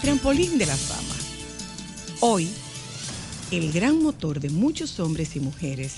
trampolín 0.00 0.56
de 0.56 0.64
la 0.64 0.76
fama. 0.76 1.14
Hoy, 2.20 2.48
el 3.50 3.70
gran 3.70 4.02
motor 4.02 4.40
de 4.40 4.48
muchos 4.48 4.98
hombres 4.98 5.36
y 5.36 5.40
mujeres 5.40 5.94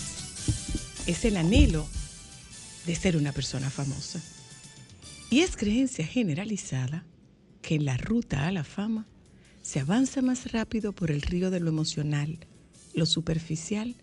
es 1.07 1.25
el 1.25 1.37
anhelo 1.37 1.87
de 2.85 2.97
ser 2.97 3.17
una 3.17 3.33
persona 3.33 3.71
famosa. 3.71 4.21
Y 5.31 5.41
es 5.41 5.57
creencia 5.57 6.05
generalizada 6.05 7.05
que 7.63 7.77
en 7.77 7.85
la 7.85 7.97
ruta 7.97 8.49
a 8.49 8.53
la 8.53 8.65
fama 8.65 9.07
se 9.63 9.79
avanza 9.79 10.21
más 10.21 10.51
rápido 10.51 10.93
por 10.93 11.13
el 11.13 11.23
río 11.23 11.51
de 11.51 11.61
lo 11.61 11.69
emocional, 11.69 12.39
lo 12.95 13.07
superficial 13.07 13.95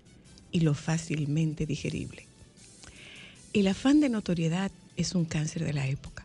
y 0.52 0.62
lo 0.62 0.76
fácilmente 0.76 1.66
digerible. 1.66 2.26
El 3.52 3.68
afán 3.68 4.00
de 4.00 4.08
notoriedad 4.08 4.72
es 4.96 5.14
un 5.14 5.26
cáncer 5.26 5.66
de 5.66 5.74
la 5.74 5.88
época 5.88 6.19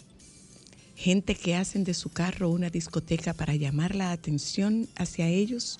gente 0.96 1.34
que 1.34 1.56
hacen 1.56 1.84
de 1.84 1.94
su 1.94 2.10
carro 2.10 2.50
una 2.50 2.70
discoteca 2.70 3.34
para 3.34 3.54
llamar 3.54 3.94
la 3.94 4.12
atención 4.12 4.88
hacia 4.96 5.28
ellos 5.28 5.78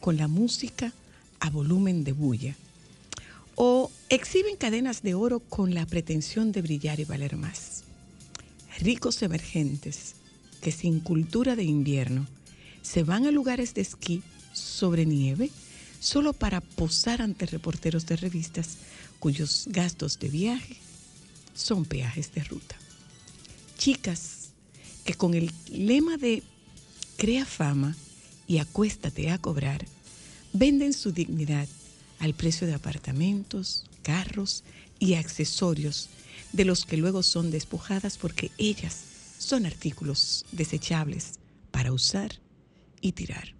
con 0.00 0.16
la 0.16 0.28
música 0.28 0.92
a 1.40 1.50
volumen 1.50 2.04
de 2.04 2.12
bulla. 2.12 2.56
O 3.56 3.90
exhiben 4.08 4.56
cadenas 4.56 5.02
de 5.02 5.14
oro 5.14 5.40
con 5.40 5.74
la 5.74 5.86
pretensión 5.86 6.52
de 6.52 6.62
brillar 6.62 6.98
y 7.00 7.04
valer 7.04 7.36
más. 7.36 7.84
Ricos 8.80 9.22
emergentes 9.22 10.16
que 10.60 10.72
sin 10.72 11.00
cultura 11.00 11.54
de 11.54 11.64
invierno 11.64 12.26
se 12.82 13.02
van 13.02 13.26
a 13.26 13.30
lugares 13.30 13.74
de 13.74 13.82
esquí 13.82 14.22
sobre 14.52 15.06
nieve 15.06 15.50
solo 16.00 16.32
para 16.32 16.60
posar 16.60 17.22
ante 17.22 17.46
reporteros 17.46 18.06
de 18.06 18.16
revistas 18.16 18.76
cuyos 19.20 19.66
gastos 19.68 20.18
de 20.18 20.28
viaje 20.28 20.76
son 21.54 21.84
peajes 21.84 22.34
de 22.34 22.44
ruta. 22.44 22.76
Chicas 23.78 24.43
que 25.04 25.14
con 25.14 25.34
el 25.34 25.52
lema 25.70 26.16
de 26.16 26.42
crea 27.16 27.44
fama 27.44 27.96
y 28.46 28.58
acuéstate 28.58 29.30
a 29.30 29.38
cobrar, 29.38 29.84
venden 30.52 30.92
su 30.92 31.12
dignidad 31.12 31.68
al 32.18 32.34
precio 32.34 32.66
de 32.66 32.74
apartamentos, 32.74 33.84
carros 34.02 34.64
y 34.98 35.14
accesorios 35.14 36.08
de 36.52 36.64
los 36.64 36.84
que 36.84 36.96
luego 36.96 37.22
son 37.22 37.50
despojadas 37.50 38.16
porque 38.16 38.50
ellas 38.58 39.04
son 39.38 39.66
artículos 39.66 40.46
desechables 40.52 41.32
para 41.70 41.92
usar 41.92 42.40
y 43.00 43.12
tirar. 43.12 43.54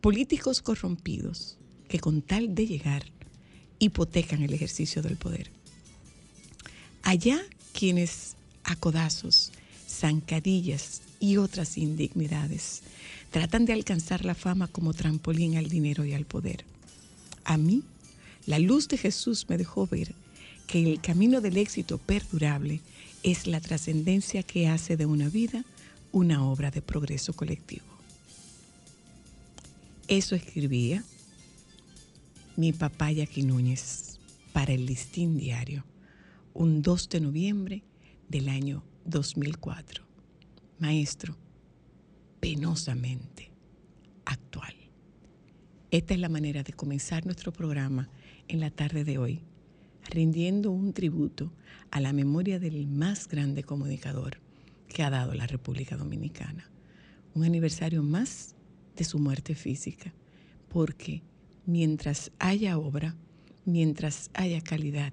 Políticos 0.00 0.60
corrompidos 0.60 1.56
que 1.88 2.00
con 2.00 2.22
tal 2.22 2.54
de 2.54 2.66
llegar 2.66 3.04
hipotecan 3.78 4.42
el 4.42 4.52
ejercicio 4.52 5.02
del 5.02 5.16
poder. 5.16 5.50
Allá 7.02 7.40
quienes 7.72 8.36
a 8.64 8.76
codazos 8.76 9.52
zancadillas 10.02 11.00
y 11.20 11.36
otras 11.36 11.78
indignidades. 11.78 12.82
Tratan 13.30 13.66
de 13.66 13.72
alcanzar 13.72 14.24
la 14.24 14.34
fama 14.34 14.66
como 14.66 14.94
trampolín 14.94 15.56
al 15.56 15.68
dinero 15.68 16.04
y 16.04 16.12
al 16.12 16.24
poder. 16.24 16.64
A 17.44 17.56
mí, 17.56 17.84
la 18.46 18.58
luz 18.58 18.88
de 18.88 18.98
Jesús 18.98 19.46
me 19.48 19.56
dejó 19.56 19.86
ver 19.86 20.12
que 20.66 20.82
el 20.82 21.00
camino 21.00 21.40
del 21.40 21.56
éxito 21.56 21.98
perdurable 21.98 22.80
es 23.22 23.46
la 23.46 23.60
trascendencia 23.60 24.42
que 24.42 24.66
hace 24.66 24.96
de 24.96 25.06
una 25.06 25.28
vida 25.28 25.64
una 26.10 26.44
obra 26.44 26.72
de 26.72 26.82
progreso 26.82 27.32
colectivo. 27.32 27.86
Eso 30.08 30.34
escribía 30.34 31.04
mi 32.56 32.72
papá 32.72 33.12
Yaqui 33.12 33.44
Núñez 33.44 34.18
para 34.52 34.72
el 34.72 34.84
Listín 34.84 35.38
Diario, 35.38 35.84
un 36.54 36.82
2 36.82 37.08
de 37.08 37.20
noviembre 37.20 37.82
del 38.28 38.48
año 38.48 38.82
2004. 39.04 40.04
Maestro, 40.78 41.36
penosamente 42.40 43.52
actual. 44.24 44.74
Esta 45.90 46.14
es 46.14 46.20
la 46.20 46.28
manera 46.28 46.62
de 46.62 46.72
comenzar 46.72 47.24
nuestro 47.26 47.52
programa 47.52 48.08
en 48.48 48.60
la 48.60 48.70
tarde 48.70 49.04
de 49.04 49.18
hoy, 49.18 49.42
rindiendo 50.10 50.70
un 50.70 50.92
tributo 50.92 51.52
a 51.90 52.00
la 52.00 52.12
memoria 52.12 52.58
del 52.58 52.86
más 52.86 53.28
grande 53.28 53.62
comunicador 53.62 54.38
que 54.88 55.02
ha 55.02 55.10
dado 55.10 55.34
la 55.34 55.46
República 55.46 55.96
Dominicana. 55.96 56.70
Un 57.34 57.44
aniversario 57.44 58.02
más 58.02 58.54
de 58.96 59.04
su 59.04 59.18
muerte 59.18 59.54
física, 59.54 60.12
porque 60.68 61.22
mientras 61.66 62.32
haya 62.38 62.78
obra, 62.78 63.16
mientras 63.64 64.30
haya 64.34 64.60
calidad, 64.60 65.12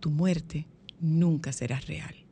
tu 0.00 0.10
muerte 0.10 0.66
nunca 1.00 1.52
será 1.52 1.80
real 1.80 2.23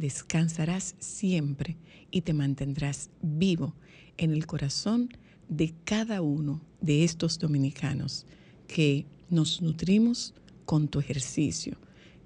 descansarás 0.00 0.94
siempre 0.98 1.76
y 2.10 2.22
te 2.22 2.32
mantendrás 2.32 3.10
vivo 3.20 3.74
en 4.16 4.32
el 4.32 4.46
corazón 4.46 5.10
de 5.48 5.74
cada 5.84 6.22
uno 6.22 6.62
de 6.80 7.04
estos 7.04 7.38
dominicanos 7.38 8.26
que 8.66 9.06
nos 9.28 9.60
nutrimos 9.60 10.34
con 10.64 10.88
tu 10.88 11.00
ejercicio, 11.00 11.76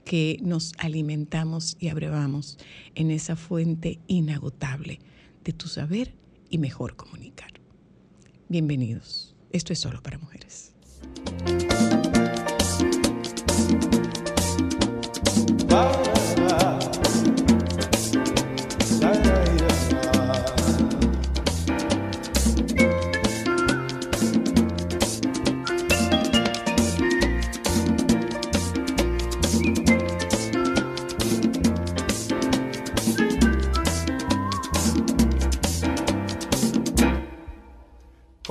que 0.04 0.38
nos 0.40 0.72
alimentamos 0.78 1.76
y 1.80 1.88
abrevamos 1.88 2.58
en 2.94 3.10
esa 3.10 3.34
fuente 3.34 3.98
inagotable 4.06 5.00
de 5.42 5.52
tu 5.52 5.66
saber 5.66 6.14
y 6.50 6.58
mejor 6.58 6.94
comunicar. 6.94 7.52
Bienvenidos. 8.48 9.34
Esto 9.50 9.72
es 9.72 9.80
solo 9.80 10.00
para 10.00 10.18
mujeres. 10.18 10.74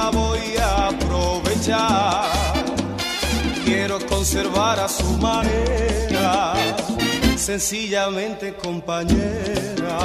la 0.00 0.10
voy 0.10 0.56
a 0.56 0.88
aprovechar. 0.88 2.24
Quiero 3.64 3.96
conservar 4.06 4.76
a 4.80 4.88
su 4.88 5.10
manera, 5.28 6.54
sencillamente 7.36 8.54
compañera. 8.54 9.98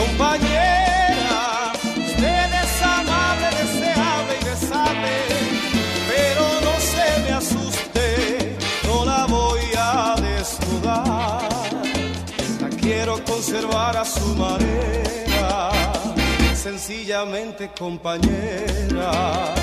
Compañera, 0.00 1.72
usted 2.08 2.48
es 2.62 2.72
amable, 2.98 3.48
deseable 3.60 4.32
y 4.40 4.44
desate, 4.50 5.16
pero 6.10 6.44
no 6.66 6.74
se 6.92 7.06
me 7.24 7.30
asuste, 7.40 8.56
no 8.86 9.04
la 9.04 9.22
voy 9.26 9.66
a 9.76 10.14
desnudar. 10.28 11.48
La 12.62 12.68
quiero 12.82 13.14
conservar 13.24 13.96
a 13.96 14.04
su 14.04 14.26
manera 14.34 14.95
sencillamente 16.66 17.70
compañera. 17.78 19.54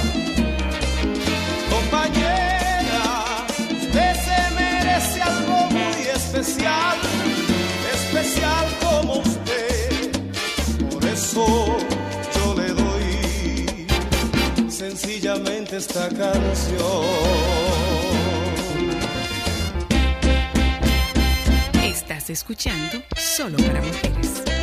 Compañera, 1.70 3.46
usted 3.82 4.14
se 4.28 4.40
merece 4.56 5.22
algo 5.22 5.58
muy 5.72 6.02
especial, 6.16 6.98
especial 7.94 8.66
como 8.84 9.14
usted. 9.18 10.12
Por 10.92 11.06
eso 11.06 11.78
yo 12.36 12.56
le 12.56 12.70
doy 12.70 13.12
sencillamente 14.72 15.76
esta 15.76 16.08
canción. 16.08 17.04
Estás 21.84 22.30
escuchando 22.30 23.04
solo 23.18 23.58
para 23.58 23.82
mujeres. 23.82 24.63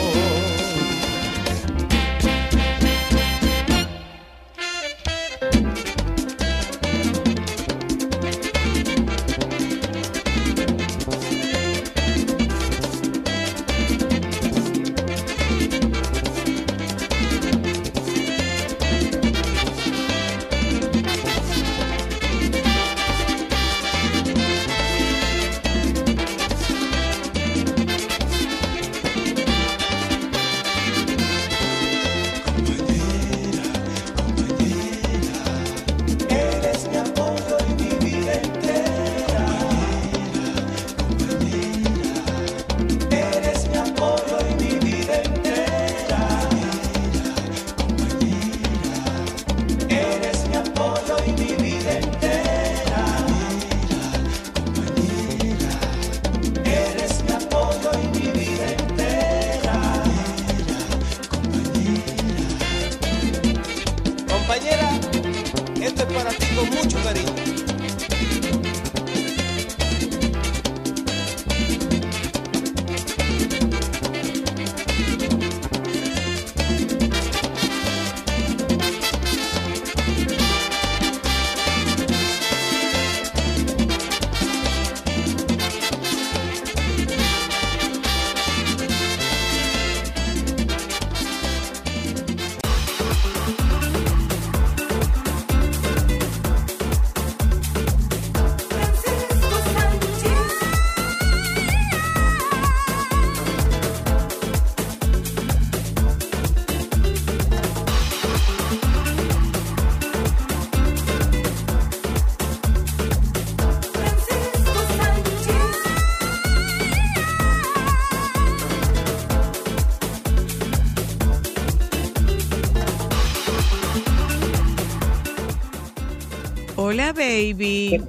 Hola, 127.11 127.25
baby. 127.25 128.01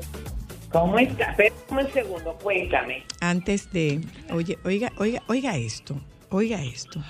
¿Cómo 0.71 0.97
está? 0.97 1.31
Espera 1.31 1.55
un 1.71 1.93
segundo, 1.93 2.39
cuéntame. 2.41 3.03
Antes 3.21 3.73
de, 3.73 4.01
oye, 4.31 4.59
oiga, 4.65 4.93
oiga, 4.97 5.23
oiga 5.27 5.57
esto, 5.57 6.01
oiga 6.31 6.63
esto. 6.63 7.03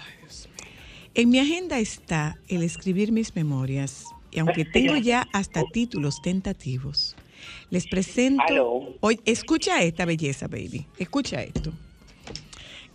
En 1.15 1.29
mi 1.29 1.39
agenda 1.39 1.79
está 1.79 2.39
el 2.49 2.63
escribir 2.63 3.13
mis 3.13 3.37
memorias 3.37 4.07
y 4.31 4.39
aunque 4.39 4.65
tengo 4.65 4.97
ya 4.97 5.29
hasta 5.35 5.65
títulos 5.71 6.23
tentativos, 6.23 7.15
les 7.69 7.87
presento. 7.87 8.97
Hoy, 9.01 9.21
escucha 9.27 9.83
esta 9.83 10.07
belleza, 10.07 10.49
baby. 10.49 10.87
Escucha 10.99 11.43
esto. 11.43 11.75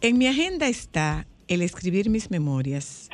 En 0.02 0.18
mi 0.18 0.26
agenda 0.26 0.68
está 0.68 1.28
el 1.48 1.62
escribir 1.62 2.10
mis 2.10 2.32
memorias 2.32 3.10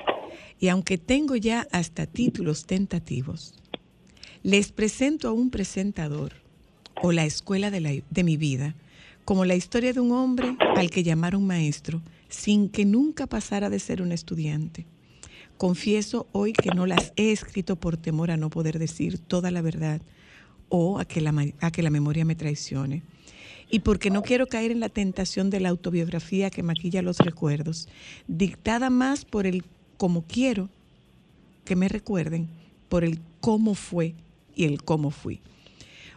y 0.59 0.69
aunque 0.69 0.97
tengo 0.97 1.35
ya 1.35 1.67
hasta 1.71 2.05
títulos 2.05 2.65
tentativos, 2.65 3.62
les 4.43 4.71
presento 4.71 5.27
a 5.29 5.33
un 5.33 5.49
presentador 5.49 6.33
o 7.01 7.11
la 7.11 7.25
escuela 7.25 7.71
de, 7.71 8.03
mi 8.23 8.37
vida 8.37 8.75
como 9.25 9.45
la 9.45 9.55
historia 9.55 9.93
de 9.93 9.99
un 10.01 10.11
hombre 10.11 10.55
al 10.75 10.89
que 10.89 11.03
llamaron 11.03 11.45
maestro 11.47 12.01
sin 12.29 12.67
que 12.69 12.83
nunca 12.85 13.25
pasara 13.27 13.69
de 13.69 13.79
ser 13.79 14.01
un 14.01 14.11
estudiante. 14.11 14.85
Confieso 15.57 16.27
hoy 16.31 16.51
que 16.51 16.71
no 16.71 16.85
las 16.85 17.13
he 17.15 17.31
escrito 17.31 17.75
por 17.77 17.95
temor 17.95 18.31
a 18.31 18.37
no 18.37 18.49
poder 18.49 18.79
decir 18.79 19.17
toda 19.19 19.49
la 19.51 19.61
verdad 19.61 20.01
o 20.67 20.99
a 20.99 21.05
que 21.05 21.21
la, 21.21 21.31
ma- 21.31 21.45
a 21.61 21.71
que 21.71 21.83
la 21.83 21.89
memoria 21.89 22.25
me 22.25 22.35
traicione. 22.35 23.01
y 23.69 23.79
porque 23.79 24.09
no 24.09 24.21
quiero 24.23 24.47
caer 24.47 24.71
en 24.71 24.79
la 24.79 24.89
tentación 24.89 25.49
de 25.49 25.59
la 25.59 25.69
autobiografía 25.69 26.49
que 26.49 26.63
maquilla 26.63 27.01
los 27.01 27.17
recuerdos, 27.19 27.87
dictada 28.27 28.89
más 28.89 29.25
por 29.25 29.47
el 29.47 29.63
cómo 29.97 30.23
quiero 30.27 30.69
que 31.65 31.75
me 31.75 31.87
recuerden, 31.87 32.49
por 32.89 33.03
el 33.03 33.19
cómo 33.39 33.73
fue 33.73 34.13
y 34.55 34.65
el 34.65 34.83
cómo 34.83 35.11
fui. 35.11 35.41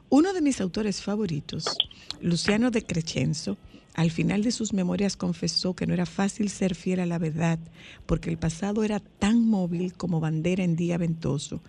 Uno 0.09 0.33
de 0.33 0.40
mis 0.40 0.61
autores 0.61 1.02
favoritos, 1.02 1.76
Luciano 2.21 2.71
de 2.71 2.83
Crescenzo, 2.83 3.59
al 3.95 4.11
final 4.11 4.43
de 4.43 4.52
sus 4.52 4.73
memorias 4.73 5.16
confesó 5.16 5.75
que 5.75 5.87
no 5.87 5.95
era 5.95 6.05
fácil 6.05 6.50
ser 6.50 6.75
fiel 6.75 7.00
a 7.00 7.07
la 7.07 7.19
verdad, 7.19 7.59
porque 8.05 8.28
el 8.28 8.37
pasado 8.37 8.85
era 8.85 9.00
tan 9.00 9.47
móvil 9.47 9.95
como 9.95 10.21
bandera 10.21 10.62
en 10.64 10.76
día 10.76 10.99
ventoso, 10.99 11.62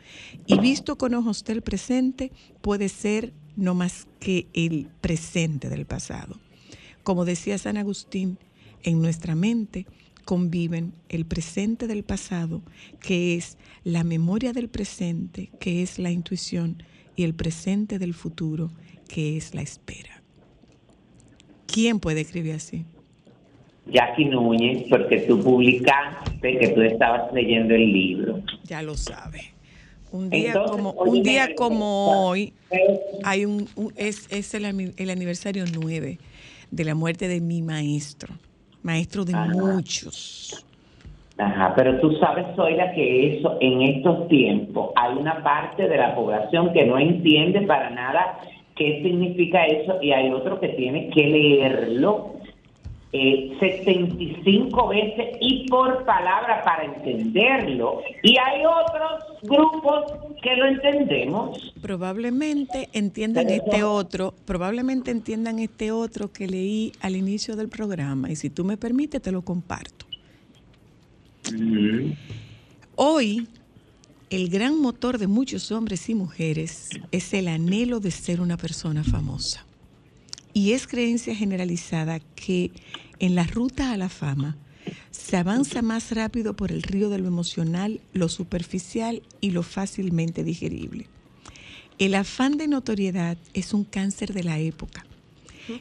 y 0.45 0.59
visto 0.59 0.97
con 0.97 1.13
ojos 1.13 1.45
del 1.45 1.61
presente 1.61 2.31
puede 2.61 2.89
ser 2.89 3.33
no 3.55 3.75
más 3.75 4.07
que 4.19 4.47
el 4.53 4.89
presente 5.01 5.69
del 5.69 5.85
pasado. 5.85 6.37
Como 7.03 7.23
decía 7.23 7.57
San 7.57 7.77
Agustín, 7.77 8.37
en 8.83 9.01
nuestra 9.01 9.33
mente 9.33 9.87
conviven 10.27 10.91
el 11.07 11.25
presente 11.25 11.87
del 11.87 12.03
pasado, 12.03 12.61
que 12.99 13.35
es 13.35 13.57
la 13.85 14.03
memoria 14.03 14.51
del 14.51 14.67
presente, 14.67 15.49
que 15.57 15.81
es 15.81 15.99
la 15.99 16.11
intuición, 16.11 16.83
y 17.15 17.23
el 17.23 17.33
presente 17.33 17.97
del 17.97 18.13
futuro, 18.13 18.69
que 19.07 19.37
es 19.37 19.55
la 19.55 19.61
espera. 19.61 20.21
¿Quién 21.65 22.01
puede 22.01 22.19
escribir 22.21 22.55
así? 22.55 22.83
Jackie 23.89 24.25
Núñez, 24.25 24.83
porque 24.89 25.19
tú 25.19 25.41
publicaste 25.41 26.57
que 26.59 26.67
tú 26.75 26.81
estabas 26.81 27.31
leyendo 27.33 27.73
el 27.73 27.93
libro. 27.93 28.43
Ya 28.65 28.81
lo 28.81 28.95
sabe. 28.97 29.53
Un 30.11 30.29
día 30.29 30.47
Entonces, 30.49 30.71
como 30.75 30.89
oye, 30.91 31.11
un 31.11 31.23
día 31.23 31.47
me- 31.47 31.55
como 31.55 32.27
hoy 32.27 32.53
hay 33.23 33.45
un, 33.45 33.69
un- 33.77 33.93
es, 33.95 34.27
es 34.29 34.53
el, 34.53 34.93
el 34.97 35.09
aniversario 35.09 35.63
9 35.73 36.19
de 36.71 36.83
la 36.83 36.95
muerte 36.95 37.29
de 37.29 37.39
mi 37.39 37.61
maestro, 37.61 38.33
maestro 38.83 39.25
de 39.25 39.33
Ajá. 39.33 39.47
muchos. 39.53 40.65
Ajá, 41.37 41.73
pero 41.75 41.99
tú 41.99 42.13
sabes, 42.13 42.45
Zoila, 42.55 42.93
que 42.93 43.37
eso 43.37 43.57
en 43.61 43.81
estos 43.83 44.27
tiempos 44.27 44.91
hay 44.95 45.15
una 45.15 45.43
parte 45.43 45.87
de 45.87 45.97
la 45.97 46.15
población 46.15 46.73
que 46.73 46.85
no 46.85 46.97
entiende 46.97 47.61
para 47.61 47.91
nada 47.91 48.39
qué 48.75 49.01
significa 49.03 49.65
eso 49.65 50.01
y 50.01 50.11
hay 50.11 50.31
otro 50.31 50.59
que 50.59 50.69
tiene 50.69 51.09
que 51.09 51.27
leerlo 51.27 52.36
eh, 53.19 53.57
75 53.59 54.87
veces 54.89 55.37
y 55.41 55.67
por 55.67 56.05
palabra 56.05 56.61
para 56.63 56.85
entenderlo. 56.85 58.01
Y 58.23 58.37
hay 58.37 58.63
otros 58.65 59.41
grupos 59.43 60.13
que 60.41 60.55
lo 60.55 60.67
entendemos. 60.67 61.73
Probablemente 61.81 62.89
entiendan 62.93 63.47
Pero 63.47 63.63
este 63.63 63.83
otro, 63.83 64.33
probablemente 64.45 65.11
entiendan 65.11 65.59
este 65.59 65.91
otro 65.91 66.31
que 66.31 66.47
leí 66.47 66.91
al 67.01 67.15
inicio 67.15 67.55
del 67.55 67.69
programa 67.69 68.29
y 68.29 68.35
si 68.35 68.49
tú 68.49 68.63
me 68.63 68.77
permites 68.77 69.21
te 69.21 69.31
lo 69.31 69.41
comparto. 69.41 70.05
Hoy, 72.95 73.47
el 74.29 74.49
gran 74.49 74.79
motor 74.79 75.17
de 75.17 75.27
muchos 75.27 75.71
hombres 75.71 76.09
y 76.09 76.15
mujeres 76.15 76.89
es 77.11 77.33
el 77.33 77.47
anhelo 77.47 77.99
de 77.99 78.11
ser 78.11 78.41
una 78.41 78.57
persona 78.57 79.03
famosa. 79.03 79.66
Y 80.57 80.71
es 80.71 80.87
creencia 80.87 81.35
generalizada 81.35 82.19
que 82.19 82.71
en 83.19 83.35
la 83.35 83.43
ruta 83.43 83.91
a 83.91 83.97
la 83.97 84.09
fama 84.09 84.57
se 85.11 85.37
avanza 85.37 85.83
más 85.83 86.09
rápido 86.13 86.55
por 86.55 86.71
el 86.71 86.81
río 86.81 87.11
de 87.11 87.19
lo 87.19 87.27
emocional, 87.27 88.01
lo 88.13 88.27
superficial 88.27 89.21
y 89.39 89.51
lo 89.51 89.61
fácilmente 89.61 90.43
digerible. 90.43 91.05
El 91.99 92.15
afán 92.15 92.57
de 92.57 92.67
notoriedad 92.67 93.37
es 93.53 93.71
un 93.71 93.83
cáncer 93.83 94.33
de 94.33 94.43
la 94.43 94.57
época. 94.57 95.05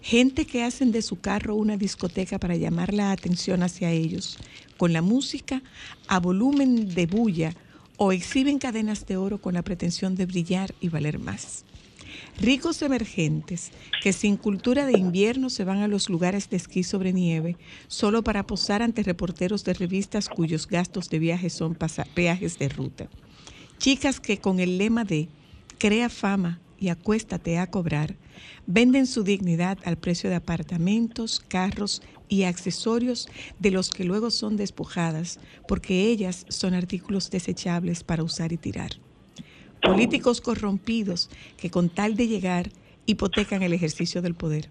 Gente 0.02 0.44
que 0.44 0.62
hacen 0.62 0.92
de 0.92 1.00
su 1.00 1.20
carro 1.20 1.54
una 1.54 1.78
discoteca 1.78 2.38
para 2.38 2.56
llamar 2.56 2.92
la 2.92 3.12
atención 3.12 3.62
hacia 3.62 3.92
ellos, 3.92 4.36
con 4.76 4.92
la 4.92 5.00
música 5.00 5.62
a 6.06 6.20
volumen 6.20 6.94
de 6.94 7.06
bulla 7.06 7.54
o 7.96 8.12
exhiben 8.12 8.58
cadenas 8.58 9.06
de 9.06 9.16
oro 9.16 9.40
con 9.40 9.54
la 9.54 9.62
pretensión 9.62 10.16
de 10.16 10.26
brillar 10.26 10.74
y 10.82 10.90
valer 10.90 11.18
más. 11.18 11.65
Ricos 12.38 12.82
emergentes 12.82 13.72
que 14.02 14.12
sin 14.12 14.36
cultura 14.36 14.84
de 14.84 14.98
invierno 14.98 15.48
se 15.48 15.64
van 15.64 15.78
a 15.78 15.88
los 15.88 16.10
lugares 16.10 16.50
de 16.50 16.58
esquí 16.58 16.82
sobre 16.82 17.14
nieve 17.14 17.56
solo 17.88 18.22
para 18.22 18.46
posar 18.46 18.82
ante 18.82 19.02
reporteros 19.02 19.64
de 19.64 19.72
revistas 19.72 20.28
cuyos 20.28 20.66
gastos 20.66 21.08
de 21.08 21.18
viaje 21.18 21.48
son 21.48 21.78
peajes 22.14 22.58
de 22.58 22.68
ruta. 22.68 23.08
Chicas 23.78 24.20
que 24.20 24.38
con 24.38 24.60
el 24.60 24.76
lema 24.76 25.04
de 25.04 25.28
crea 25.78 26.10
fama 26.10 26.60
y 26.78 26.88
acuéstate 26.88 27.56
a 27.56 27.70
cobrar, 27.70 28.16
venden 28.66 29.06
su 29.06 29.22
dignidad 29.22 29.78
al 29.86 29.96
precio 29.96 30.28
de 30.28 30.36
apartamentos, 30.36 31.40
carros 31.40 32.02
y 32.28 32.42
accesorios 32.42 33.28
de 33.58 33.70
los 33.70 33.88
que 33.88 34.04
luego 34.04 34.30
son 34.30 34.58
despojadas 34.58 35.40
porque 35.66 36.04
ellas 36.04 36.44
son 36.50 36.74
artículos 36.74 37.30
desechables 37.30 38.04
para 38.04 38.22
usar 38.22 38.52
y 38.52 38.58
tirar. 38.58 39.05
Políticos 39.82 40.40
corrompidos 40.40 41.30
que 41.56 41.70
con 41.70 41.88
tal 41.88 42.16
de 42.16 42.28
llegar 42.28 42.70
hipotecan 43.06 43.62
el 43.62 43.72
ejercicio 43.72 44.22
del 44.22 44.34
poder. 44.34 44.68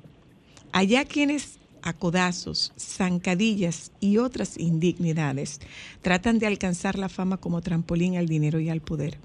Allá 0.72 1.06
quienes 1.06 1.60
a 1.82 1.94
codazos, 1.94 2.74
zancadillas 2.80 3.92
y 4.00 4.18
otras 4.18 4.58
indignidades 4.58 5.62
tratan 6.02 6.40
de 6.40 6.48
alcanzar 6.48 6.98
la 6.98 7.10
fama 7.10 7.38
como 7.38 7.62
trampolín 7.62 8.18
al 8.18 8.28
dinero 8.28 8.60
y 8.60 8.70
al 8.70 8.82
poder. 8.82 9.20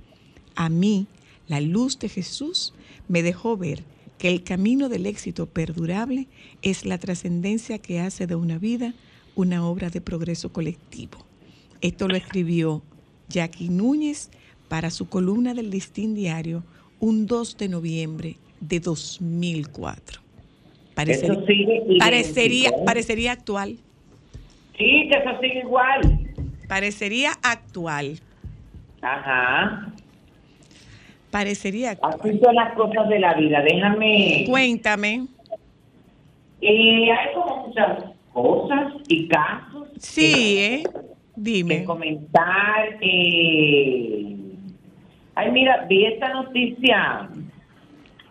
A 0.55 0.69
mí, 0.69 1.07
la 1.49 1.61
luz 1.61 1.99
de 1.99 2.11
Jesús 2.11 2.75
me 3.09 3.23
dejó 3.23 3.57
ver 3.57 3.83
que 4.19 4.29
el 4.29 4.45
camino 4.45 4.91
del 4.91 5.07
éxito 5.07 5.47
perdurable 5.47 6.29
es 6.61 6.85
la 6.85 6.99
trascendencia 6.99 7.79
que 7.79 8.01
hace 8.01 8.27
de 8.27 8.35
una 8.35 8.59
vida 8.59 8.95
una 9.35 9.67
obra 9.67 9.89
de 9.89 10.03
progreso 10.03 10.53
colectivo. 10.53 11.25
Esto 11.81 12.09
lo 12.09 12.17
escribió 12.17 12.83
Jackie 13.31 13.71
Núñez 13.71 14.29
para 14.71 14.91
su 14.91 15.09
columna 15.09 15.53
del 15.53 15.69
Listín 15.69 16.15
Diario 16.15 16.63
un 17.01 17.27
2 17.27 17.59
de 17.59 17.69
noviembre 17.69 18.37
de 18.61 18.79
2004. 18.79 20.21
Parecería, 20.95 21.33
Eso 21.33 21.45
sigue 21.47 21.75
idéntico, 21.77 21.99
parecería, 21.99 22.71
parecería 22.87 23.33
actual. 23.33 23.79
Sí, 24.79 25.09
que 25.11 25.19
eso 25.19 25.41
sigue 25.41 25.59
igual. 25.61 26.01
Parecería 26.69 27.33
actual. 27.43 28.21
Ajá. 29.03 29.93
Parecería 31.33 31.91
actual. 31.93 32.15
Así 32.21 32.39
son 32.39 32.55
las 32.55 32.73
cosas 32.75 33.09
de 33.09 33.19
la 33.19 33.35
vida. 33.35 33.63
Déjame. 33.63 34.45
Cuéntame. 34.49 35.27
Eh, 36.61 37.11
hay 37.11 37.35
como 37.35 37.67
muchas 37.67 38.05
cosas 38.33 38.93
y 39.09 39.27
casos. 39.27 39.89
Sí, 39.99 40.59
¿eh? 40.59 40.83
que 40.85 41.01
Dime. 41.35 41.85
comentar. 41.85 42.99
eh, 43.01 44.37
Ay, 45.41 45.53
mira, 45.53 45.87
vi 45.89 46.05
esta 46.05 46.29
noticia 46.35 47.27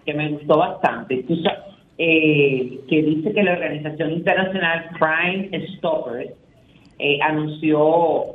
que 0.06 0.14
me 0.14 0.30
gustó 0.30 0.60
bastante. 0.60 1.26
Eh, 1.98 2.80
que 2.88 3.02
dice 3.02 3.34
que 3.34 3.44
la 3.44 3.54
organización 3.54 4.12
internacional 4.12 4.90
Crime 5.00 5.50
Stoppers 5.76 6.30
eh, 7.00 7.18
anunció 7.22 8.26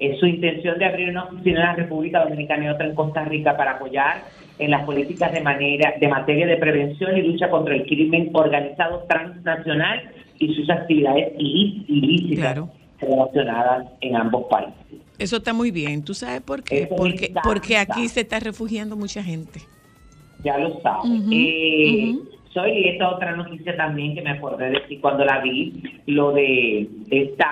eh, 0.00 0.16
su 0.18 0.26
intención 0.26 0.78
de 0.80 0.84
abrir 0.84 1.10
una 1.10 1.24
oficina 1.24 1.60
en 1.60 1.66
la 1.66 1.74
República 1.76 2.24
Dominicana 2.24 2.64
y 2.64 2.68
otra 2.68 2.86
en 2.86 2.94
Costa 2.96 3.24
Rica 3.24 3.56
para 3.56 3.72
apoyar 3.76 4.24
en 4.58 4.70
las 4.72 4.82
políticas 4.84 5.32
de 5.32 5.40
manera 5.40 5.94
de 6.00 6.08
materia 6.08 6.46
de 6.48 6.56
prevención 6.56 7.16
y 7.16 7.22
lucha 7.22 7.48
contra 7.48 7.74
el 7.76 7.86
crimen 7.86 8.30
organizado 8.34 9.04
transnacional 9.08 10.02
y 10.40 10.52
sus 10.54 10.68
actividades 10.68 11.34
ilí- 11.38 11.84
ilícitas 11.86 12.52
Claro. 12.54 12.68
relacionadas 13.00 13.86
en 14.00 14.16
ambos 14.16 14.44
países. 14.50 15.03
Eso 15.18 15.36
está 15.36 15.52
muy 15.52 15.70
bien. 15.70 16.04
¿Tú 16.04 16.14
sabes 16.14 16.40
por 16.42 16.62
qué? 16.62 16.86
Porque, 16.88 17.32
porque 17.42 17.76
aquí 17.76 18.08
se 18.08 18.20
está 18.22 18.40
refugiando 18.40 18.96
mucha 18.96 19.22
gente. 19.22 19.60
Ya 20.42 20.58
lo 20.58 20.80
sabes. 20.80 21.10
Ujú, 21.10 21.30
Eh. 21.32 22.14
Soy 22.52 22.70
y 22.70 22.88
esta 22.90 23.10
otra 23.10 23.34
noticia 23.34 23.76
también 23.76 24.14
que 24.14 24.22
me 24.22 24.30
acordé 24.30 24.70
de 24.70 24.80
ti 24.82 24.98
cuando 24.98 25.24
la 25.24 25.40
vi, 25.40 25.72
lo 26.06 26.30
de 26.30 26.88
estas 27.10 27.48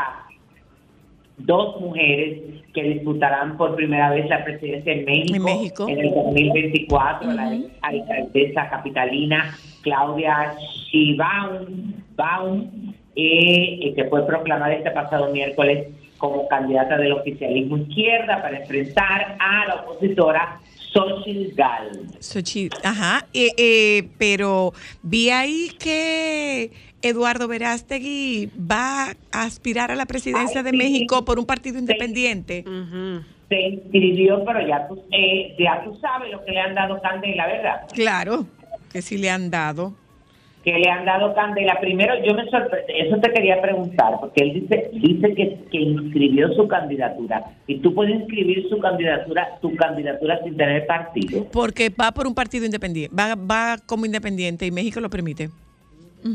dos 1.38 1.80
mujeres 1.80 2.38
que 2.72 2.84
disputarán 2.84 3.56
por 3.56 3.74
primera 3.74 4.10
vez 4.10 4.28
la 4.28 4.44
presidencia 4.44 4.92
en 4.92 5.04
México 5.04 5.34
En 5.36 5.42
México. 5.42 5.88
en 5.88 5.98
el 5.98 6.10
2024, 6.14 7.32
la 7.32 7.48
Ujú. 7.48 7.68
alcaldesa 7.82 8.70
capitalina 8.70 9.56
Claudia 9.82 10.54
Sheinbaum, 10.92 11.94
Baum, 12.14 12.70
eh, 13.16 13.92
que 13.96 14.04
fue 14.04 14.24
proclamada 14.24 14.72
este 14.72 14.92
pasado 14.92 15.32
miércoles 15.32 15.88
como 16.22 16.46
candidata 16.46 16.96
del 16.98 17.14
oficialismo 17.14 17.78
izquierda 17.78 18.40
para 18.40 18.60
enfrentar 18.60 19.36
a 19.40 19.66
la 19.66 19.74
opositora 19.82 20.60
Xochitl 20.92 21.52
Gálvez. 21.56 22.16
Xochitl, 22.20 22.76
ajá, 22.84 23.26
eh, 23.34 23.48
eh, 23.56 24.08
pero 24.18 24.72
vi 25.02 25.30
ahí 25.30 25.70
que 25.80 26.70
Eduardo 27.02 27.48
Verástegui 27.48 28.50
va 28.56 29.16
a 29.32 29.42
aspirar 29.42 29.90
a 29.90 29.96
la 29.96 30.06
presidencia 30.06 30.60
Ay, 30.60 30.64
de 30.66 30.70
sí. 30.70 30.76
México 30.76 31.24
por 31.24 31.40
un 31.40 31.44
partido 31.44 31.80
independiente. 31.80 32.64
se 33.48 33.60
inscribió, 33.60 34.44
pero 34.44 34.64
ya 34.64 34.86
tú, 34.86 35.02
eh, 35.10 35.56
ya 35.58 35.82
tú 35.82 35.98
sabes 36.00 36.30
lo 36.30 36.44
que 36.44 36.52
le 36.52 36.60
han 36.60 36.76
dado 36.76 37.02
candela, 37.02 37.48
¿verdad? 37.48 37.80
Claro, 37.92 38.46
que 38.92 39.02
sí 39.02 39.18
le 39.18 39.28
han 39.28 39.50
dado. 39.50 39.92
Que 40.64 40.72
le 40.72 40.90
han 40.90 41.04
dado 41.04 41.34
candela. 41.34 41.78
Primero, 41.80 42.14
yo 42.24 42.34
me 42.34 42.48
sorprendí, 42.48 42.92
eso 42.94 43.16
te 43.18 43.32
quería 43.32 43.60
preguntar, 43.60 44.18
porque 44.20 44.44
él 44.44 44.52
dice 44.54 44.90
dice 44.92 45.34
que, 45.34 45.58
que 45.70 45.78
inscribió 45.78 46.52
su 46.54 46.68
candidatura. 46.68 47.44
Y 47.66 47.78
tú 47.78 47.94
puedes 47.94 48.14
inscribir 48.14 48.68
su 48.68 48.78
candidatura, 48.78 49.58
tu 49.60 49.74
candidatura 49.76 50.40
sin 50.44 50.56
tener 50.56 50.86
partido. 50.86 51.46
Porque 51.52 51.90
va 51.90 52.12
por 52.12 52.26
un 52.26 52.34
partido 52.34 52.64
independiente, 52.64 53.14
va, 53.14 53.34
va 53.34 53.76
como 53.86 54.06
independiente 54.06 54.66
y 54.66 54.70
México 54.70 55.00
lo 55.00 55.10
permite. 55.10 55.48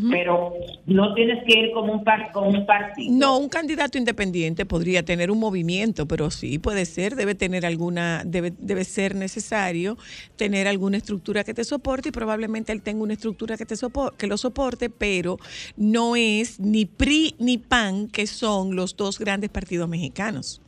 Pero 0.10 0.54
no 0.86 1.14
tienes 1.14 1.44
que 1.46 1.60
ir 1.60 1.72
como 1.72 1.94
un, 1.94 2.04
par, 2.04 2.32
con 2.34 2.48
un 2.48 2.66
partido. 2.66 3.14
No, 3.18 3.38
un 3.38 3.48
candidato 3.48 3.98
independiente 3.98 4.66
podría 4.66 5.04
tener 5.04 5.32
un 5.32 5.40
movimiento, 5.40 6.06
pero 6.08 6.30
sí 6.30 6.60
puede 6.60 6.86
ser, 6.86 7.16
debe 7.16 7.36
tener 7.36 7.66
alguna, 7.66 8.24
debe, 8.26 8.52
debe 8.60 8.84
ser 8.84 9.16
necesario 9.16 9.98
tener 10.36 10.68
alguna 10.68 10.98
estructura 10.98 11.44
que 11.46 11.54
te 11.54 11.64
soporte 11.64 12.10
y 12.10 12.12
probablemente 12.12 12.74
él 12.74 12.82
tenga 12.82 13.02
una 13.04 13.14
estructura 13.14 13.56
que 13.56 13.66
te 13.66 13.76
sopor- 13.76 14.14
que 14.18 14.28
lo 14.28 14.38
soporte, 14.38 14.90
pero 14.90 15.38
no 15.78 16.16
es 16.18 16.60
ni 16.60 16.86
PRI 16.86 17.36
ni 17.40 17.58
PAN, 17.58 18.08
que 18.10 18.28
son 18.28 18.76
los 18.76 18.98
dos 18.98 19.18
grandes 19.20 19.50
partidos 19.50 19.88
mexicanos. 19.88 20.62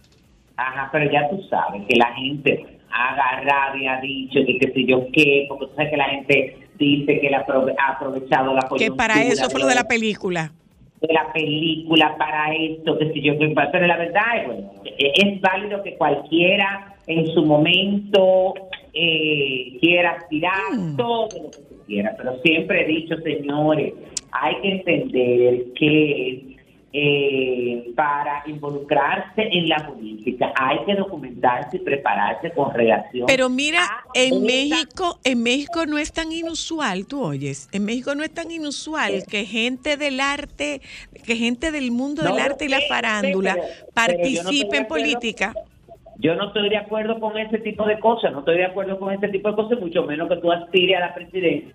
Ajá, 0.55 0.89
pero 0.91 1.11
ya 1.11 1.29
tú 1.29 1.41
sabes 1.49 1.83
que 1.88 1.95
la 1.97 2.13
gente 2.15 2.79
ha 2.91 3.13
agarrado 3.13 3.77
y 3.77 3.85
ha 3.88 3.99
dicho 4.01 4.39
que 4.45 4.57
qué 4.59 4.71
sé 4.73 4.85
yo 4.85 5.07
qué, 5.13 5.45
porque 5.49 5.65
tú 5.67 5.71
sabes 5.75 5.91
que 5.91 5.97
la 5.97 6.09
gente 6.09 6.57
dice 6.86 7.19
que 7.19 7.27
él 7.27 7.33
ha 7.36 7.45
aprove- 7.45 7.75
ha 7.77 7.93
aprovechado 7.93 8.53
la 8.53 8.62
Que 8.77 8.91
para 8.91 9.13
coyuntura 9.15 9.33
eso 9.33 9.50
fue 9.50 9.59
lo 9.62 9.67
de 9.67 9.75
la 9.75 9.88
película. 9.88 10.51
de 11.01 11.13
la 11.13 11.31
película 11.31 12.15
para 12.17 12.53
esto, 12.53 12.98
qué 12.98 13.13
sé 13.13 13.21
yo, 13.21 13.33
pero 13.38 13.88
la 13.88 13.95
verdad 13.98 14.24
es, 14.41 14.48
bueno, 14.48 14.71
eh, 14.83 15.12
es 15.15 15.39
válido 15.41 15.81
que 15.81 15.95
cualquiera 15.95 16.93
en 17.07 17.25
su 17.27 17.45
momento 17.45 18.53
eh, 18.93 19.77
quiera 19.79 20.12
aspirar 20.12 20.74
Mm. 20.74 20.98
todo 20.98 21.27
lo 21.41 21.51
que 21.51 21.57
se 21.57 21.86
quiera, 21.88 22.13
pero 22.17 22.38
siempre 22.43 22.81
he 22.83 22.88
dicho, 22.88 23.15
señores, 23.21 23.93
hay 24.31 24.55
que 24.62 24.71
entender 24.71 25.63
que 25.75 26.57
eh, 26.91 27.91
para 27.96 28.43
involucrarse 28.48 29.43
en 29.51 29.69
la 29.69 29.86
política 29.86 30.51
hay 30.60 30.79
que 30.86 30.96
documentarse 30.96 31.77
y 31.77 31.79
prepararse 31.81 32.51
con 32.51 32.74
relación 32.74 33.27
Pero 33.27 33.48
mira, 33.48 34.03
en 34.15 34.43
México, 34.43 35.19
en 35.24 35.43
México 35.43 35.86
no 35.86 36.00
es 36.00 36.12
tan 36.12 36.31
inusual, 36.31 37.05
tú 37.05 37.24
oyes, 37.24 37.69
en 37.72 37.86
México 37.86 38.15
no 38.15 38.24
es 38.24 38.34
tan 38.34 38.50
inusual 38.50 39.24
que 39.29 39.46
gente 39.46 39.98
del 39.98 40.19
arte, 40.19 40.81
que 41.25 41.36
gente 41.36 41.72
del 41.72 41.91
mundo 41.91 42.24
No 42.24 42.31
del 42.31 42.39
arte 42.39 42.65
y 42.65 42.69
la 42.69 42.79
farándula 42.89 43.53
pero- 43.53 43.67
no 43.67 43.93
participe 43.93 44.77
en 44.77 44.88
política. 44.88 45.53
Yo 46.17 46.36
no 46.36 46.48
estoy 46.48 46.69
de 46.69 46.77
acuerdo 46.77 47.19
con 47.19 47.38
ese 47.38 47.60
tipo 47.60 47.86
de 47.86 47.98
cosas, 48.00 48.34
no 48.34 48.39
estoy 48.39 48.58
de 48.58 48.65
acuerdo 48.65 49.00
con 49.00 49.13
ese 49.13 49.29
tipo 49.29 49.50
de 49.50 49.55
cosas, 49.55 49.79
mucho 49.79 50.03
menos 50.03 50.27
que 50.27 50.36
tú 50.38 50.51
aspires 50.51 50.98
a 50.98 51.00
la 51.01 51.13
presidencia. 51.13 51.74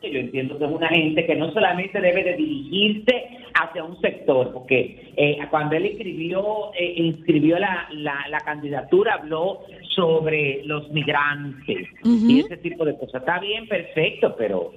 Que 0.00 0.12
Yo 0.12 0.20
entiendo 0.20 0.56
que 0.58 0.64
es 0.64 0.70
una 0.70 0.88
gente 0.88 1.26
que 1.26 1.34
no 1.34 1.52
solamente 1.52 2.00
debe 2.00 2.22
de 2.22 2.36
dirigirse 2.36 3.12
hacia 3.60 3.82
un 3.82 4.00
sector, 4.00 4.52
porque 4.52 5.12
eh, 5.16 5.38
cuando 5.50 5.74
él 5.74 5.86
escribió, 5.86 6.72
eh, 6.78 6.94
inscribió 6.98 7.58
la, 7.58 7.88
la, 7.92 8.28
la 8.30 8.38
candidatura, 8.40 9.14
habló 9.14 9.62
sobre 9.96 10.62
los 10.64 10.88
migrantes 10.92 11.88
y 12.04 12.40
ese 12.40 12.56
tipo 12.58 12.84
de 12.84 12.96
cosas. 12.96 13.22
Está 13.22 13.40
bien, 13.40 13.66
perfecto, 13.66 14.36
pero 14.38 14.72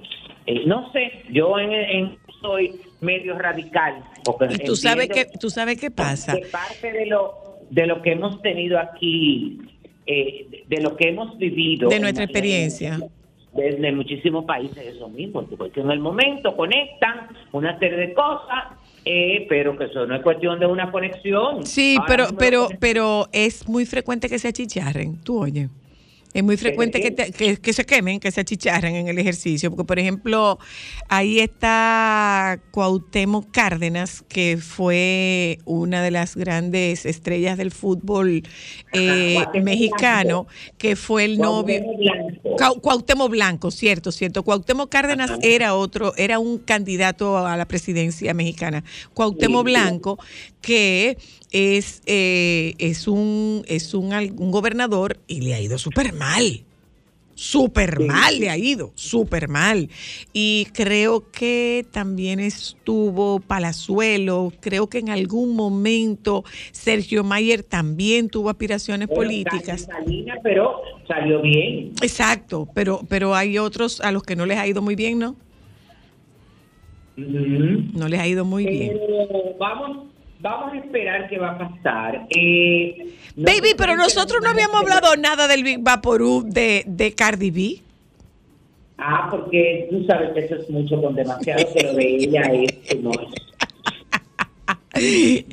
eh, 0.46 0.62
no 0.66 0.90
sé, 0.92 1.12
yo 1.30 1.56
en, 1.58 1.72
en- 1.72 2.16
soy 2.40 2.72
medio 3.00 3.38
radical. 3.38 4.02
Porque 4.24 4.46
Y 4.54 4.58
tú 4.64 4.74
sabes 4.74 5.08
que, 5.08 5.26
tú 5.38 5.48
sabes 5.50 5.80
qué 5.80 5.92
pasa. 5.92 6.34
que 6.36 6.46
parte 6.46 6.90
de 6.92 7.06
lo 7.06 7.34
de 7.70 7.86
lo 7.86 8.02
que 8.02 8.12
hemos 8.12 8.42
tenido 8.42 8.78
aquí 8.80 9.58
eh, 10.04 10.46
de, 10.50 10.76
de 10.76 10.82
lo 10.82 10.96
que 10.96 11.10
hemos 11.10 11.38
vivido 11.38 11.88
De 11.88 12.00
nuestra 12.00 12.24
en- 12.24 12.28
experiencia. 12.30 12.98
Desde 13.54 13.92
muchísimos 13.92 14.44
países 14.44 14.78
eso 14.78 15.08
mismo 15.08 15.44
porque 15.58 15.80
en 15.80 15.90
el 15.90 16.00
momento 16.00 16.56
conectan 16.56 17.28
una 17.52 17.78
serie 17.78 17.98
de 17.98 18.14
cosas 18.14 18.78
eh, 19.04 19.46
pero 19.48 19.76
que 19.76 19.84
eso 19.84 20.06
no 20.06 20.14
es 20.14 20.22
cuestión 20.22 20.60
de 20.60 20.66
una 20.66 20.92
conexión. 20.92 21.66
Sí, 21.66 21.96
Ahora 21.98 22.06
pero, 22.08 22.26
pero, 22.38 22.68
pero 22.78 23.28
es 23.32 23.68
muy 23.68 23.84
frecuente 23.84 24.28
que 24.28 24.38
se 24.38 24.48
achicharren, 24.48 25.16
tú 25.24 25.40
oye. 25.40 25.68
Es 26.34 26.42
muy 26.42 26.56
frecuente 26.56 27.00
que, 27.02 27.10
te- 27.10 27.30
que, 27.30 27.56
que 27.58 27.72
se 27.74 27.84
quemen, 27.84 28.18
que 28.18 28.30
se 28.30 28.40
achicharren 28.40 28.96
en 28.96 29.08
el 29.08 29.18
ejercicio. 29.18 29.70
Porque, 29.70 29.84
por 29.84 29.98
ejemplo, 29.98 30.58
ahí 31.08 31.40
está 31.40 32.58
Cuauhtémoc 32.70 33.50
Cárdenas, 33.50 34.24
que 34.28 34.56
fue 34.56 35.58
una 35.66 36.02
de 36.02 36.10
las 36.10 36.34
grandes 36.36 37.04
estrellas 37.04 37.58
del 37.58 37.70
fútbol 37.70 38.42
eh, 38.92 39.34
Cuauhtémoc 39.34 39.64
mexicano, 39.64 40.44
Blanco. 40.44 40.76
que 40.78 40.96
fue 40.96 41.24
el 41.26 41.38
novio. 41.38 41.82
Cuauhtémoc 41.82 42.56
Blanco. 42.56 42.80
Cuauhtémoc 42.80 43.30
Blanco, 43.30 43.70
cierto, 43.70 44.10
cierto. 44.12 44.42
Cuauhtémoc 44.42 44.90
Cárdenas 44.90 45.30
Ajá. 45.32 45.40
era 45.42 45.74
otro, 45.74 46.14
era 46.16 46.38
un 46.38 46.58
candidato 46.58 47.38
a 47.46 47.56
la 47.56 47.66
presidencia 47.66 48.32
mexicana. 48.34 48.84
Cuauhtémoc 49.12 49.66
Sí, 49.66 49.74
sí. 49.74 49.74
Que 50.62 51.18
es, 51.50 52.02
eh, 52.06 52.74
es 52.78 53.06
un, 53.06 53.62
es 53.66 53.92
un, 53.92 54.12
un 54.14 54.50
gobernador 54.50 55.18
y 55.26 55.42
le 55.42 55.54
ha 55.54 55.60
ido 55.60 55.76
súper 55.76 56.14
mal. 56.14 56.64
Súper 57.34 57.98
mal 57.98 58.38
le 58.38 58.50
ha 58.50 58.56
ido, 58.56 58.92
súper 58.94 59.48
mal. 59.48 59.88
Y 60.32 60.68
creo 60.74 61.30
que 61.32 61.84
también 61.90 62.38
estuvo 62.38 63.40
Palazuelo, 63.40 64.52
creo 64.60 64.86
que 64.88 64.98
en 64.98 65.08
algún 65.08 65.56
momento 65.56 66.44
Sergio 66.70 67.24
Mayer 67.24 67.64
también 67.64 68.28
tuvo 68.28 68.50
aspiraciones 68.50 69.08
políticas. 69.08 69.88
Salinas, 69.90 70.38
pero 70.42 70.82
salió 71.08 71.42
bien 71.42 71.92
Exacto, 72.02 72.68
pero, 72.74 73.00
pero 73.08 73.34
hay 73.34 73.58
otros 73.58 74.00
a 74.02 74.12
los 74.12 74.22
que 74.22 74.36
no 74.36 74.46
les 74.46 74.58
ha 74.58 74.66
ido 74.68 74.82
muy 74.82 74.94
bien, 74.94 75.18
¿no? 75.18 75.34
No 77.16 78.08
les 78.08 78.20
ha 78.20 78.28
ido 78.28 78.44
muy 78.44 78.66
bien. 78.66 79.00
Pero 79.00 79.56
vamos, 79.58 80.11
vamos 80.42 80.72
a 80.74 80.76
esperar 80.76 81.28
qué 81.28 81.38
va 81.38 81.52
a 81.52 81.58
pasar. 81.58 82.26
Eh, 82.30 83.06
no 83.36 83.44
Baby, 83.44 83.70
pero 83.78 83.96
nosotros 83.96 84.40
no 84.42 84.50
habíamos 84.50 84.80
hablado 84.82 85.16
nada 85.16 85.48
del 85.48 85.62
Big 85.64 85.78
Vaporub 85.80 86.44
de, 86.46 86.82
de 86.86 87.14
Cardi 87.14 87.50
B. 87.50 87.80
Ah, 88.98 89.28
porque 89.30 89.88
tú 89.90 90.04
sabes 90.06 90.30
que 90.34 90.40
eso 90.40 90.56
es 90.56 90.68
mucho 90.70 91.00
con 91.00 91.14
demasiado, 91.14 91.64
pero 91.74 91.94
de 91.94 92.16
ella 92.16 92.42
es 92.52 93.02
no 93.02 93.10
porque 94.92 95.44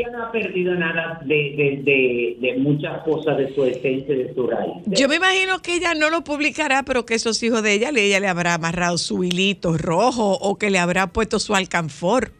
ella 0.00 0.10
no 0.12 0.24
ha 0.24 0.32
perdido 0.32 0.74
nada 0.76 1.20
de, 1.24 1.34
de, 1.34 1.80
de, 1.82 2.36
de 2.40 2.56
muchas 2.58 3.02
cosas 3.02 3.36
de 3.36 3.52
su 3.54 3.64
esencia, 3.64 4.14
de 4.14 4.32
su 4.32 4.46
raíz. 4.46 4.74
Yo 4.86 5.08
me 5.08 5.16
imagino 5.16 5.58
que 5.60 5.74
ella 5.74 5.94
no 5.94 6.08
lo 6.08 6.22
publicará, 6.22 6.84
pero 6.84 7.04
que 7.04 7.14
esos 7.14 7.42
hijos 7.42 7.62
de 7.64 7.72
ella, 7.74 7.90
le- 7.90 8.04
ella 8.06 8.20
le 8.20 8.28
habrá 8.28 8.54
amarrado 8.54 8.96
su 8.96 9.24
hilito 9.24 9.76
rojo 9.76 10.38
o 10.40 10.56
que 10.56 10.70
le 10.70 10.78
habrá 10.78 11.08
puesto 11.08 11.38
su 11.40 11.54
alcanfor 11.56 12.30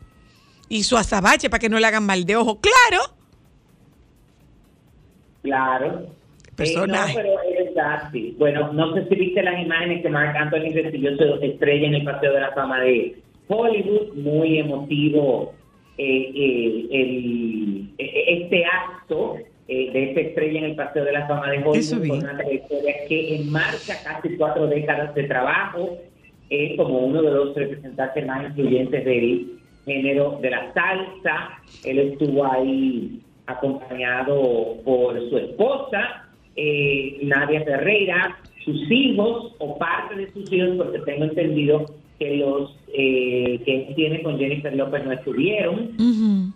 y 0.70 0.85
su 0.85 0.96
azabache 0.96 1.50
para 1.50 1.59
que 1.59 1.68
no 1.68 1.78
le 1.78 1.87
hagan 1.87 2.06
mal 2.06 2.24
de 2.24 2.37
ojo. 2.37 2.61
Claro. 2.61 3.02
Claro. 5.42 6.06
Personaje. 6.56 7.12
Eh, 7.12 7.14
no, 7.16 7.22
pero 7.22 7.42
es 7.42 7.74
verdad, 7.74 8.09
sí. 8.12 8.37
Bueno, 8.38 8.72
no 8.72 8.94
sé 8.94 9.06
si 9.09 9.14
viste 9.16 9.42
las 9.42 9.61
imágenes 9.61 10.00
que 10.00 10.09
Marc 10.09 10.37
Anthony 10.37 10.72
recibió 10.72 11.16
su 11.16 11.24
estrella 11.42 11.88
en 11.88 11.94
el 11.96 12.04
Paseo 12.04 12.33
de 12.33 12.40
la 12.40 12.52
Fama 12.52 12.80
de 12.80 13.16
Hollywood, 13.48 14.14
muy 14.14 14.59
emotivo 14.59 15.54
eh, 15.98 16.33
eh, 16.35 16.87
el, 16.92 17.90
eh, 17.98 18.24
este 18.28 18.64
acto 18.64 19.37
eh, 19.66 19.90
de 19.92 20.11
esta 20.11 20.20
estrella 20.20 20.59
en 20.61 20.64
el 20.66 20.76
Paseo 20.76 21.04
de 21.04 21.12
la 21.12 21.26
Fama 21.26 21.50
de 21.50 21.59
Hollywood, 21.64 22.09
con 22.09 22.18
una 22.18 22.37
trayectoria 22.37 22.94
que 23.09 23.37
enmarca 23.37 23.94
casi 24.04 24.37
cuatro 24.37 24.68
décadas 24.68 25.14
de 25.16 25.24
trabajo, 25.24 25.98
eh, 26.48 26.76
como 26.76 26.98
uno 26.98 27.22
de 27.22 27.30
los 27.30 27.56
representantes 27.56 28.24
más 28.24 28.44
influyentes 28.50 29.04
del 29.04 29.60
género 29.90 30.38
de 30.40 30.50
la 30.50 30.72
salsa. 30.72 31.59
Él 31.85 31.98
estuvo 31.98 32.44
ahí 32.44 33.20
acompañado 33.46 34.76
por 34.85 35.18
su 35.29 35.37
esposa, 35.37 36.29
eh, 36.57 37.18
Nadia 37.22 37.64
Ferreira, 37.64 38.38
sus 38.64 38.90
hijos 38.90 39.55
o 39.59 39.79
parte 39.79 40.14
de 40.14 40.33
sus 40.33 40.53
hijos, 40.53 40.76
porque 40.76 40.98
tengo 41.00 41.24
entendido 41.24 41.87
que 42.18 42.37
los 42.37 42.76
eh, 42.92 43.61
que 43.64 43.92
tiene 43.96 44.22
con 44.22 44.38
Jennifer 44.38 44.74
López 44.76 45.05
no 45.05 45.12
estuvieron 45.12 45.92
Ujú. 45.98 46.53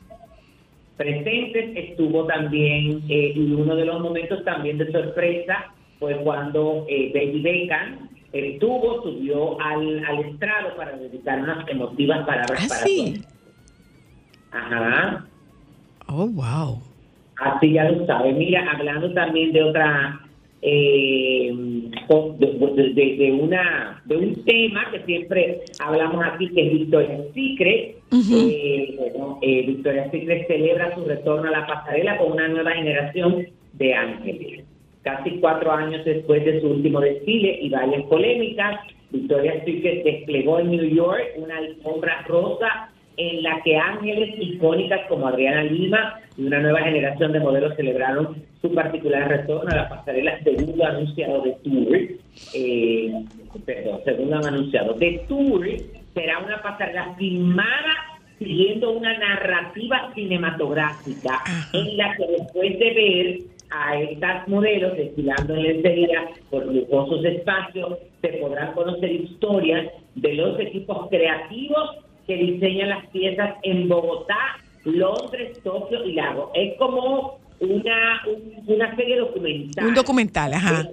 presentes. 0.97 1.77
Estuvo 1.77 2.27
también, 2.27 3.03
eh, 3.09 3.33
y 3.35 3.53
uno 3.53 3.75
de 3.75 3.87
los 3.87 4.01
momentos 4.01 4.45
también 4.45 4.79
de 4.79 4.93
sorpresa 4.93 5.73
fue 5.99 6.17
cuando 6.19 6.85
eh, 6.89 7.11
Baby 7.15 7.41
Beckham 8.35 8.53
estuvo, 8.55 9.03
subió 9.03 9.61
al, 9.61 10.05
al 10.05 10.19
estrado 10.21 10.77
para 10.77 10.97
dedicar 10.97 11.41
unas 11.41 11.69
emotivas 11.69 12.27
palabras 12.27 12.61
Ah, 12.65 12.67
para 12.69 12.81
sí. 12.87 13.23
Ajá. 14.53 15.27
Oh, 16.09 16.27
wow. 16.29 16.81
Así 17.41 17.73
ya 17.73 17.91
lo 17.91 18.07
sabe. 18.07 18.33
Mira, 18.33 18.71
hablando 18.71 19.13
también 19.15 19.53
de 19.53 19.63
otra, 19.63 20.21
eh, 20.63 21.53
de, 22.39 22.93
de- 22.95 23.17
de 23.17 23.33
una, 23.33 24.03
de 24.05 24.17
un 24.17 24.45
tema 24.45 24.91
que 24.93 25.01
siempre 25.01 25.61
hablamos 25.81 26.25
aquí, 26.25 26.49
que 26.51 26.67
es 26.67 26.73
Victoria's 26.73 27.23
Secret. 27.35 27.97
Ujú. 28.13 28.49
Eh, 28.51 28.95
bueno, 28.99 29.39
eh, 29.43 29.65
Victoria's 29.67 30.11
Secret 30.13 30.47
celebra 30.47 30.95
su 30.95 31.05
retorno 31.05 31.49
a 31.49 31.53
la 31.53 31.67
pasarela 31.67 32.19
con 32.19 32.33
una 32.33 32.49
nueva 32.49 32.73
generación 32.73 33.47
de 33.73 33.95
ángeles. 33.95 34.65
Casi 35.05 35.39
cuatro 35.39 35.71
años 35.71 36.03
después 36.05 36.45
de 36.45 36.61
su 36.63 36.69
último 36.69 36.99
desfile 37.01 37.59
y 37.61 37.69
varias 37.69 38.05
polémicas, 38.05 38.81
Victoria's 39.11 39.63
Secret 39.65 40.03
desplegó 40.03 40.59
en 40.59 40.71
New 40.71 40.95
York 40.95 41.23
una 41.37 41.59
alfombra 41.59 42.25
rosa 42.27 42.91
en 43.17 43.43
la 43.43 43.61
que 43.63 43.77
ángeles 43.77 44.35
icónicas 44.41 45.03
como 45.09 45.29
Adriana 45.29 45.63
Lima 45.65 46.21
y 46.37 46.47
una 46.47 46.61
nueva 46.61 46.81
generación 46.81 47.33
de 47.33 47.41
modelos 47.41 47.77
celebraron 47.77 48.43
su 48.61 48.75
particular 48.75 49.29
retorno 49.29 49.71
a 49.71 49.77
la 49.77 49.89
pasarela 49.89 50.43
segundo 50.43 50.85
anunciado 50.85 51.43
de 51.43 51.53
Tour. 51.63 51.97
Eh, 52.55 53.13
perdón, 53.65 54.01
segundo 54.05 54.37
anunciado 54.37 54.95
de 54.95 55.23
Tour 55.29 55.67
será 56.15 56.39
una 56.39 56.63
pasarela 56.63 57.15
filmada 57.17 57.95
siguiendo 58.39 58.91
una 58.91 59.17
narrativa 59.19 60.11
cinematográfica 60.15 61.43
en 61.73 61.97
la 61.97 62.17
que 62.17 62.27
después 62.27 62.79
de 62.79 62.95
ver 62.95 63.54
a 63.77 63.99
estas 64.01 64.47
modelos 64.47 64.97
desfilando 64.97 65.55
en 65.55 65.63
lencería 65.65 66.29
por 66.51 66.65
lujosos 66.67 67.25
espacios, 67.25 67.99
se 68.23 68.29
podrán 68.35 68.73
conocer 68.73 69.11
historias 69.11 69.91
de 70.15 70.35
los 70.35 70.59
equipos 70.61 71.09
creativos 71.11 71.97
que 72.27 72.37
diseñan 72.37 72.91
las 72.91 73.07
piezas 73.09 73.55
en 73.65 73.89
Bogotá, 73.89 74.39
Londres, 74.85 75.61
Tokio 75.65 76.05
y 76.05 76.13
Lago. 76.13 76.53
Es 76.55 76.75
como 76.79 77.39
una, 77.61 78.23
un- 78.27 78.63
una 78.75 78.95
serie 78.97 79.19
documental. 79.19 79.87
Un 79.87 79.95
documental, 79.95 80.53
ajá. 80.55 80.89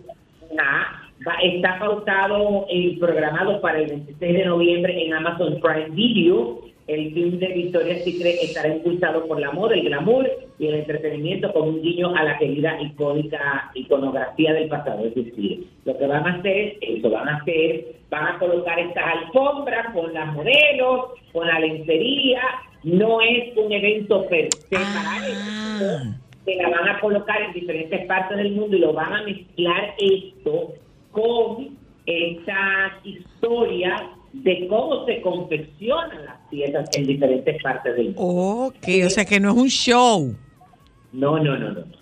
Va- 1.27 1.35
está 1.43 1.77
pautado 1.77 2.65
y 2.69 2.95
programado 2.97 3.61
para 3.61 3.79
el 3.79 3.87
26 3.89 4.33
de 4.33 4.45
noviembre 4.45 5.05
en 5.05 5.13
Amazon 5.13 5.59
Prime 5.61 5.89
Video. 5.91 6.61
El 6.91 7.13
film 7.13 7.39
de 7.39 7.47
Victoria's 7.47 8.03
Secret 8.03 8.35
estará 8.41 8.67
impulsado 8.67 9.25
por 9.25 9.39
la 9.39 9.51
moda, 9.51 9.75
el 9.75 9.83
glamour 9.83 10.29
y 10.59 10.67
el 10.67 10.75
entretenimiento 10.75 11.53
con 11.53 11.69
un 11.69 11.81
guiño 11.81 12.13
a 12.13 12.23
la 12.23 12.37
querida 12.37 12.81
icónica 12.81 13.71
iconografía 13.75 14.51
del 14.51 14.67
pasado. 14.67 15.05
Es 15.05 15.15
decir, 15.15 15.67
lo 15.85 15.97
que 15.97 16.05
van 16.05 16.27
a 16.27 16.33
hacer, 16.33 16.77
eso 16.81 17.09
van 17.09 17.29
a 17.29 17.37
hacer, 17.37 17.95
van 18.09 18.35
a 18.35 18.39
colocar 18.39 18.77
estas 18.77 19.05
alfombras 19.05 19.93
con 19.93 20.13
las 20.13 20.33
modelos, 20.33 21.11
con 21.31 21.47
la 21.47 21.59
lencería. 21.59 22.41
No 22.83 23.21
es 23.21 23.55
un 23.55 23.71
evento 23.71 24.27
per 24.27 24.49
se 24.53 24.75
para 24.75 25.27
eso 25.27 26.21
que 26.45 26.55
la 26.55 26.69
van 26.69 26.89
a 26.89 26.99
colocar 26.99 27.41
en 27.41 27.53
diferentes 27.53 28.05
partes 28.05 28.35
del 28.35 28.51
mundo 28.51 28.75
y 28.75 28.79
lo 28.79 28.91
van 28.91 29.13
a 29.13 29.23
mezclar 29.23 29.93
esto 29.97 30.73
con 31.11 31.77
estas 32.05 32.93
historias 33.05 34.01
de 34.33 34.67
cómo 34.67 35.05
se 35.05 35.21
confeccionan 35.21 36.25
las 36.25 36.37
piezas 36.49 36.89
en 36.97 37.05
diferentes 37.07 37.61
partes 37.61 37.95
del 37.95 38.13
mundo. 38.15 38.21
Ok, 38.67 38.87
o 39.05 39.09
sea 39.09 39.25
que 39.25 39.39
no 39.39 39.51
es 39.51 39.57
un 39.57 39.67
show. 39.69 40.35
No, 41.11 41.37
no, 41.43 41.57
no, 41.57 41.71
no. 41.71 42.01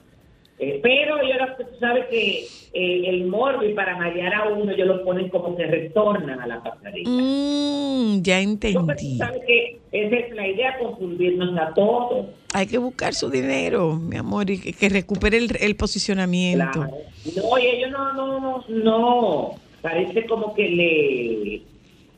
Eh, 0.61 0.79
pero 0.83 1.15
yo 1.23 1.35
tú 1.57 1.63
sabes 1.79 2.05
que 2.07 2.39
eh, 2.73 3.09
el 3.09 3.27
morbi 3.27 3.73
para 3.73 3.95
marear 3.97 4.33
a 4.33 4.49
uno, 4.49 4.69
ellos 4.73 4.87
lo 4.87 5.05
ponen 5.05 5.29
como 5.29 5.55
que 5.55 5.65
retornan 5.65 6.37
a 6.41 6.45
la 6.47 6.61
pasarela. 6.61 7.09
Mm, 7.09 8.21
ya 8.21 8.43
No, 8.43 8.57
pero 8.59 8.73
tú 8.73 8.91
entendí. 8.91 9.17
sabes 9.17 9.41
que 9.47 9.79
esa 9.93 10.15
es 10.17 10.35
la 10.35 10.47
idea, 10.49 10.77
confundirnos 10.79 11.57
a 11.57 11.73
todos. 11.73 12.25
Hay 12.53 12.67
que 12.67 12.77
buscar 12.77 13.13
su 13.13 13.29
dinero, 13.29 13.93
mi 13.95 14.17
amor, 14.17 14.49
y 14.49 14.59
que, 14.59 14.73
que 14.73 14.89
recupere 14.89 15.37
el, 15.37 15.49
el 15.61 15.75
posicionamiento. 15.77 16.71
Claro. 16.73 16.91
No, 17.37 17.57
y 17.57 17.65
ellos 17.65 17.91
no, 17.91 18.13
no, 18.13 18.39
no, 18.39 18.65
no. 18.67 19.51
Parece 19.81 20.25
como 20.25 20.53
que 20.55 20.67
le 20.69 21.61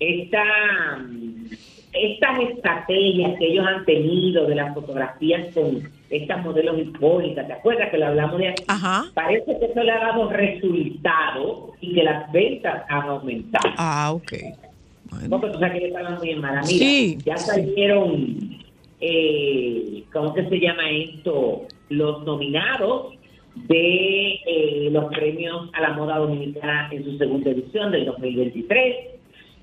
esta, 0.01 0.43
estas 1.93 2.39
estrategias 2.49 3.37
que 3.37 3.47
ellos 3.47 3.65
han 3.67 3.85
tenido 3.85 4.47
de 4.47 4.55
las 4.55 4.73
fotografías 4.73 5.53
con 5.53 5.87
estas 6.09 6.43
modelos 6.43 6.79
icónicas, 6.79 7.45
¿te 7.47 7.53
acuerdas 7.53 7.89
que 7.91 7.97
lo 7.99 8.07
hablamos 8.07 8.37
de 8.39 8.47
aquí? 8.49 8.63
Ajá. 8.67 9.05
Parece 9.13 9.57
que 9.59 9.65
eso 9.65 9.83
le 9.83 9.91
ha 9.91 9.99
dado 9.99 10.29
resultado 10.29 11.71
y 11.81 11.93
que 11.93 12.03
las 12.03 12.31
ventas 12.31 12.83
han 12.89 13.07
aumentado. 13.09 13.69
Ah, 13.77 14.11
ok. 14.13 14.33
No, 15.29 15.39
pero 15.39 15.53
tú 15.53 15.59
sabes 15.59 15.79
que 15.79 15.87
estaban 15.87 16.17
muy 16.17 16.29
en 16.31 16.41
mala. 16.41 16.61
Mira, 16.61 16.67
Sí. 16.77 17.17
ya 17.25 17.37
salieron, 17.37 18.57
eh, 19.01 20.03
¿cómo 20.11 20.33
que 20.33 20.47
se 20.49 20.59
llama 20.59 20.89
esto? 20.89 21.63
Los 21.89 22.23
nominados 22.25 23.13
de 23.55 24.39
eh, 24.47 24.89
los 24.91 25.05
premios 25.13 25.69
a 25.73 25.81
la 25.81 25.89
moda 25.93 26.17
dominicana 26.17 26.87
en 26.91 27.03
su 27.03 27.17
segunda 27.17 27.51
edición 27.51 27.91
del 27.91 28.05
2023. 28.05 28.95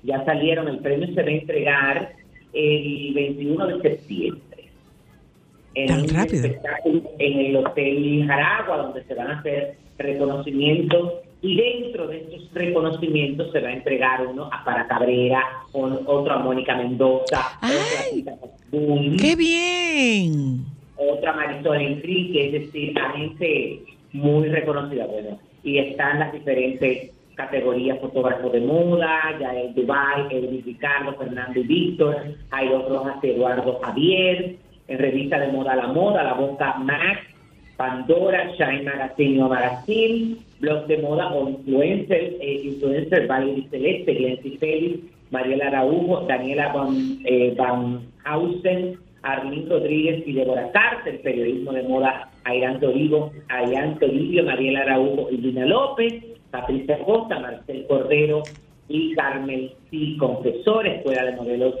Ya 0.03 0.23
salieron, 0.25 0.67
el 0.67 0.79
premio 0.79 1.07
se 1.13 1.21
va 1.21 1.27
a 1.27 1.31
entregar 1.31 2.13
el 2.53 3.13
21 3.13 3.67
de 3.67 3.81
septiembre. 3.81 4.41
En 5.75 5.87
Tan 5.87 6.01
un 6.01 6.09
rápido. 6.09 6.45
espectáculo 6.45 7.03
en 7.19 7.39
el 7.39 7.55
Hotel 7.57 8.25
Jaragua, 8.27 8.77
donde 8.77 9.03
se 9.03 9.13
van 9.13 9.31
a 9.31 9.39
hacer 9.39 9.75
reconocimientos 9.97 11.13
y 11.41 11.55
dentro 11.55 12.07
de 12.07 12.17
estos 12.17 12.53
reconocimientos 12.53 13.51
se 13.51 13.61
va 13.61 13.69
a 13.69 13.73
entregar 13.73 14.25
uno 14.27 14.49
a 14.51 14.63
Para 14.65 14.87
Cabrera, 14.87 15.41
otro 15.71 16.33
a 16.33 16.39
Mónica 16.39 16.75
Mendoza, 16.75 17.57
¡Ay! 17.61 18.25
otro 18.27 18.33
a 18.33 19.17
¡Qué 19.17 19.35
bien! 19.35 20.65
otra 20.97 21.33
Marisol 21.33 21.81
Enrique, 21.81 22.47
es 22.47 22.51
decir, 22.51 22.97
a 22.99 23.11
gente 23.11 23.79
muy 24.11 24.49
reconocida, 24.49 25.05
bueno, 25.05 25.39
y 25.63 25.77
están 25.77 26.19
las 26.19 26.33
diferentes 26.33 27.11
categorías 27.39 27.97
fotógrafos 27.99 28.51
de 28.51 28.59
moda, 28.59 29.17
ya 29.39 29.55
el 29.55 29.73
Dubai, 29.73 30.27
el 30.29 30.61
Ricardo, 30.61 31.13
Fernando 31.13 31.57
y 31.57 31.63
Víctor, 31.63 32.17
hay 32.51 32.67
otros 32.67 33.07
Eduardo 33.23 33.79
Javier, 33.81 34.57
en 34.89 34.99
revista 34.99 35.39
de 35.39 35.47
moda 35.47 35.73
La 35.77 35.87
Moda, 35.87 36.21
La 36.21 36.33
Boca 36.33 36.75
Max, 36.79 37.21
Pandora, 37.77 38.51
Shine 38.57 38.83
Magazine 38.83 39.41
o 39.41 39.47
Magazine, 39.47 40.35
blog 40.59 40.85
de 40.87 40.97
moda 40.97 41.31
o 41.31 41.47
influencers, 41.47 42.33
eh, 42.41 42.61
influencer 42.65 43.25
Valerie 43.25 43.69
Celeste, 43.69 44.13
Glency 44.15 44.57
Félix, 44.57 44.99
Mariela 45.31 45.67
Araujo, 45.67 46.25
Daniela 46.27 46.73
Van, 46.73 47.19
eh, 47.23 47.55
Hausen, 48.25 48.97
Arlín 49.21 49.69
Rodríguez 49.69 50.27
y 50.27 50.33
Débora 50.33 50.69
Carter, 50.73 51.21
periodismo 51.21 51.71
de 51.71 51.83
moda 51.83 52.29
Ayrán 52.43 52.81
Toribio, 52.81 53.31
Ayrán 53.47 53.97
Toribio, 53.97 54.43
Mariela 54.43 54.81
Araujo 54.81 55.29
y 55.31 55.37
Lina 55.37 55.65
López, 55.65 56.13
Patricia 56.51 56.97
Costa, 57.05 57.39
Marcel 57.39 57.85
Cordero 57.87 58.49
y 58.87 59.13
Carmen 59.15 59.71
C. 59.89 60.17
Confesor, 60.17 60.87
Escuela 60.87 61.25
de 61.25 61.35
Modelos 61.35 61.75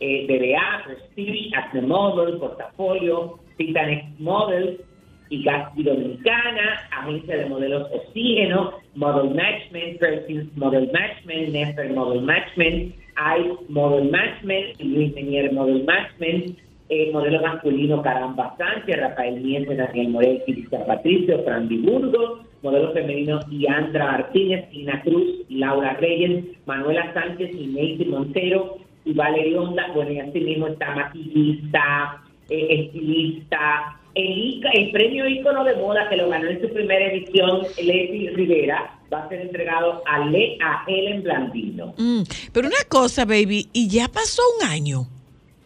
eh, 0.00 0.26
DBA, 0.26 0.84
Prestige, 0.84 1.50
Acne 1.54 1.82
Model, 1.82 2.38
Portafolio, 2.38 3.38
Titanex 3.56 4.18
Models 4.18 4.80
y 5.28 5.42
Gatsby 5.44 5.84
Dominicana, 5.84 6.88
Agencia 6.90 7.36
de 7.36 7.46
Modelos 7.46 7.88
Oxígeno, 7.92 8.72
Model 8.94 9.34
Matchment, 9.34 9.98
Perkins 9.98 10.56
Model 10.56 10.90
Matchment, 10.92 11.48
Nefer 11.50 11.92
Model 11.94 12.22
Matchment, 12.22 12.94
ICE 13.16 13.68
Model 13.68 14.10
Matchment, 14.10 14.80
Luis 14.80 15.14
Menier 15.14 15.52
Model 15.52 15.84
Matchment, 15.84 16.58
eh, 16.88 17.10
modelo 17.10 17.40
masculino 17.40 18.02
Caramba 18.02 18.54
Sánchez, 18.58 19.00
Rafael 19.00 19.40
Mientes, 19.40 19.78
Daniel 19.78 20.08
Morel, 20.10 20.42
Cristian 20.44 20.84
Patricio, 20.86 21.42
Fran 21.44 21.68
Burgos, 21.68 22.40
modelo 22.62 22.92
femenino 22.92 23.40
Iandra 23.50 24.12
Martínez, 24.12 24.68
Ina 24.72 25.02
Cruz, 25.02 25.44
Laura 25.48 25.94
Reyes, 25.94 26.44
Manuela 26.66 27.12
Sánchez 27.12 27.50
y 27.54 27.66
Neisy 27.66 28.04
Montero 28.04 28.78
y 29.04 29.12
Valeria 29.12 29.60
Honda. 29.60 29.90
Bueno, 29.94 30.12
y 30.12 30.20
así 30.20 30.40
mismo 30.40 30.68
está 30.68 30.94
maquillista, 30.94 32.22
eh, 32.48 32.66
estilista, 32.70 33.98
el, 34.14 34.90
premio 34.92 35.28
ícono 35.28 35.64
de 35.64 35.76
moda 35.76 36.08
que 36.08 36.16
lo 36.16 36.28
ganó 36.28 36.48
en 36.48 36.60
su 36.60 36.68
primera 36.72 37.12
edición, 37.12 37.62
Leslie 37.82 38.30
Rivera, 38.30 38.98
va 39.12 39.24
a 39.24 39.28
ser 39.28 39.40
entregado 39.40 40.02
a, 40.06 40.26
Le, 40.26 40.58
a 40.62 40.84
Helen 40.86 41.22
Blandino. 41.22 41.94
Mm, 41.96 42.22
Pero 42.52 42.68
una 42.68 42.84
cosa, 42.88 43.24
baby, 43.24 43.68
y 43.72 43.88
ya 43.88 44.08
pasó 44.08 44.42
un 44.60 44.68
año. 44.68 45.06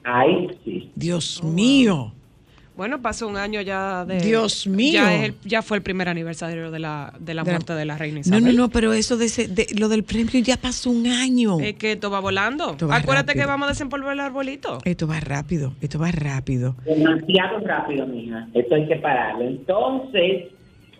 Ay, 0.04 0.48
sí. 0.64 0.90
Dios 0.94 1.42
mío. 1.42 2.12
Bueno, 2.76 3.00
pasó 3.00 3.26
un 3.26 3.36
año 3.38 3.62
ya 3.62 4.04
de. 4.04 4.20
Dios 4.20 4.66
mío. 4.66 4.92
Ya, 4.94 5.14
es 5.16 5.24
el- 5.30 5.34
ya 5.44 5.62
fue 5.62 5.78
el 5.78 5.82
primer 5.82 6.08
aniversario 6.10 6.70
de 6.70 6.78
la, 6.78 7.12
de 7.18 7.32
la 7.32 7.42
muerte 7.42 7.72
de 7.72 7.84
la 7.86 7.96
reina 7.96 8.16
No, 8.16 8.20
Isabel. 8.20 8.44
no, 8.44 8.52
no, 8.64 8.68
pero 8.68 8.92
eso 8.92 9.16
de, 9.16 9.24
ese- 9.26 9.48
de 9.48 9.66
lo 9.78 9.88
del 9.88 10.04
premio 10.04 10.38
ya 10.42 10.56
pasó 10.58 10.90
un 10.90 11.06
año. 11.06 11.58
Es 11.60 11.74
que 11.76 11.92
esto 11.92 12.10
va 12.10 12.20
volando. 12.20 12.72
Esto 12.72 12.86
va 12.88 12.96
Acuérdate 12.96 13.28
rápido. 13.32 13.44
que 13.44 13.48
vamos 13.48 13.66
a 13.66 13.70
desempolvar 13.70 14.12
el 14.12 14.20
arbolito. 14.20 14.78
Esto 14.84 15.06
va 15.06 15.20
rápido, 15.20 15.72
esto 15.80 15.98
va 15.98 16.10
rápido. 16.12 16.76
Demasiado 16.84 17.60
rápido, 17.60 18.06
mija. 18.06 18.46
Esto 18.52 18.74
hay 18.74 18.86
que 18.86 18.96
pararlo. 18.96 19.44
Entonces, 19.44 20.44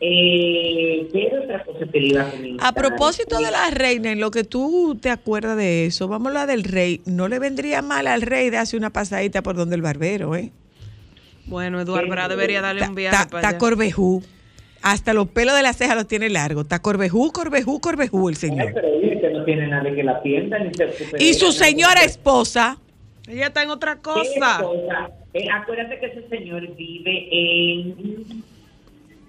eh, 0.00 1.08
¿qué 1.12 1.30
otra 1.42 1.64
cosa 1.64 1.78
iba 1.92 2.22
a 2.22 2.30
comentar? 2.30 2.66
A 2.68 2.72
propósito 2.72 3.38
de 3.38 3.50
la 3.50 3.70
reina, 3.70 4.12
en 4.12 4.20
lo 4.20 4.30
que 4.30 4.44
tú 4.44 4.96
te 5.00 5.10
acuerdas 5.10 5.56
de 5.56 5.86
eso, 5.86 6.08
vamos 6.08 6.26
a 6.26 6.28
hablar 6.30 6.46
del 6.48 6.64
rey. 6.64 7.00
No 7.06 7.28
le 7.28 7.38
vendría 7.38 7.82
mal 7.82 8.06
al 8.06 8.22
rey 8.22 8.50
de 8.50 8.58
hacer 8.58 8.78
una 8.78 8.90
pasadita 8.90 9.42
por 9.42 9.56
donde 9.56 9.76
el 9.76 9.82
barbero, 9.82 10.34
¿eh? 10.36 10.52
Bueno, 11.46 11.80
Eduardo 11.80 12.08
Bra 12.08 12.28
debería 12.28 12.60
darle 12.60 12.86
un 12.88 12.94
viaje 12.94 13.16
Está 13.36 13.58
corvejú. 13.58 14.22
Hasta 14.82 15.14
los 15.14 15.28
pelos 15.28 15.56
de 15.56 15.62
la 15.62 15.72
ceja 15.72 15.94
los 15.94 16.06
tiene 16.06 16.28
largos. 16.28 16.64
Está 16.64 16.80
corvejú, 16.80 17.32
corvejú, 17.32 17.80
corvejú 17.80 18.28
el 18.28 18.36
señor. 18.36 18.70
pero 18.74 18.88
dice 19.00 19.20
que 19.20 19.30
no 19.30 19.44
tiene 19.44 19.66
nadie 19.68 19.94
que 19.94 20.02
la 20.04 20.12
atienda 20.12 20.58
ni 20.58 20.72
se 20.74 20.84
ocupe 20.84 21.16
de 21.18 21.24
Y 21.24 21.34
su 21.34 21.50
señora 21.52 22.02
esposa, 22.04 22.78
Ella 23.26 23.46
está 23.46 23.62
en 23.64 23.70
otra 23.70 23.96
¿Qué 23.96 24.02
cosa. 24.02 24.58
cosa? 24.62 25.10
Eh, 25.34 25.46
acuérdate 25.52 25.98
que 25.98 26.06
ese 26.06 26.28
señor 26.28 26.74
vive 26.76 27.28
en 27.30 28.44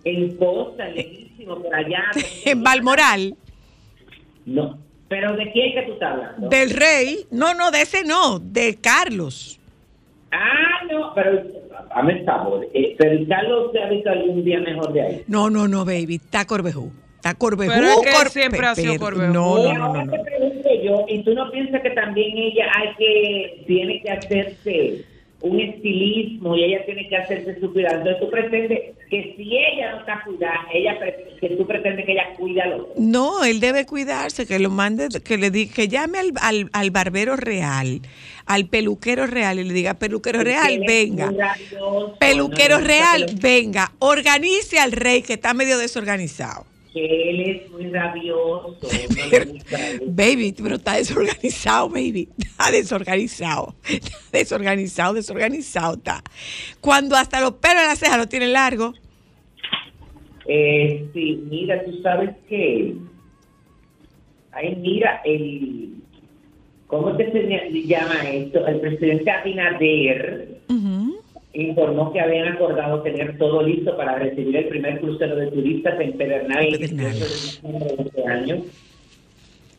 en 0.04 0.38
Costa, 0.38 0.88
lejísimo, 0.90 1.62
por 1.62 1.74
allá. 1.74 2.04
en 2.46 2.64
Balmoral. 2.64 3.36
No, 4.46 4.78
Pero 5.10 5.36
¿de 5.36 5.52
quién 5.52 5.74
que 5.74 5.82
tú 5.88 5.94
estás 5.94 6.14
hablando? 6.14 6.50
Del 6.50 6.70
rey. 6.70 7.26
No, 7.32 7.54
no, 7.56 7.72
de 7.72 7.82
ese 7.82 8.04
no, 8.04 8.40
de 8.40 8.76
Carlos. 8.76 9.60
Ah, 10.40 10.86
no, 10.92 11.14
pero 11.16 11.42
a 11.90 12.02
el 12.04 12.24
favor. 12.26 12.68
Eh, 12.74 12.96
pero 12.98 13.12
Carlos 13.28 13.72
se 13.72 13.82
ha 13.82 13.90
visto 13.90 14.10
algún 14.10 14.44
día 14.44 14.60
mejor 14.60 14.94
de 14.94 15.02
ahí. 15.02 15.24
No, 15.28 15.50
no, 15.50 15.68
no, 15.68 15.84
baby. 15.84 16.16
Está 16.16 16.46
Corbejú. 16.46 16.92
Está 17.16 17.34
Corbejú. 17.34 17.72
Pero 17.74 17.88
es 17.88 17.98
que 18.04 18.12
Cor- 18.12 18.30
siempre 18.30 18.66
ha 18.68 18.76
sido 18.76 18.98
Corbejú. 19.00 19.34
No, 19.34 19.58
no, 19.64 19.74
no, 19.74 19.94
no. 19.94 20.12
te 20.12 20.18
no. 20.18 20.24
pregunto 20.24 20.70
yo, 20.84 21.06
¿y 21.08 21.24
tú 21.24 21.34
no 21.34 21.50
piensas 21.52 21.82
que 21.82 21.90
también 21.92 22.38
ella 22.38 22.66
hay 22.76 22.90
que, 22.98 23.64
tiene 23.66 24.02
que 24.02 24.12
hacerse 24.12 25.06
un 25.42 25.60
estilismo 25.60 26.56
y 26.56 26.64
ella 26.64 26.86
tiene 26.86 27.08
que 27.08 27.16
hacerse 27.16 27.60
su 27.60 27.72
cuidado? 27.72 27.98
Entonces 27.98 28.20
tú 28.22 28.30
pretendes 28.30 28.80
que 29.10 29.34
si 29.38 29.58
ella 29.58 29.92
no 29.92 30.00
está 30.00 30.22
cuidada, 30.26 30.60
ella 30.74 30.98
que 31.40 31.50
tú 31.50 31.68
pretendes 31.68 32.06
que 32.06 32.12
ella 32.14 32.34
cuide 32.38 32.62
al 32.62 32.74
otro. 32.74 32.94
No, 32.98 33.44
él 33.44 33.60
debe 33.60 33.86
cuidarse, 33.86 34.46
que 34.46 34.60
lo 34.60 34.70
mande, 34.70 35.08
que 35.24 35.38
le 35.38 35.52
diga, 35.52 35.74
que 35.74 35.88
llame 35.88 36.20
al, 36.20 36.34
al, 36.42 36.70
al 36.74 36.92
barbero 36.92 37.36
real, 37.36 38.02
al 38.46 38.66
peluquero 38.66 39.28
real 39.28 39.60
y 39.60 39.64
le 39.64 39.74
diga, 39.74 39.94
peluquero 39.94 40.42
real, 40.42 40.82
venga. 40.86 41.32
Peluquero 42.20 42.80
no 42.80 42.86
real, 42.86 43.26
venga. 43.40 43.92
Organice 44.00 44.80
al 44.80 44.92
rey 44.92 45.22
que 45.22 45.34
está 45.34 45.54
medio 45.54 45.78
desorganizado. 45.78 46.66
Que 46.98 47.30
él 47.30 47.42
es 47.42 47.72
muy 47.72 47.90
rabioso. 47.90 48.78
Baby, 50.08 50.56
pero 50.58 50.76
está 50.76 50.96
desorganizado, 50.96 51.90
baby. 51.90 52.30
Está 52.38 52.72
desorganizado. 52.72 53.76
Está 53.88 54.18
desorganizado, 54.32 55.14
desorganizado 55.14 55.94
está. 55.96 56.24
Cuando 56.82 57.16
hasta 57.16 57.40
los 57.40 57.54
pelos 57.54 57.82
de 57.82 57.88
la 57.88 57.96
ceja 57.96 58.18
lo 58.18 58.28
tiene 58.28 58.48
largo. 58.48 58.94
Eh, 60.48 61.08
sí, 61.14 61.44
mira, 61.50 61.84
tú 61.86 62.02
sabes 62.02 62.32
que. 62.50 62.96
Ay, 64.52 64.76
mira, 64.78 65.22
el. 65.24 65.94
¿Cómo 66.88 67.16
se 67.18 67.86
llama 67.86 68.30
esto? 68.30 68.66
El 68.66 68.80
presidente 68.80 69.30
Abinader 69.30 70.62
Ujú. 70.70 71.20
Informó 71.64 72.14
que 72.14 72.20
habían 72.20 72.50
acordado 72.50 73.02
tener 73.02 73.38
todo 73.38 73.64
listo 73.64 73.96
para 73.98 74.16
recibir 74.16 74.56
el 74.56 74.68
primer 74.68 75.00
crucero 75.00 75.36
de 75.36 75.48
turistas 75.48 76.00
en 76.00 76.14
Pedernal 76.14 76.66
el 76.66 76.80
Pedernal. 76.80 77.14
18 77.14 77.68
de 77.68 78.04
este 78.04 78.28
año. 78.28 78.62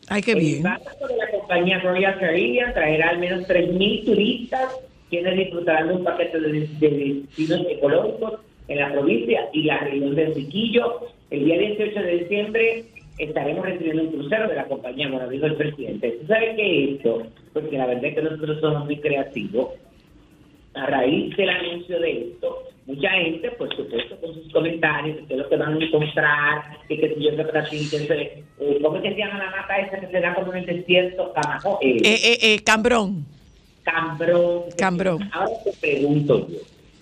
Ay, 0.09 0.21
qué 0.21 0.31
El 0.31 0.39
bien. 0.39 0.63
barco 0.63 1.07
de 1.07 1.17
la 1.17 1.29
compañía 1.31 1.79
Royal 1.79 2.19
Caribbean 2.19 2.73
traerá 2.73 3.09
al 3.09 3.19
menos 3.19 3.47
3.000 3.47 4.05
turistas 4.05 4.65
quienes 5.09 5.37
disfrutarán 5.37 5.87
de 5.87 5.93
un 5.95 6.03
paquete 6.03 6.39
de, 6.39 6.67
de 6.79 6.89
destinos 6.89 7.65
ecológicos 7.69 8.39
en 8.67 8.77
la 8.77 8.91
provincia 8.91 9.49
y 9.53 9.63
la 9.63 9.79
región 9.79 10.15
de 10.15 10.33
Siquillo. 10.33 11.07
El 11.31 11.45
día 11.45 11.57
18 11.57 11.99
de 12.01 12.17
diciembre 12.17 12.83
estaremos 13.17 13.65
recibiendo 13.65 14.03
un 14.03 14.11
crucero 14.11 14.47
de 14.47 14.55
la 14.55 14.65
compañía, 14.65 15.09
bueno, 15.09 15.29
dijo 15.29 15.45
el 15.45 15.55
presidente. 15.55 16.11
¿Tú 16.21 16.27
sabes 16.27 16.55
qué 16.55 16.83
es 16.83 16.95
esto? 16.95 17.23
Porque 17.53 17.77
la 17.77 17.85
verdad 17.87 18.05
es 18.05 18.15
que 18.15 18.21
nosotros 18.21 18.59
somos 18.61 18.85
muy 18.85 18.97
creativos. 18.97 19.69
A 20.79 20.85
raíz 20.85 21.35
del 21.35 21.49
anuncio 21.49 21.99
de 21.99 22.21
esto, 22.21 22.63
mucha 22.85 23.09
gente, 23.09 23.51
por 23.51 23.75
supuesto, 23.75 24.15
con 24.21 24.33
sus 24.33 24.51
comentarios, 24.53 25.17
qué 25.27 25.33
es 25.33 25.39
lo 25.39 25.49
que 25.49 25.57
van 25.57 25.73
a 25.81 25.85
encontrar, 25.85 26.77
que 26.87 26.97
qué 26.97 27.09
sé 27.09 27.21
yo, 27.21 27.35
que 27.35 27.43
para 27.43 27.69
ti, 27.69 27.79
que 27.89 27.99
se, 27.99 28.21
eh, 28.59 28.79
¿cómo 28.81 29.01
que 29.01 29.09
se 29.09 29.17
llama 29.17 29.39
la 29.39 29.51
mata 29.51 29.77
esa 29.77 29.99
que 29.99 30.07
se 30.07 30.19
da 30.21 30.33
como 30.35 30.53
en 30.53 30.69
el 30.69 30.77
desierto? 30.77 31.33
Camajo, 31.33 31.79
eh, 31.81 31.97
Eh, 32.03 32.37
eh, 32.41 32.63
Cambrón. 32.63 33.25
Cambrón. 33.83 34.63
Cambrón. 34.77 35.29
Ahora 35.33 35.51
te 35.63 35.71
pregunto 35.81 36.47
yo. 36.47 36.59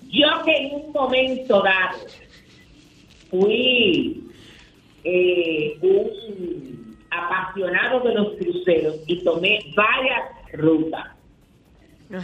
Yo 0.10 0.44
que 0.46 0.58
en 0.58 0.76
un 0.76 0.92
momento 0.92 1.62
dado 1.62 1.98
fui 3.30 4.24
eh, 5.04 5.78
un 5.82 6.98
apasionado 7.12 8.00
de 8.02 8.14
los 8.14 8.36
cruceros 8.38 8.96
y 9.08 9.24
tomé 9.24 9.60
varias 9.76 10.22
rutas 10.54 11.06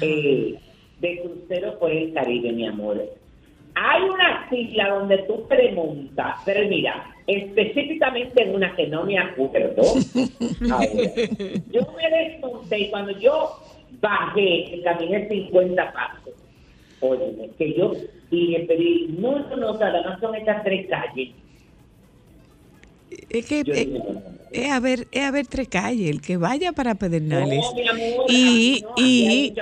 eh, 0.02 0.56
de 1.04 1.20
crucero 1.22 1.78
por 1.80 1.92
el 1.92 2.14
Caribe, 2.14 2.54
mi 2.54 2.66
amor. 2.66 3.04
Hay 3.76 4.04
una 4.04 4.48
isla 4.52 4.90
donde 4.90 5.18
tú 5.20 5.46
te 5.50 5.72
montas, 5.74 6.36
pero 6.46 6.68
mira, 6.70 7.14
específicamente 7.28 8.44
en 8.44 8.56
una 8.56 8.74
que 8.76 8.88
no 8.88 9.04
me 9.04 9.20
acuerdo. 9.20 9.82
Ahora, 10.72 10.88
yo 11.72 11.82
me 11.98 12.18
desmonté 12.18 12.80
y 12.80 12.90
cuando 12.90 13.12
yo 13.20 13.52
bajé, 14.00 14.80
caminé 14.84 15.28
50 15.28 15.92
pasos. 15.92 16.34
Óyeme, 17.02 17.50
que 17.58 17.74
yo 17.74 17.92
y 18.32 18.48
le 18.48 18.60
pedí, 18.62 19.16
no, 19.20 19.40
no, 19.40 19.58
no, 19.58 19.78
nada 19.78 20.04
más 20.04 20.20
son 20.22 20.36
estas 20.36 20.64
tres 20.64 20.88
calles. 20.88 21.32
Es 23.30 23.46
que 23.46 23.62
eh, 23.66 24.00
es 24.52 24.72
a 24.72 24.80
ver, 24.80 25.08
es 25.12 25.24
a 25.24 25.32
ver 25.32 25.48
tres 25.48 25.68
calles, 25.68 26.10
el 26.10 26.22
que 26.22 26.38
vaya 26.38 26.74
para 26.74 26.96
Pedernales. 26.96 27.60
No, 27.60 27.74
mi 27.74 27.88
amor, 27.88 28.26
y, 28.30 28.82
no, 28.84 28.94
y, 28.98 29.54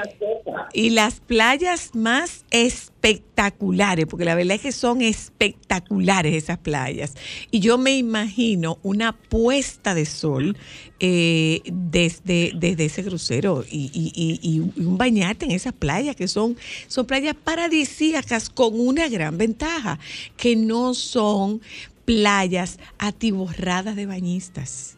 y 0.74 0.90
las 0.90 1.20
playas 1.22 1.96
más 1.96 2.44
espectaculares, 2.52 4.06
porque 4.06 4.26
la 4.26 4.36
verdad 4.36 4.56
es 4.56 4.62
que 4.62 4.72
son 4.72 5.02
espectaculares 5.02 6.34
esas 6.36 6.58
playas. 6.58 7.14
Y 7.52 7.60
yo 7.62 7.78
me 7.78 7.98
imagino 7.98 8.80
una 8.84 9.14
puesta 9.14 9.94
de 9.96 10.06
sol 10.06 10.58
eh, 11.00 11.62
desde, 11.72 12.52
desde 12.56 12.86
ese 12.86 13.04
crucero 13.04 13.64
y, 13.70 13.90
y- 13.94 14.12
y- 14.14 14.40
y 14.56 14.60
un 14.60 14.98
bañarte 14.98 15.46
en 15.46 15.52
esas 15.52 15.74
playas, 15.74 16.16
que 16.16 16.28
son, 16.28 16.58
son 16.88 17.06
playas 17.06 17.36
paradisíacas 17.42 18.50
con 18.50 18.80
una 18.80 19.08
gran 19.10 19.38
ventaja, 19.38 20.00
que 20.38 20.56
no 20.56 20.94
son 20.94 21.62
playas 22.06 22.80
atiborradas 22.98 23.96
de 23.96 24.06
bañistas. 24.06 24.98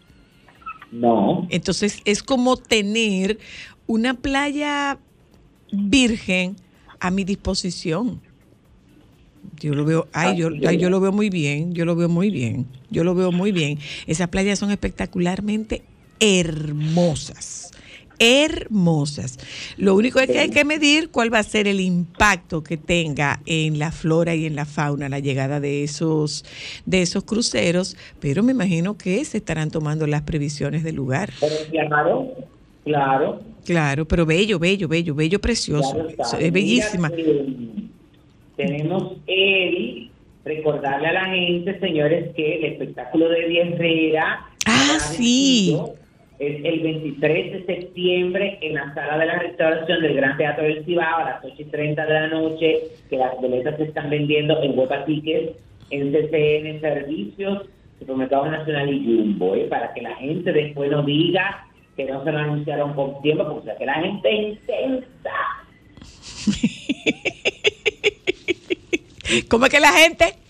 No. 0.91 1.47
Entonces 1.49 1.99
es 2.05 2.21
como 2.23 2.57
tener 2.57 3.39
una 3.87 4.13
playa 4.13 4.99
virgen 5.71 6.55
a 6.99 7.11
mi 7.11 7.23
disposición. 7.23 8.21
Yo 9.59 9.73
lo 9.73 9.85
veo, 9.85 10.07
ay, 10.13 10.37
yo, 10.37 10.49
ay, 10.67 10.77
yo 10.77 10.89
lo 10.89 10.99
veo 10.99 11.11
muy 11.11 11.29
bien, 11.29 11.73
yo 11.73 11.85
lo 11.85 11.95
veo 11.95 12.09
muy 12.09 12.29
bien, 12.29 12.67
yo 12.89 13.03
lo 13.03 13.13
veo 13.13 13.31
muy 13.31 13.51
bien. 13.51 13.79
Esas 14.07 14.29
playas 14.29 14.59
son 14.59 14.71
espectacularmente 14.71 15.83
hermosas, 16.19 17.62
hermosas. 18.19 19.39
Lo 19.77 19.95
único 19.95 20.19
es 20.19 20.27
que 20.27 20.39
hay 20.39 20.49
que 20.49 20.65
medir 20.65 21.09
cuál 21.09 21.33
va 21.33 21.39
a 21.39 21.43
ser 21.43 21.67
el 21.67 21.79
impacto 21.79 22.63
que 22.63 22.77
tenga 22.77 23.39
en 23.45 23.79
la 23.79 23.91
flora 23.91 24.35
y 24.35 24.45
en 24.45 24.55
la 24.55 24.65
fauna 24.65 25.09
la 25.09 25.19
llegada 25.19 25.59
de 25.59 25.83
esos, 25.83 26.45
de 26.85 27.01
esos 27.01 27.23
cruceros, 27.23 27.97
pero 28.19 28.43
me 28.43 28.51
imagino 28.51 28.97
que 28.97 29.23
se 29.25 29.37
estarán 29.37 29.71
tomando 29.71 30.07
las 30.07 30.21
previsiones 30.21 30.83
del 30.83 30.95
lugar. 30.95 31.31
Claro, 31.71 32.33
claro. 32.83 33.41
Claro, 33.65 34.05
pero 34.05 34.25
bello, 34.25 34.59
bello, 34.59 34.87
bello, 34.87 35.15
bello, 35.15 35.39
precioso. 35.39 36.07
Claro. 36.15 36.37
Es 36.37 36.51
bellísima. 36.51 37.09
Que 37.09 37.45
tenemos 38.57 39.13
el 39.25 40.09
recordarle 40.43 41.07
a 41.07 41.13
la 41.13 41.25
gente, 41.27 41.79
señores, 41.79 42.35
que 42.35 42.57
el 42.57 42.65
espectáculo 42.65 43.29
de 43.29 43.61
Herrera 43.61 44.49
Ah, 44.65 44.97
sí. 44.99 45.77
Es 46.47 46.65
el 46.65 46.79
23 46.81 47.53
de 47.53 47.65
septiembre 47.65 48.57
en 48.61 48.75
la 48.75 48.93
sala 48.93 49.17
de 49.17 49.25
la 49.25 49.39
restauración 49.39 50.01
del 50.01 50.15
Gran 50.15 50.37
Teatro 50.37 50.63
del 50.63 50.85
Cibao 50.85 51.19
a 51.19 51.25
las 51.25 51.43
8 51.43 51.55
y 51.57 51.65
30 51.65 52.05
de 52.05 52.13
la 52.13 52.27
noche, 52.27 52.83
que 53.09 53.17
las 53.17 53.35
boletas 53.39 53.75
se 53.77 53.83
están 53.83 54.09
vendiendo 54.09 54.61
en 54.61 54.77
Huepa 54.77 55.05
Tickets, 55.05 55.53
en 55.89 56.11
CCN 56.11 56.81
Servicios, 56.81 57.63
Supermercado 57.99 58.47
Nacional 58.47 58.93
y 58.93 59.05
Jumbo, 59.05 59.55
¿eh? 59.55 59.67
para 59.69 59.93
que 59.93 60.01
la 60.01 60.15
gente 60.15 60.51
después 60.51 60.91
no 60.91 61.03
diga 61.03 61.65
que 61.95 62.03
no 62.05 62.23
se 62.23 62.31
lo 62.31 62.39
anunciaron 62.39 62.93
con 62.93 63.21
tiempo, 63.21 63.45
porque 63.45 63.59
o 63.59 63.63
sea, 63.63 63.77
que 63.77 63.85
la 63.85 63.93
gente 63.95 64.29
es 64.29 64.57
intensa. 64.59 65.31
¿Cómo 69.49 69.65
es 69.65 69.71
que 69.71 69.79
la 69.79 69.91
gente? 69.91 70.42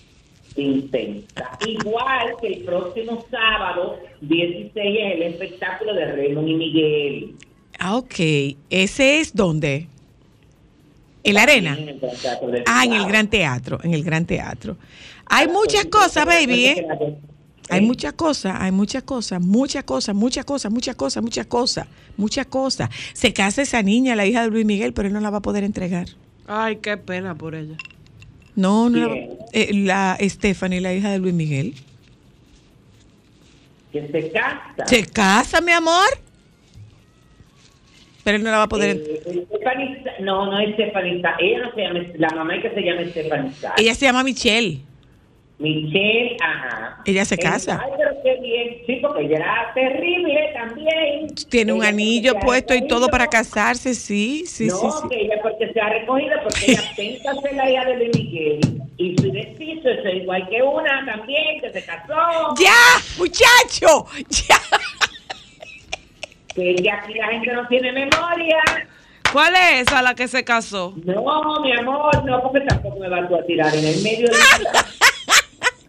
Intensa. 0.61 1.57
Igual 1.67 2.35
que 2.41 2.47
el 2.47 2.63
próximo 2.63 3.25
sábado 3.31 3.99
16 4.21 4.71
es 4.75 5.15
el 5.15 5.21
espectáculo 5.23 5.93
de 5.93 6.11
Raymond 6.11 6.47
y 6.47 6.53
Miguel. 6.53 7.35
Ah, 7.79 7.97
ok. 7.97 8.15
¿Ese 8.69 9.19
es 9.19 9.35
dónde? 9.35 9.87
¿En 11.23 11.33
la 11.35 11.43
arena? 11.43 11.77
En 11.77 11.89
el 11.89 11.99
Gran 11.99 12.17
Teatro 12.17 12.47
del 12.49 12.63
Ah, 12.67 12.85
en 12.85 12.93
el. 12.93 13.05
Gran 13.05 13.27
Teatro, 13.29 13.79
en 13.83 13.93
el 13.93 14.03
Gran 14.03 14.25
Teatro. 14.25 14.77
Hay 15.25 15.47
muchas 15.47 15.85
cosas, 15.85 16.25
baby, 16.25 16.65
¿eh? 16.65 16.87
Hay 17.69 17.81
muchas 17.81 18.13
cosas, 18.13 18.57
hay 18.59 18.71
muchas 18.71 19.03
cosas, 19.03 19.41
muchas 19.41 19.83
cosas, 19.85 20.13
muchas 20.13 20.43
cosas, 20.45 20.71
muchas 20.71 20.95
cosas, 20.95 21.23
muchas 21.23 21.47
cosas, 21.47 21.87
muchas 22.17 22.45
cosas. 22.47 22.89
Se 23.13 23.31
casa 23.31 23.61
esa 23.61 23.81
niña, 23.81 24.15
la 24.15 24.25
hija 24.25 24.43
de 24.43 24.49
Luis 24.49 24.65
Miguel, 24.65 24.93
pero 24.93 25.07
él 25.07 25.13
no 25.13 25.21
la 25.21 25.29
va 25.29 25.37
a 25.37 25.41
poder 25.41 25.63
entregar. 25.63 26.07
Ay, 26.45 26.75
qué 26.77 26.97
pena 26.97 27.35
por 27.35 27.55
ella. 27.55 27.77
No, 28.55 28.89
no. 28.89 29.13
eh, 29.51 29.69
la 29.73 30.17
Stephanie, 30.21 30.81
la 30.81 30.93
hija 30.93 31.11
de 31.11 31.19
Luis 31.19 31.33
Miguel. 31.33 31.73
Que 33.91 34.07
se 34.07 34.31
casa. 34.31 34.85
Se 34.85 35.05
casa, 35.05 35.61
mi 35.61 35.71
amor. 35.71 36.07
Pero 38.23 38.37
él 38.37 38.43
no 38.43 38.51
la 38.51 38.57
va 38.57 38.63
a 38.63 38.69
poder. 38.69 38.97
Eh, 38.97 39.45
Stephanie 39.47 40.03
no, 40.21 40.45
no 40.45 40.59
es 40.59 40.73
Stephanie 40.75 41.21
Ella 41.39 41.59
no 41.59 41.73
se 41.73 41.81
llama, 41.81 41.99
la 42.15 42.29
mamá 42.29 42.55
es 42.55 42.61
que 42.63 42.69
se 42.71 42.81
llama 42.81 43.01
Stephanie 43.09 43.51
Ella 43.77 43.95
se 43.95 44.05
llama 44.05 44.23
Michelle. 44.23 44.79
Michelle, 45.63 46.35
ajá. 46.41 46.97
Ella 47.05 47.23
se 47.23 47.37
casa. 47.37 47.81
Ay, 47.81 47.91
pero 47.97 48.11
qué 48.21 48.35
bien, 48.41 48.77
sí, 48.85 48.99
porque 49.01 49.23
ella 49.23 49.37
era 49.37 49.71
terrible 49.73 50.51
también. 50.53 51.33
Tiene 51.49 51.71
un 51.71 51.79
Ella 51.79 51.89
anillo 51.89 52.39
puesto 52.39 52.75
y 52.75 52.85
todo 52.85 53.07
para 53.07 53.27
casarse, 53.27 53.93
sí, 53.93 54.43
sí, 54.45 54.67
no, 54.67 54.75
sí, 54.75 54.87
sí. 55.01 55.07
que 55.09 55.21
ella 55.21 55.35
porque 55.41 55.71
se 55.71 55.79
ha 55.79 55.89
recogido, 55.89 56.33
porque 56.43 56.71
ella 56.71 56.81
piensa 56.97 57.33
ser 57.35 57.55
la 57.55 57.71
hija 57.71 57.85
de 57.85 57.95
Luis 57.95 58.11
Miguel. 58.13 58.59
Y 58.97 59.15
su 59.17 59.31
deshizo 59.31 59.89
es 59.89 60.15
igual 60.15 60.47
que 60.49 60.61
una 60.61 61.05
también, 61.05 61.61
que 61.61 61.71
se 61.71 61.85
casó. 61.85 62.13
¡Ya, 62.59 63.01
muchacho! 63.17 64.05
¡Ya! 64.29 64.59
Que 66.53 66.75
ya 66.75 66.95
aquí 66.95 67.13
la 67.13 67.27
gente 67.27 67.53
no 67.53 67.67
tiene 67.69 67.91
memoria. 67.93 68.61
¿Cuál 69.31 69.55
es 69.55 69.87
esa 69.87 70.01
la 70.01 70.13
que 70.13 70.27
se 70.27 70.43
casó? 70.43 70.93
No, 71.05 71.59
mi 71.61 71.71
amor, 71.71 72.23
no, 72.25 72.43
porque 72.43 72.61
tampoco 72.67 72.99
me 72.99 73.09
vas 73.09 73.31
a 73.31 73.45
tirar 73.45 73.73
en 73.73 73.85
el 73.85 74.03
medio 74.03 74.27
de 74.27 74.35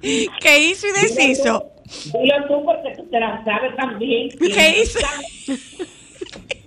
¿Qué 0.40 0.58
hizo 0.58 0.86
y 0.86 0.92
deshizo? 0.92 1.70
Dilo 2.12 2.34
tú 2.48 2.64
porque 2.64 2.94
tú 2.96 3.04
te 3.10 3.20
la 3.20 3.42
sabes 3.44 3.76
también. 3.76 4.28
¿Qué 4.38 4.82
hizo? 4.82 4.98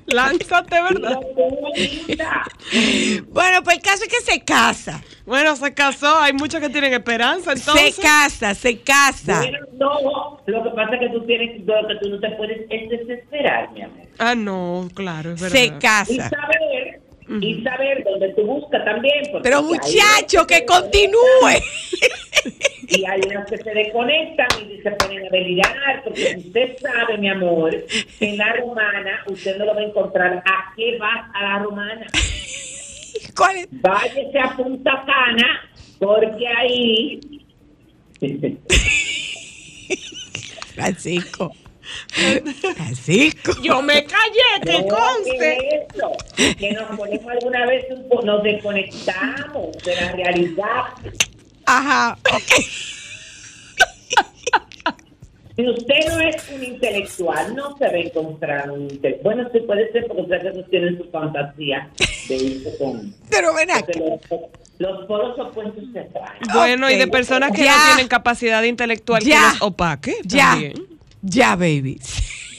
Lánzate, 0.07 0.81
¿verdad? 0.81 1.19
Bueno, 3.27 3.63
pues 3.63 3.75
el 3.75 3.81
caso 3.83 4.03
es 4.05 4.09
que 4.09 4.21
se 4.31 4.39
casa. 4.41 5.03
Bueno, 5.25 5.53
se 5.57 5.73
casó. 5.73 6.17
Hay 6.19 6.31
muchos 6.31 6.61
que 6.61 6.69
tienen 6.69 6.93
esperanza, 6.93 7.51
entonces. 7.51 7.95
Se 7.95 8.01
casa, 8.01 8.55
se 8.55 8.79
casa. 8.79 9.43
No, 9.73 10.39
lo 10.45 10.63
que 10.63 10.69
pasa 10.69 10.93
es 10.95 10.99
que 11.01 11.09
tú 11.09 11.25
tienes, 11.25 11.59
lo 11.65 11.87
que 11.89 11.95
tú 12.01 12.09
no 12.09 12.19
te 12.21 12.29
puedes 12.37 12.61
es 12.69 12.89
desesperar, 12.89 13.69
mi 13.73 13.81
amor. 13.81 14.05
Ah, 14.17 14.33
no, 14.33 14.89
claro, 14.93 15.33
es 15.33 15.41
verdad. 15.41 15.57
Se 15.57 15.65
Y 15.65 15.71
casa. 15.71 16.29
saber, 16.29 17.01
y 17.41 17.61
saber 17.63 18.03
dónde 18.05 18.29
tú 18.33 18.43
buscas 18.43 18.85
también. 18.85 19.25
porque 19.29 19.43
Pero 19.49 19.61
muchacho, 19.63 20.47
que 20.47 20.59
se 20.59 20.65
continúe. 20.65 21.17
Y 22.87 23.05
hay 23.05 23.21
unos 23.29 23.45
que 23.45 23.57
se 23.57 23.71
desconectan 23.71 24.47
y 24.69 24.81
se 24.81 24.91
ponen 24.91 25.25
a 25.25 25.29
delirar, 25.29 26.03
porque 26.03 26.35
usted 26.37 26.77
sabe, 26.79 27.17
mi 27.17 27.29
amor, 27.29 27.71
que 28.19 28.29
en 28.29 28.37
la 28.37 28.53
romana 28.53 29.23
usted 29.27 29.57
no 29.57 29.65
lo 29.65 29.75
va 29.75 29.81
a 29.81 29.85
encontrar. 29.85 30.43
¿A 30.45 30.73
qué 30.75 30.97
vas 30.97 31.29
a 31.33 31.43
la 31.43 31.59
romana? 31.59 32.07
¿Cuál 33.35 33.57
es? 33.57 33.67
Váyase 33.71 34.39
a 34.39 34.55
Punta 34.55 35.03
Cana, 35.05 35.69
porque 35.99 36.47
ahí... 36.47 37.19
Francisco. 40.75 41.53
Francisco. 42.75 43.53
Yo 43.63 43.81
me 43.81 44.03
callé, 44.05 44.61
que 44.63 44.81
No, 44.83 44.95
conste. 44.95 45.37
¿qué 45.39 45.57
es 45.57 45.95
eso? 45.95 46.11
Que 46.57 46.71
nos 46.73 46.97
ponemos 46.97 47.31
alguna 47.31 47.65
vez, 47.65 47.85
un 47.89 48.25
nos 48.25 48.43
desconectamos 48.43 49.77
de 49.83 49.95
la 49.95 50.11
realidad. 50.11 50.83
Ajá. 51.67 52.17
ok. 52.33 52.33
Si 55.55 55.67
usted 55.67 55.95
no 56.09 56.19
es 56.19 56.35
un 56.55 56.63
intelectual, 56.63 57.55
no 57.55 57.75
se 57.79 57.85
va 57.85 57.91
a 57.93 57.97
encontrar 57.97 58.69
un 58.69 58.83
intelectual. 58.83 59.23
Bueno, 59.35 59.49
sí 59.51 59.59
puede 59.61 59.91
ser 59.91 60.05
porque 60.05 60.21
ustedes 60.21 60.69
tienen 60.69 60.95
su 60.99 61.05
fantasía 61.09 61.89
de 62.29 62.35
irse 62.35 62.77
con... 62.77 63.11
Pero 63.31 63.55
ven 63.55 63.71
acá. 63.71 63.87
los, 63.97 64.21
los 64.77 65.05
polos 65.07 65.39
opuestos 65.39 65.83
se 65.91 65.99
atraen. 66.01 66.37
Bueno, 66.53 66.91
y 66.91 66.95
de 66.97 67.07
personas 67.07 67.51
que 67.53 67.63
Ya. 67.63 67.75
no 67.75 67.85
tienen 67.95 68.07
capacidad 68.07 68.61
intelectual 68.61 69.23
que 69.23 69.29
Ya. 69.29 69.49
los 69.53 69.61
opaque. 69.63 70.17
Ya. 70.25 70.51
también. 70.51 70.73
Ya, 71.23 71.55
baby. 71.55 71.99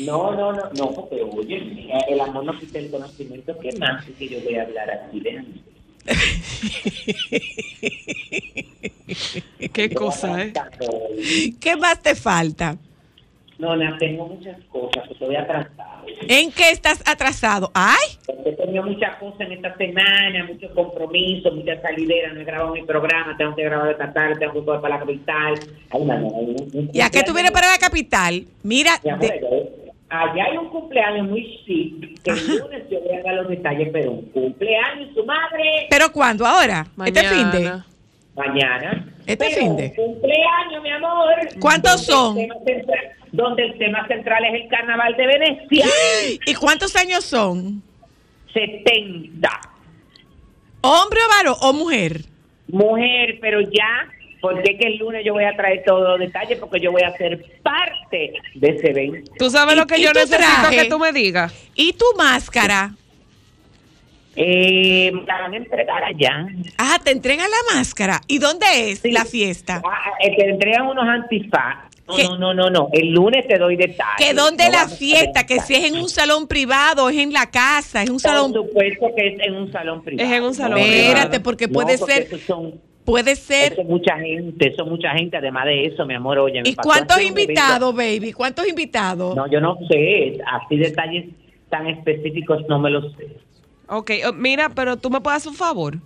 No, 0.00 0.32
no, 0.34 0.52
no, 0.52 0.68
no, 0.76 0.90
porque 0.90 1.22
oye, 1.22 1.88
el 2.08 2.20
amor 2.20 2.46
no 2.46 2.58
quita 2.58 2.80
el 2.80 2.90
conocimiento. 2.90 3.56
¿Qué 3.60 3.70
más 3.78 4.08
es 4.08 4.16
que 4.16 4.28
yo 4.28 4.40
voy 4.40 4.56
a 4.56 4.62
hablar 4.62 4.90
aquí? 4.90 5.20
Vean. 5.20 5.46
Qué 9.72 9.90
cosa, 9.94 10.42
¿eh? 10.42 10.52
¿Qué 11.60 11.76
más 11.76 12.00
te 12.02 12.14
falta? 12.14 12.76
No, 13.58 13.74
no, 13.74 13.98
tengo 13.98 14.26
muchas 14.28 14.56
cosas, 14.70 15.06
que 15.08 15.14
estoy 15.14 15.34
atrasado. 15.34 16.06
¿En 16.28 16.52
qué 16.52 16.70
estás 16.70 17.02
atrasado? 17.06 17.70
¡Ay! 17.74 17.96
Porque 18.24 18.50
he 18.50 18.52
tenido 18.52 18.84
muchas 18.84 19.16
cosas 19.16 19.40
en 19.40 19.52
esta 19.52 19.76
semana, 19.76 20.44
muchos 20.46 20.70
compromisos, 20.72 21.52
muchas 21.54 21.82
salideras, 21.82 22.34
no 22.34 22.40
he 22.40 22.44
grabado 22.44 22.72
mi 22.72 22.84
programa, 22.84 23.36
tengo 23.36 23.56
que 23.56 23.64
grabar 23.64 23.90
esta 23.90 24.12
tarde, 24.12 24.36
tengo 24.38 24.52
que 24.52 24.58
ir 24.60 24.64
para 24.64 24.88
la 24.88 24.98
capital. 25.00 25.54
Ay, 25.90 26.04
no, 26.04 26.18
no, 26.20 26.26
un- 26.28 26.70
un 26.72 26.92
Ya 26.92 27.10
que 27.10 27.22
tú 27.24 27.32
vienes 27.32 27.50
para 27.50 27.72
la 27.72 27.78
capital, 27.78 28.44
mira, 28.62 28.92
Mi 29.02 29.10
amor, 29.10 29.26
de- 29.28 29.82
allá 30.08 30.44
hay 30.44 30.56
un 30.56 30.68
cumpleaños 30.68 31.28
muy 31.28 31.60
chic, 31.66 32.22
que 32.22 32.30
el 32.30 32.46
lunes 32.58 32.82
yo 32.90 33.00
voy 33.00 33.16
a 33.16 33.22
dar 33.22 33.34
los 33.34 33.48
detalles, 33.48 33.88
pero 33.92 34.12
un 34.12 34.22
cumpleaños, 34.30 35.08
su 35.14 35.24
madre, 35.24 35.88
¿pero 35.90 36.12
cuándo? 36.12 36.46
¿Ahora? 36.46 36.86
¿Este 37.04 37.22
fin 37.24 37.50
de? 37.50 37.72
Mañana. 38.38 39.04
Este 39.26 39.44
Pero 39.50 39.56
fin 39.60 39.76
de. 39.76 39.94
Cumpleaños, 39.94 40.82
mi 40.82 40.90
amor. 40.90 41.34
¿Cuántos 41.60 42.06
Donde 42.06 42.12
son? 42.12 42.38
el 42.38 42.46
tema 42.48 42.64
central- 42.64 43.10
donde 43.32 43.62
el 43.64 43.78
tema 43.78 44.06
central 44.08 44.44
es 44.46 44.62
el 44.62 44.68
carnaval 44.68 45.14
de 45.16 45.26
Venecia. 45.26 45.86
¿Y 46.46 46.54
cuántos 46.54 46.94
años 46.96 47.24
son? 47.24 47.82
70. 48.54 49.48
¿Hombre 50.80 51.18
o 51.26 51.28
varón 51.28 51.56
o 51.60 51.72
mujer? 51.72 52.20
Mujer, 52.68 53.38
pero 53.40 53.60
ya, 53.60 54.08
porque 54.40 54.72
es 54.72 54.78
que 54.80 54.86
el 54.86 54.96
lunes 54.98 55.22
yo 55.24 55.32
voy 55.34 55.44
a 55.44 55.54
traer 55.56 55.82
todos 55.84 56.08
los 56.08 56.18
detalles 56.20 56.58
porque 56.58 56.80
yo 56.80 56.92
voy 56.92 57.02
a 57.02 57.10
ser 57.16 57.44
parte 57.62 58.32
de 58.54 58.68
ese 58.68 58.90
evento. 58.90 59.32
¿Tú 59.38 59.50
sabes 59.50 59.74
¿Y- 59.74 59.78
lo 59.78 59.86
que 59.86 60.00
yo 60.00 60.12
necesito 60.12 60.38
traje? 60.38 60.76
que 60.76 60.84
tú 60.88 60.98
me 60.98 61.12
digas? 61.12 61.52
¿Y 61.74 61.92
tu 61.94 62.04
máscara? 62.16 62.92
Eh, 64.40 65.10
la 65.26 65.40
van 65.40 65.52
a 65.52 65.56
entregar 65.56 66.04
allá. 66.04 66.46
Ah, 66.78 66.98
te 67.02 67.10
entregan 67.10 67.46
la 67.50 67.74
máscara. 67.76 68.20
¿Y 68.28 68.38
dónde 68.38 68.66
es 68.92 69.00
Sí. 69.00 69.10
la 69.10 69.24
fiesta? 69.24 69.82
Ah, 69.84 70.12
eh, 70.20 70.36
te 70.36 70.48
entregan 70.48 70.86
unos 70.86 71.04
antifaz. 71.08 71.88
No, 72.06 72.14
¿Qué? 72.16 72.22
no, 72.24 72.38
no, 72.38 72.54
no, 72.54 72.70
no. 72.70 72.88
El 72.92 73.10
lunes 73.10 73.46
te 73.48 73.58
doy 73.58 73.74
detalles. 73.76 74.14
¿Que 74.16 74.32
dónde 74.34 74.66
No 74.66 74.70
la 74.72 74.88
fiesta? 74.88 75.44
Que 75.44 75.58
si 75.60 75.74
es 75.74 75.84
en 75.92 75.96
un 76.00 76.08
salón 76.08 76.46
privado, 76.46 77.08
es 77.08 77.16
en 77.18 77.32
la 77.32 77.50
casa, 77.50 78.02
es 78.04 78.08
un 78.10 78.14
Por 78.16 78.22
salón... 78.22 78.52
supuesto 78.54 79.06
que 79.16 79.26
es 79.26 79.40
en 79.40 79.54
un 79.56 79.72
salón 79.72 80.02
privado. 80.04 80.26
Es 80.30 80.36
en 80.38 80.44
un 80.44 80.54
salón 80.54 80.78
Espérate, 80.78 81.20
privado. 81.26 81.42
porque 81.42 81.66
No, 81.66 81.72
puede 81.72 81.98
porque 81.98 82.12
ser, 82.14 82.38
son, 82.46 82.80
puede 83.04 83.32
eso 83.32 83.42
ser... 83.42 83.72
es 83.78 83.84
mucha 83.86 84.16
gente, 84.18 84.68
eso 84.68 84.84
es 84.84 84.88
mucha 84.88 85.10
gente. 85.10 85.36
Además 85.36 85.64
de 85.66 85.84
eso, 85.86 86.06
mi 86.06 86.14
amor, 86.14 86.38
oye. 86.38 86.62
¿Y 86.64 86.76
cuántos 86.76 87.20
invitados, 87.20 87.92
baby? 87.94 88.32
¿Cuántos 88.32 88.66
invitados? 88.68 89.34
No, 89.36 89.50
yo 89.50 89.60
no 89.60 89.76
sé. 89.90 90.38
Así 90.46 90.76
detalles 90.76 91.26
tan 91.68 91.88
específicos 91.88 92.62
no 92.68 92.78
me 92.78 92.88
los 92.90 93.12
sé. 93.16 93.26
Ok, 93.88 94.10
oh, 94.26 94.32
mira, 94.32 94.68
pero 94.68 94.96
tú 94.96 95.10
me 95.10 95.20
puedes 95.20 95.38
hacer 95.38 95.50
un 95.50 95.56
favor. 95.56 95.98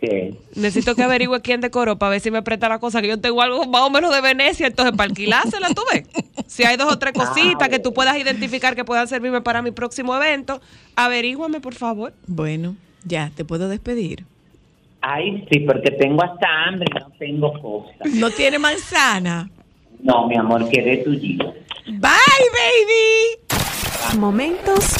¿Qué? 0.00 0.34
Necesito 0.54 0.94
que 0.94 1.02
averigüe 1.02 1.40
quién 1.42 1.60
decoró 1.60 1.98
para 1.98 2.10
ver 2.10 2.20
si 2.20 2.30
me 2.30 2.42
presta 2.42 2.68
la 2.68 2.78
cosa, 2.78 3.00
que 3.00 3.08
yo 3.08 3.20
tengo 3.20 3.40
algo 3.42 3.66
más 3.66 3.82
o 3.82 3.90
menos 3.90 4.14
de 4.14 4.20
Venecia, 4.20 4.66
entonces 4.66 4.94
para 4.96 5.08
alquilársela, 5.08 5.68
tú 5.74 5.82
ves. 5.92 6.04
Si 6.46 6.64
hay 6.64 6.76
dos 6.76 6.92
o 6.92 6.98
tres 6.98 7.12
cositas 7.12 7.68
que 7.68 7.78
tú 7.78 7.92
puedas 7.92 8.16
identificar 8.16 8.74
que 8.74 8.84
puedan 8.84 9.08
servirme 9.08 9.40
para 9.40 9.62
mi 9.62 9.70
próximo 9.70 10.14
evento, 10.16 10.60
averíguame, 10.96 11.60
por 11.60 11.74
favor. 11.74 12.12
Bueno, 12.26 12.76
ya, 13.04 13.30
te 13.34 13.44
puedo 13.44 13.68
despedir. 13.68 14.24
Ay, 15.00 15.46
sí, 15.50 15.60
porque 15.60 15.92
tengo 15.92 16.22
hasta 16.24 16.46
hambre 16.64 16.86
y 16.90 16.98
no 16.98 17.12
tengo 17.18 17.62
cosas. 17.62 18.14
¿No 18.14 18.30
tiene 18.30 18.58
manzana? 18.58 19.48
No, 20.00 20.26
mi 20.26 20.36
amor, 20.36 20.68
quedé 20.68 20.98
tuyo. 20.98 21.54
Bye, 21.86 22.48
baby. 22.52 24.18
Momentos 24.18 24.96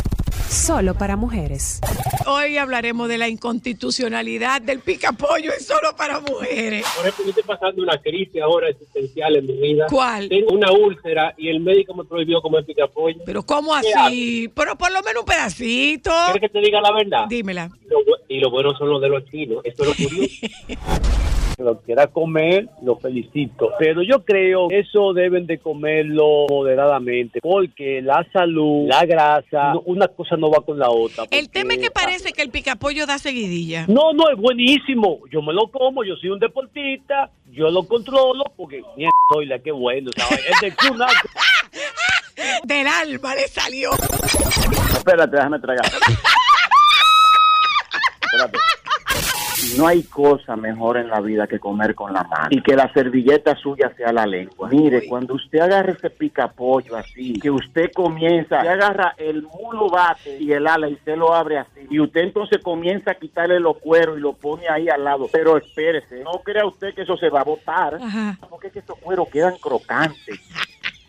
solo 0.48 0.94
para 0.94 1.16
mujeres. 1.16 1.80
Hoy 2.26 2.56
hablaremos 2.56 3.08
de 3.08 3.18
la 3.18 3.28
inconstitucionalidad 3.28 4.60
del 4.62 4.80
picapollo 4.80 5.52
es 5.52 5.66
solo 5.66 5.94
para 5.96 6.20
mujeres. 6.20 6.84
Por 6.96 7.06
ejemplo, 7.06 7.24
yo 7.24 7.30
estoy 7.30 7.44
pasando 7.44 7.82
una 7.82 8.00
crisis 8.00 8.40
ahora 8.42 8.68
existencial 8.70 9.36
en 9.36 9.46
mi 9.46 9.52
vida. 9.56 9.86
¿Cuál? 9.90 10.28
Tengo 10.28 10.52
una 10.54 10.72
úlcera 10.72 11.34
y 11.36 11.48
el 11.48 11.60
médico 11.60 11.94
me 11.94 12.04
prohibió 12.04 12.40
comer 12.40 12.64
picapollo. 12.64 13.18
Pero 13.24 13.42
¿cómo 13.44 13.72
¿Qué 13.80 13.92
así? 13.94 14.48
Pero 14.54 14.76
por 14.76 14.90
lo 14.90 15.02
menos 15.02 15.20
un 15.20 15.26
pedacito. 15.26 16.10
¿Quieres 16.32 16.40
que 16.42 16.48
te 16.48 16.60
diga 16.64 16.80
la 16.80 16.92
verdad? 16.92 17.24
Dímela. 17.28 17.70
Y 17.84 17.88
lo, 17.88 17.98
bu- 18.00 18.18
y 18.28 18.38
lo 18.40 18.50
bueno 18.50 18.76
son 18.76 18.88
los 18.90 19.00
de 19.00 19.08
los 19.08 19.24
chinos. 19.30 19.60
Esto 19.64 19.84
es 19.84 19.88
lo 19.88 20.08
curioso. 20.08 20.46
lo 21.64 21.80
quiera 21.80 22.06
comer, 22.06 22.68
lo 22.82 22.96
felicito. 22.96 23.70
Pero 23.78 24.02
yo 24.02 24.24
creo 24.24 24.68
que 24.68 24.80
eso 24.80 25.12
deben 25.12 25.46
de 25.46 25.58
comerlo 25.58 26.46
moderadamente, 26.48 27.40
porque 27.40 28.00
la 28.02 28.26
salud, 28.32 28.86
la 28.88 29.04
grasa, 29.04 29.74
no- 29.74 29.82
una 29.86 30.08
cosa 30.08 30.36
no 30.36 30.50
va 30.50 30.64
con 30.64 30.78
la 30.78 30.90
otra. 30.90 31.24
El 31.30 31.50
tema 31.50 31.74
es 31.74 31.80
que 31.80 31.90
parece 31.90 32.32
que 32.32 32.42
el 32.42 32.50
picapollo 32.50 33.06
da 33.06 33.18
seguidilla. 33.18 33.86
No, 33.88 34.12
no, 34.12 34.30
es 34.30 34.36
buenísimo. 34.36 35.20
Yo 35.30 35.42
me 35.42 35.52
lo 35.52 35.66
como, 35.68 36.04
yo 36.04 36.14
soy 36.16 36.30
un 36.30 36.38
deportista, 36.38 37.30
yo 37.52 37.70
lo 37.70 37.86
controlo, 37.86 38.44
porque, 38.56 38.82
mierda, 38.96 39.10
soy 39.32 39.46
la 39.46 39.58
que 39.58 39.72
bueno, 39.72 40.10
¿sabes? 40.16 40.40
El 40.46 40.70
de 40.70 40.76
Kuna- 40.76 41.06
Del 42.64 42.86
alma 42.86 43.34
le 43.34 43.48
salió. 43.48 43.90
Espérate, 44.92 45.36
déjame 45.36 45.58
tragar. 45.58 45.84
Espérate. 48.22 48.58
No 49.76 49.86
hay 49.86 50.02
cosa 50.04 50.56
mejor 50.56 50.96
en 50.96 51.08
la 51.08 51.20
vida 51.20 51.46
que 51.46 51.58
comer 51.58 51.94
con 51.94 52.12
la 52.12 52.22
mano 52.24 52.48
y 52.50 52.62
que 52.62 52.76
la 52.76 52.92
servilleta 52.92 53.56
suya 53.56 53.92
sea 53.96 54.12
la 54.12 54.26
lengua. 54.26 54.68
Mire, 54.70 55.06
cuando 55.08 55.34
usted 55.34 55.60
agarra 55.60 55.92
ese 55.92 56.10
picapollo 56.10 56.96
así, 56.96 57.34
que 57.40 57.50
usted 57.50 57.90
comienza, 57.92 58.58
usted 58.58 58.68
agarra 58.70 59.14
el 59.18 59.42
mulo 59.42 59.88
bate 59.88 60.38
y 60.38 60.52
el 60.52 60.66
ala 60.66 60.88
y 60.88 60.94
usted 60.94 61.16
lo 61.16 61.34
abre 61.34 61.58
así, 61.58 61.86
y 61.90 62.00
usted 62.00 62.20
entonces 62.22 62.62
comienza 62.62 63.12
a 63.12 63.14
quitarle 63.14 63.60
los 63.60 63.78
cueros 63.78 64.18
y 64.18 64.20
lo 64.20 64.32
pone 64.32 64.68
ahí 64.68 64.88
al 64.88 65.04
lado. 65.04 65.26
Pero 65.30 65.56
espérese, 65.56 66.22
no 66.22 66.40
crea 66.44 66.66
usted 66.66 66.94
que 66.94 67.02
eso 67.02 67.16
se 67.16 67.28
va 67.28 67.40
a 67.40 67.44
botar, 67.44 67.96
Ajá. 67.96 68.38
porque 68.48 68.68
es 68.68 68.72
que 68.72 68.78
estos 68.80 68.98
cueros 68.98 69.28
quedan 69.28 69.56
crocantes. 69.58 70.40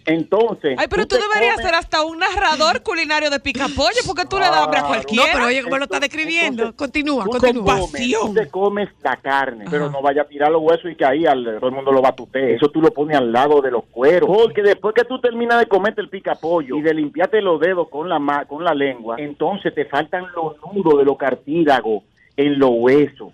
Entonces, 0.05 0.75
Ay, 0.77 0.87
pero 0.89 1.05
tú 1.07 1.15
te 1.17 1.21
deberías 1.21 1.55
comes- 1.55 1.65
ser 1.65 1.75
hasta 1.75 2.03
un 2.03 2.17
narrador 2.19 2.81
culinario 2.83 3.29
de 3.29 3.39
picapollo, 3.39 3.97
porque 4.07 4.25
tú 4.25 4.37
le 4.37 4.45
das 4.49 4.57
hambre 4.63 4.79
a 4.79 4.81
No, 4.83 4.87
cualquiera. 4.87 5.29
pero 5.33 5.45
oye, 5.45 5.63
cómo 5.63 5.77
lo 5.77 5.83
está 5.83 5.97
Entonces- 5.97 6.11
describiendo. 6.17 6.63
entonces, 6.63 6.77
Continúa, 6.77 7.23
Tú 7.25 7.29
te 7.31 7.39
continúa. 7.39 7.79
comes, 7.79 8.11
tú 8.19 8.33
te 8.33 8.49
comes 8.49 8.89
la 9.03 9.15
carne, 9.17 9.65
pero 9.69 9.89
no 9.91 10.01
vaya 10.01 10.23
a 10.23 10.25
tirar 10.25 10.51
los 10.51 10.61
huesos 10.63 10.91
y 10.91 10.95
que 10.95 11.05
ahí 11.05 11.25
al- 11.25 11.57
todo 11.59 11.69
el 11.69 11.75
mundo 11.75 11.91
lo 11.91 12.01
batute. 12.01 12.55
Eso 12.55 12.69
tú 12.69 12.81
lo 12.81 12.91
pones 12.91 13.17
al 13.17 13.31
lado 13.31 13.61
de 13.61 13.71
los 13.71 13.83
cueros. 13.85 14.27
Porque 14.27 14.61
después 14.61 14.95
que 14.95 15.03
tú 15.03 15.19
terminas 15.19 15.59
de 15.59 15.67
comerte 15.67 16.01
el 16.01 16.09
picapollo 16.09 16.75
y 16.77 16.81
de 16.81 16.93
limpiarte 16.93 17.41
los 17.41 17.59
dedos 17.59 17.89
con 17.89 18.09
la, 18.09 18.19
ma- 18.19 18.45
con 18.45 18.63
la 18.63 18.73
lengua, 18.73 19.15
entonces 19.19 19.73
te 19.75 19.85
faltan 19.85 20.25
los 20.35 20.55
nudos 20.73 20.97
de 20.99 21.05
los 21.05 21.17
cartílagos 21.17 22.03
en 22.37 22.57
los 22.57 22.71
huesos. 22.73 23.33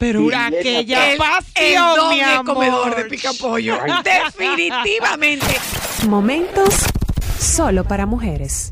Pero 0.00 0.22
Y 0.22 0.32
aquella 0.34 1.12
el, 1.12 1.18
pasión, 1.18 2.00
el 2.00 2.08
mi 2.08 2.20
es 2.20 2.26
amor. 2.26 2.44
comedor 2.54 2.96
de 2.96 3.04
pica 3.04 3.32
pollo. 3.34 3.78
Ay. 3.82 3.92
Definitivamente. 4.02 5.60
Momentos 6.08 6.74
solo 7.38 7.84
para 7.84 8.06
mujeres. 8.06 8.70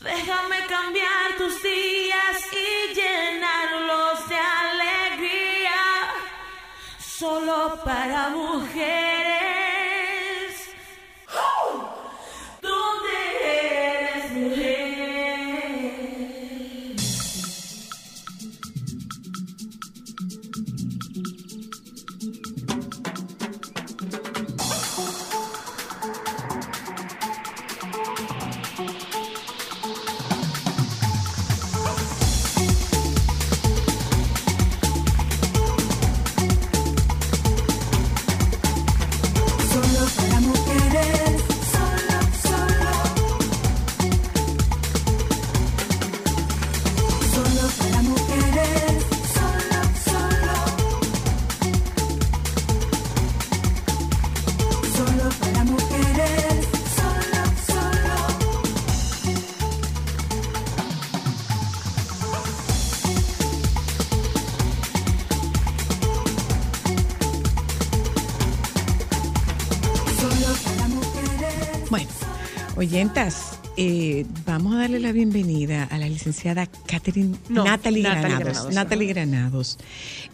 Déjame 0.00 0.56
cambiar 0.68 1.36
tus 1.38 1.62
días 1.62 2.36
y 2.52 2.94
llenarlos 2.94 4.28
de 4.28 4.36
alegría. 4.36 5.80
Solo 7.00 7.80
para 7.82 8.28
mujeres. 8.28 9.57
Oyentas, 72.88 73.60
eh, 73.76 74.24
vamos 74.46 74.74
a 74.74 74.78
darle 74.78 74.98
la 74.98 75.12
bienvenida 75.12 75.84
a 75.84 75.98
la 75.98 76.08
licenciada 76.08 76.66
Catherine 76.86 77.36
No, 77.50 77.64
Natalie, 77.64 78.02
Natalie 78.02 78.28
Granados. 78.30 78.38
Granados, 78.40 78.74
Natalie 78.74 79.08
Granados. 79.08 79.78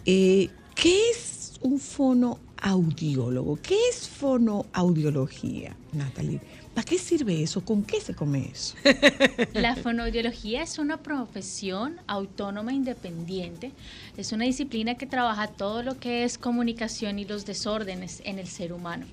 Eh, 0.05 0.49
¿Qué 0.73 1.09
es 1.09 1.59
un 1.59 1.81
fonoaudiólogo? 1.81 3.59
¿Qué 3.61 3.75
es 3.89 4.07
fonoaudiología, 4.07 5.75
Natalie? 5.91 6.39
¿Para 6.73 6.85
qué 6.85 6.97
sirve 6.97 7.43
eso? 7.43 7.59
¿Con 7.59 7.83
qué 7.83 7.99
se 7.99 8.15
come 8.15 8.49
eso? 8.49 8.75
La 9.53 9.75
fonoaudiología 9.75 10.63
es 10.63 10.79
una 10.79 10.95
profesión 10.95 11.97
autónoma 12.07 12.71
e 12.71 12.75
independiente. 12.75 13.73
Es 14.15 14.31
una 14.31 14.45
disciplina 14.45 14.95
que 14.95 15.05
trabaja 15.05 15.47
todo 15.47 15.83
lo 15.83 15.99
que 15.99 16.23
es 16.23 16.37
comunicación 16.37 17.19
y 17.19 17.25
los 17.25 17.45
desórdenes 17.45 18.21
en 18.23 18.39
el 18.39 18.47
ser 18.47 18.71
humano. 18.71 19.07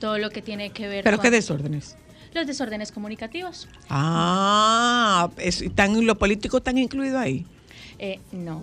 Todo 0.00 0.16
lo 0.16 0.30
que 0.30 0.40
tiene 0.40 0.70
que 0.70 0.88
ver 0.88 1.04
¿Pero 1.04 1.18
con 1.18 1.24
qué 1.24 1.30
desórdenes? 1.30 1.94
Los 2.38 2.46
desórdenes 2.46 2.92
comunicativos. 2.92 3.68
Ah, 3.90 5.28
es, 5.36 5.60
¿están, 5.62 6.04
¿lo 6.06 6.16
político 6.18 6.58
están 6.58 6.78
incluido 6.78 7.18
ahí? 7.18 7.44
Eh, 8.00 8.20
no. 8.32 8.62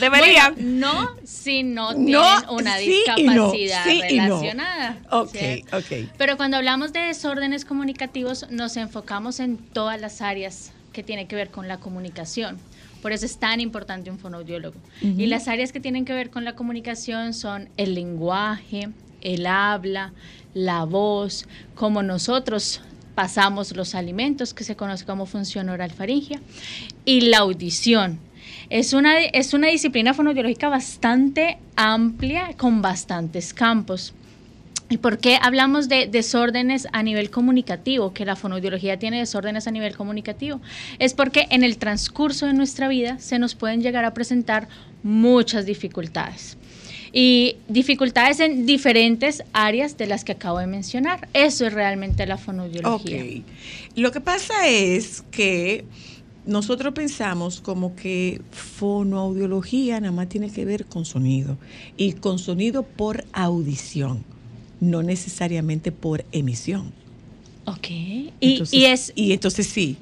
Deberían. 0.00 0.54
Bueno, 0.54 0.78
no 0.78 1.10
si 1.24 1.62
no 1.62 1.94
tienen 1.94 2.12
No, 2.12 2.52
una 2.52 2.76
sí 2.76 3.02
y 3.16 3.22
no, 3.24 3.50
discapacidad 3.52 3.84
sí 3.84 4.02
y 4.10 4.16
no. 4.18 4.40
relacionada. 4.40 4.98
Ok, 5.10 5.36
ok. 5.72 6.08
Pero 6.18 6.36
cuando 6.36 6.58
hablamos 6.58 6.92
de 6.92 7.00
desórdenes 7.00 7.64
comunicativos, 7.64 8.46
nos 8.50 8.76
enfocamos 8.76 9.40
en 9.40 9.56
todas 9.56 10.00
las 10.00 10.20
áreas 10.20 10.72
que 10.92 11.02
tienen 11.02 11.26
que 11.28 11.36
ver 11.36 11.50
con 11.50 11.66
la 11.68 11.78
comunicación. 11.78 12.58
Por 13.00 13.12
eso 13.12 13.26
es 13.26 13.38
tan 13.38 13.60
importante 13.60 14.10
un 14.10 14.18
fonoaudiólogo. 14.18 14.76
Y 15.00 15.26
las 15.26 15.48
áreas 15.48 15.72
que 15.72 15.80
tienen 15.80 16.04
que 16.04 16.12
ver 16.12 16.30
con 16.30 16.44
la 16.44 16.54
comunicación 16.54 17.32
son 17.34 17.68
el 17.76 17.94
lenguaje, 17.94 18.90
el 19.22 19.46
habla, 19.46 20.12
la 20.54 20.84
voz, 20.84 21.46
cómo 21.74 22.02
nosotros 22.02 22.80
pasamos 23.14 23.76
los 23.76 23.94
alimentos, 23.94 24.54
que 24.54 24.64
se 24.64 24.76
conoce 24.76 25.04
como 25.04 25.26
función 25.26 25.68
oral 25.68 25.90
faringia, 25.90 26.40
y 27.04 27.22
la 27.22 27.38
audición. 27.38 28.18
Es 28.70 28.92
una, 28.92 29.18
es 29.20 29.54
una 29.54 29.68
disciplina 29.68 30.14
fonoaudiológica 30.14 30.68
bastante 30.68 31.58
amplia, 31.76 32.54
con 32.56 32.82
bastantes 32.82 33.52
campos. 33.52 34.14
¿Y 34.88 34.98
por 34.98 35.18
qué 35.18 35.38
hablamos 35.40 35.88
de 35.88 36.06
desórdenes 36.06 36.86
a 36.92 37.02
nivel 37.02 37.30
comunicativo? 37.30 38.12
Que 38.12 38.26
la 38.26 38.36
fonoaudiología 38.36 38.98
tiene 38.98 39.20
desórdenes 39.20 39.66
a 39.66 39.70
nivel 39.70 39.96
comunicativo. 39.96 40.60
Es 40.98 41.14
porque 41.14 41.46
en 41.50 41.64
el 41.64 41.78
transcurso 41.78 42.46
de 42.46 42.52
nuestra 42.52 42.88
vida 42.88 43.18
se 43.18 43.38
nos 43.38 43.54
pueden 43.54 43.80
llegar 43.80 44.04
a 44.04 44.12
presentar 44.12 44.68
muchas 45.02 45.64
dificultades. 45.64 46.58
Y 47.12 47.56
dificultades 47.68 48.40
en 48.40 48.64
diferentes 48.64 49.44
áreas 49.52 49.98
de 49.98 50.06
las 50.06 50.24
que 50.24 50.32
acabo 50.32 50.58
de 50.58 50.66
mencionar. 50.66 51.28
Eso 51.34 51.66
es 51.66 51.72
realmente 51.72 52.26
la 52.26 52.38
fonoaudiología. 52.38 53.22
Ok. 53.22 53.42
Lo 53.96 54.12
que 54.12 54.20
pasa 54.20 54.66
es 54.68 55.22
que 55.30 55.84
nosotros 56.46 56.92
pensamos 56.94 57.60
como 57.60 57.94
que 57.94 58.40
fonoaudiología 58.50 60.00
nada 60.00 60.12
más 60.12 60.28
tiene 60.28 60.50
que 60.50 60.64
ver 60.64 60.86
con 60.86 61.04
sonido 61.04 61.56
y 61.96 62.14
con 62.14 62.38
sonido 62.38 62.82
por 62.82 63.24
audición, 63.32 64.24
no 64.80 65.02
necesariamente 65.02 65.92
por 65.92 66.24
emisión. 66.32 66.92
Ok. 67.66 67.88
Y, 68.40 68.84
es, 68.84 69.12
y 69.14 69.32
entonces 69.32 69.66
sí. 69.66 69.96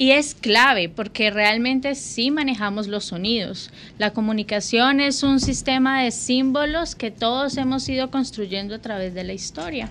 Y 0.00 0.12
es 0.12 0.36
clave 0.36 0.88
porque 0.88 1.30
realmente 1.30 1.96
sí 1.96 2.30
manejamos 2.30 2.86
los 2.86 3.04
sonidos. 3.06 3.70
La 3.98 4.12
comunicación 4.12 5.00
es 5.00 5.24
un 5.24 5.40
sistema 5.40 6.02
de 6.02 6.12
símbolos 6.12 6.94
que 6.94 7.10
todos 7.10 7.56
hemos 7.56 7.88
ido 7.88 8.08
construyendo 8.10 8.76
a 8.76 8.78
través 8.78 9.12
de 9.12 9.24
la 9.24 9.32
historia. 9.32 9.88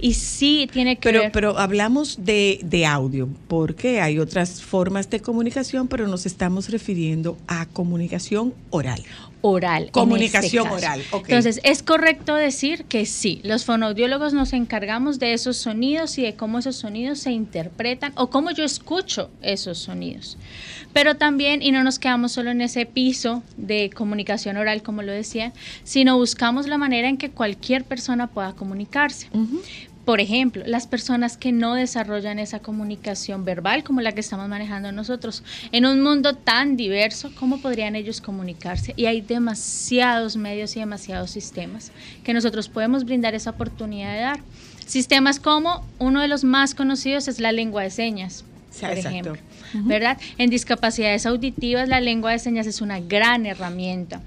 Y 0.00 0.14
sí 0.14 0.68
tiene 0.72 0.96
que 0.96 1.02
Pero, 1.02 1.20
ver. 1.20 1.32
pero 1.32 1.58
hablamos 1.58 2.24
de, 2.24 2.58
de 2.64 2.86
audio, 2.86 3.28
porque 3.46 4.00
hay 4.00 4.18
otras 4.18 4.62
formas 4.62 5.08
de 5.10 5.20
comunicación, 5.20 5.86
pero 5.86 6.08
nos 6.08 6.26
estamos 6.26 6.70
refiriendo 6.70 7.38
a 7.46 7.66
comunicación 7.66 8.52
oral. 8.70 9.04
Oral. 9.40 9.84
en 9.84 9.90
Comunicación 9.90 10.66
este 10.66 10.80
caso. 10.80 10.86
oral. 10.86 11.02
Entonces, 11.12 11.60
es 11.62 11.82
correcto 11.82 12.34
decir 12.34 12.84
que 12.84 13.06
sí, 13.06 13.40
los 13.44 13.64
fonoaudiólogos 13.64 14.32
nos 14.32 14.52
encargamos 14.52 15.18
de 15.18 15.32
esos 15.32 15.56
sonidos 15.56 16.18
y 16.18 16.22
de 16.22 16.34
cómo 16.34 16.58
esos 16.58 16.76
sonidos 16.76 17.20
se 17.20 17.30
interpretan 17.30 18.12
o 18.16 18.30
cómo 18.30 18.50
yo 18.50 18.64
escucho 18.64 19.30
esos 19.42 19.78
sonidos. 19.78 20.36
Pero 20.92 21.16
también, 21.16 21.62
y 21.62 21.72
no 21.72 21.84
nos 21.84 21.98
quedamos 21.98 22.32
solo 22.32 22.50
en 22.50 22.60
ese 22.60 22.86
piso 22.86 23.42
de 23.56 23.90
comunicación 23.94 24.56
oral, 24.56 24.82
como 24.82 25.02
lo 25.02 25.12
decía, 25.12 25.52
sino 25.84 26.16
buscamos 26.16 26.66
la 26.66 26.78
manera 26.78 27.08
en 27.08 27.18
que 27.18 27.30
cualquier 27.30 27.84
persona 27.84 28.26
pueda 28.28 28.54
comunicarse. 28.54 29.28
Por 30.06 30.20
ejemplo, 30.20 30.62
las 30.64 30.86
personas 30.86 31.36
que 31.36 31.50
no 31.50 31.74
desarrollan 31.74 32.38
esa 32.38 32.60
comunicación 32.60 33.44
verbal 33.44 33.82
como 33.82 34.00
la 34.00 34.12
que 34.12 34.20
estamos 34.20 34.48
manejando 34.48 34.92
nosotros, 34.92 35.42
en 35.72 35.84
un 35.84 36.00
mundo 36.00 36.34
tan 36.34 36.76
diverso, 36.76 37.32
¿cómo 37.34 37.58
podrían 37.60 37.96
ellos 37.96 38.20
comunicarse? 38.20 38.94
Y 38.96 39.06
hay 39.06 39.20
demasiados 39.20 40.36
medios 40.36 40.76
y 40.76 40.78
demasiados 40.78 41.32
sistemas 41.32 41.90
que 42.22 42.32
nosotros 42.32 42.68
podemos 42.68 43.04
brindar 43.04 43.34
esa 43.34 43.50
oportunidad 43.50 44.14
de 44.14 44.20
dar. 44.20 44.40
Sistemas 44.86 45.40
como 45.40 45.84
uno 45.98 46.20
de 46.20 46.28
los 46.28 46.44
más 46.44 46.76
conocidos 46.76 47.26
es 47.26 47.40
la 47.40 47.50
lengua 47.50 47.82
de 47.82 47.90
señas. 47.90 48.44
por 48.80 48.90
exacto. 48.90 49.08
ejemplo. 49.08 49.36
¿Verdad? 49.74 50.18
En 50.38 50.50
discapacidades 50.50 51.26
auditivas 51.26 51.88
la 51.88 52.00
lengua 52.00 52.30
de 52.30 52.38
señas 52.38 52.68
es 52.68 52.80
una 52.80 53.00
gran 53.00 53.44
herramienta. 53.44 54.22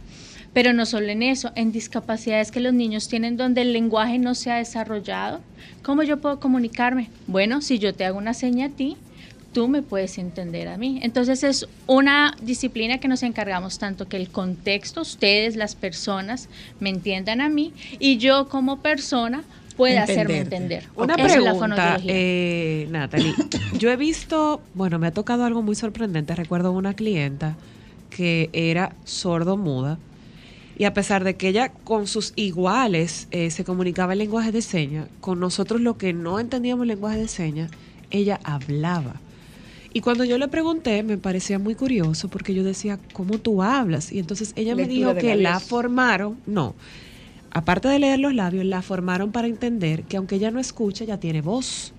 Pero 0.59 0.73
no 0.73 0.85
solo 0.85 1.07
en 1.07 1.23
eso, 1.23 1.53
en 1.55 1.71
discapacidades 1.71 2.51
que 2.51 2.59
los 2.59 2.73
niños 2.73 3.07
tienen 3.07 3.37
donde 3.37 3.61
el 3.61 3.71
lenguaje 3.71 4.19
no 4.19 4.35
se 4.35 4.51
ha 4.51 4.57
desarrollado, 4.57 5.39
¿cómo 5.83 6.03
yo 6.03 6.17
puedo 6.17 6.41
comunicarme? 6.41 7.09
Bueno, 7.27 7.61
si 7.61 7.79
yo 7.79 7.95
te 7.95 8.03
hago 8.03 8.17
una 8.17 8.33
seña 8.33 8.65
a 8.65 8.69
ti, 8.69 8.97
tú 9.53 9.69
me 9.69 9.81
puedes 9.83 10.17
entender 10.17 10.67
a 10.67 10.77
mí. 10.77 10.99
Entonces 11.01 11.45
es 11.45 11.65
una 11.87 12.35
disciplina 12.41 12.97
que 12.97 13.07
nos 13.07 13.23
encargamos 13.23 13.79
tanto 13.79 14.09
que 14.09 14.17
el 14.17 14.27
contexto, 14.27 14.99
ustedes, 14.99 15.55
las 15.55 15.75
personas, 15.75 16.49
me 16.81 16.89
entiendan 16.89 17.39
a 17.39 17.47
mí 17.47 17.71
y 17.97 18.17
yo 18.17 18.49
como 18.49 18.81
persona 18.81 19.45
pueda 19.77 20.03
hacerme 20.03 20.39
entender. 20.39 20.83
Una 20.97 21.15
es 21.15 21.31
pregunta, 21.31 21.55
fonoaudiología. 21.57 22.11
eh, 22.13 22.87
Natalie. 22.89 23.33
Yo 23.77 23.89
he 23.91 23.95
visto, 23.95 24.61
bueno, 24.73 24.99
me 24.99 25.07
ha 25.07 25.11
tocado 25.11 25.45
algo 25.45 25.61
muy 25.61 25.75
sorprendente. 25.75 26.35
Recuerdo 26.35 26.73
una 26.73 26.95
clienta 26.95 27.55
que 28.09 28.49
era 28.51 28.91
sordo-muda 29.05 29.97
y 30.79 30.85
a 30.85 30.93
pesar 30.93 31.25
de 31.25 31.35
que 31.35 31.49
ella 31.49 31.73
con 31.83 32.07
sus 32.07 32.31
iguales 32.37 33.27
eh, 33.31 33.51
se 33.51 33.65
comunicaba 33.65 34.13
en 34.13 34.19
lenguaje 34.19 34.53
de 34.53 34.61
señas, 34.61 35.09
con 35.19 35.37
nosotros 35.37 35.81
lo 35.81 35.97
que 35.97 36.13
no 36.13 36.39
entendíamos 36.39 36.87
lenguaje 36.87 37.19
de 37.19 37.27
señas, 37.27 37.69
ella 38.11 38.39
hablaba. 38.45 39.15
Y 39.91 39.99
cuando 39.99 40.23
yo 40.23 40.37
le 40.37 40.47
pregunté, 40.47 41.03
me 41.03 41.17
parecía 41.17 41.59
muy 41.59 41.75
curioso 41.75 42.29
porque 42.29 42.53
yo 42.53 42.63
decía, 42.63 42.97
¿cómo 43.11 43.39
tú 43.39 43.61
hablas? 43.61 44.13
Y 44.13 44.19
entonces 44.19 44.53
ella 44.55 44.73
me 44.73 44.87
dijo 44.87 45.15
que 45.15 45.35
la 45.35 45.59
formaron, 45.59 46.37
no, 46.45 46.75
aparte 47.51 47.89
de 47.89 47.99
leer 47.99 48.19
los 48.19 48.33
labios, 48.33 48.63
la 48.63 48.81
formaron 48.81 49.33
para 49.33 49.47
entender 49.47 50.03
que 50.03 50.15
aunque 50.15 50.35
ella 50.35 50.49
no 50.49 50.61
escucha, 50.61 51.03
ella 51.03 51.19
tiene 51.19 51.41
voz 51.41 51.91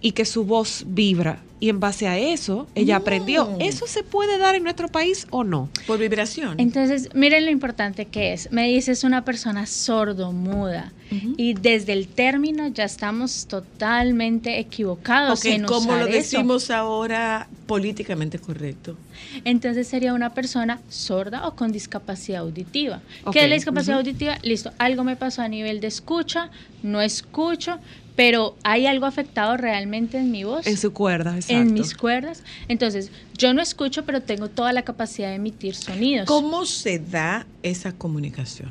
y 0.00 0.10
que 0.10 0.24
su 0.24 0.44
voz 0.44 0.84
vibra. 0.88 1.38
Y 1.58 1.70
en 1.70 1.80
base 1.80 2.06
a 2.06 2.18
eso, 2.18 2.66
ella 2.74 2.96
aprendió. 2.96 3.56
¿Eso 3.60 3.86
se 3.86 4.02
puede 4.02 4.36
dar 4.36 4.54
en 4.54 4.62
nuestro 4.62 4.88
país 4.88 5.26
o 5.30 5.42
no? 5.42 5.70
Por 5.86 5.98
vibración. 5.98 6.60
Entonces, 6.60 7.08
miren 7.14 7.46
lo 7.46 7.50
importante 7.50 8.06
que 8.06 8.34
es. 8.34 8.52
Me 8.52 8.68
dices 8.68 9.04
una 9.04 9.24
persona 9.24 9.64
sordo-muda 9.66 10.92
y 11.36 11.54
desde 11.54 11.92
el 11.92 12.08
término 12.08 12.66
ya 12.68 12.84
estamos 12.84 13.46
totalmente 13.46 14.58
equivocados 14.58 15.38
Porque 15.38 15.54
en 15.54 15.64
como 15.64 15.90
usar 15.90 16.00
lo 16.00 16.06
eso. 16.08 16.16
decimos 16.16 16.70
ahora, 16.70 17.48
políticamente 17.66 18.38
correcto. 18.38 18.96
Entonces 19.44 19.86
sería 19.88 20.14
una 20.14 20.34
persona 20.34 20.80
sorda 20.88 21.46
o 21.46 21.54
con 21.54 21.72
discapacidad 21.72 22.40
auditiva. 22.40 23.00
¿Qué 23.32 23.44
es 23.44 23.48
la 23.48 23.54
discapacidad 23.54 23.98
auditiva? 23.98 24.38
Listo, 24.42 24.72
algo 24.78 25.04
me 25.04 25.16
pasó 25.16 25.42
a 25.42 25.48
nivel 25.48 25.80
de 25.80 25.86
escucha, 25.86 26.50
no 26.82 27.00
escucho, 27.00 27.78
pero 28.16 28.56
hay 28.64 28.86
algo 28.86 29.06
afectado 29.06 29.56
realmente 29.56 30.18
en 30.18 30.30
mi 30.30 30.42
voz. 30.42 30.66
En 30.66 30.78
su 30.78 30.92
cuerda, 30.92 31.36
exacto. 31.36 31.54
en 31.54 31.74
mis 31.74 31.94
cuerdas. 31.94 32.42
Entonces, 32.66 33.10
yo 33.36 33.52
no 33.52 33.60
escucho, 33.62 34.04
pero 34.04 34.22
tengo 34.22 34.48
toda 34.48 34.72
la 34.72 34.82
capacidad 34.82 35.28
de 35.28 35.34
emitir 35.34 35.74
sonidos. 35.74 36.26
¿Cómo 36.26 36.64
se 36.64 36.98
da 36.98 37.46
esa 37.62 37.92
comunicación? 37.92 38.70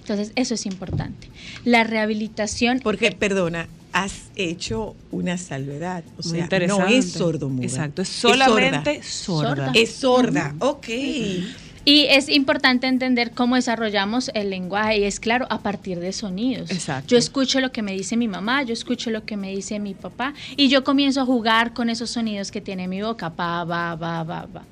Entonces, 0.00 0.32
eso 0.34 0.54
es 0.54 0.66
importante. 0.66 1.28
La 1.64 1.84
rehabilitación. 1.84 2.80
Porque, 2.82 3.12
perdona, 3.12 3.68
has 3.92 4.30
hecho 4.34 4.96
una 5.10 5.36
salvedad. 5.36 6.04
O 6.18 6.22
Muy 6.22 6.22
sea, 6.22 6.38
no 6.38 6.44
interesante. 6.44 6.98
es 6.98 7.12
sordomuda. 7.12 7.66
Exacto, 7.66 8.02
es 8.02 8.08
solamente 8.08 9.02
sorda. 9.02 9.56
Sorda. 9.56 9.72
Es 9.74 9.92
sorda. 9.92 10.54
Ok. 10.60 10.88
Y 11.88 12.06
es 12.10 12.28
importante 12.28 12.88
entender 12.88 13.30
cómo 13.30 13.54
desarrollamos 13.54 14.32
el 14.34 14.50
lenguaje 14.50 14.98
y 14.98 15.04
es 15.04 15.20
claro, 15.20 15.46
a 15.50 15.60
partir 15.60 16.00
de 16.00 16.12
sonidos. 16.12 16.72
Exacto. 16.72 17.06
Yo 17.10 17.16
escucho 17.16 17.60
lo 17.60 17.70
que 17.70 17.80
me 17.80 17.92
dice 17.92 18.16
mi 18.16 18.26
mamá, 18.26 18.64
yo 18.64 18.72
escucho 18.72 19.10
lo 19.10 19.24
que 19.24 19.36
me 19.36 19.54
dice 19.54 19.78
mi 19.78 19.94
papá 19.94 20.34
y 20.56 20.68
yo 20.68 20.82
comienzo 20.82 21.20
a 21.20 21.24
jugar 21.24 21.74
con 21.74 21.88
esos 21.88 22.10
sonidos 22.10 22.50
que 22.50 22.60
tiene 22.60 22.88
mi 22.88 23.02
boca, 23.02 23.30
pa, 23.30 23.62
va, 23.62 23.94
va, 23.94 24.24
va, 24.24 24.46
va. 24.46 24.64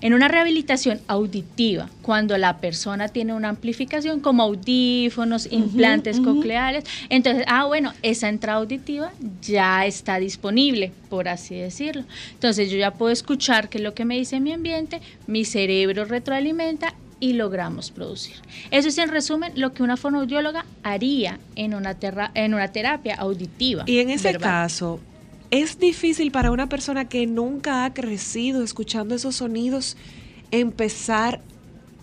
En 0.00 0.14
una 0.14 0.28
rehabilitación 0.28 1.00
auditiva, 1.08 1.88
cuando 2.02 2.36
la 2.38 2.58
persona 2.58 3.08
tiene 3.08 3.32
una 3.34 3.48
amplificación 3.50 4.20
como 4.20 4.42
audífonos, 4.42 5.48
implantes 5.50 6.20
cocleares, 6.20 6.84
entonces, 7.08 7.44
ah, 7.48 7.64
bueno, 7.66 7.92
esa 8.02 8.28
entrada 8.28 8.58
auditiva 8.58 9.12
ya 9.40 9.86
está 9.86 10.18
disponible, 10.18 10.92
por 11.08 11.28
así 11.28 11.54
decirlo. 11.56 12.04
Entonces 12.32 12.70
yo 12.70 12.78
ya 12.78 12.92
puedo 12.92 13.12
escuchar 13.12 13.68
qué 13.68 13.78
es 13.78 13.84
lo 13.84 13.94
que 13.94 14.04
me 14.04 14.16
dice 14.16 14.40
mi 14.40 14.52
ambiente, 14.52 15.00
mi 15.26 15.44
cerebro 15.44 16.04
retroalimenta 16.04 16.94
y 17.20 17.34
logramos 17.34 17.92
producir. 17.92 18.34
Eso 18.72 18.88
es 18.88 18.98
en 18.98 19.08
resumen 19.08 19.52
lo 19.54 19.72
que 19.72 19.84
una 19.84 19.96
fonoaudióloga 19.96 20.66
haría 20.82 21.38
en 21.54 21.74
una, 21.74 21.94
terra- 21.94 22.32
en 22.34 22.52
una 22.54 22.68
terapia 22.72 23.14
auditiva. 23.14 23.84
Y 23.86 23.98
en 23.98 24.10
ese 24.10 24.32
verbal. 24.32 24.50
caso, 24.50 24.98
¿es 25.52 25.78
difícil 25.78 26.32
para 26.32 26.50
una 26.50 26.68
persona 26.68 27.08
que 27.08 27.26
nunca 27.26 27.84
ha 27.84 27.92
crecido 27.92 28.64
escuchando 28.64 29.14
esos 29.14 29.36
sonidos 29.36 29.98
empezar 30.50 31.42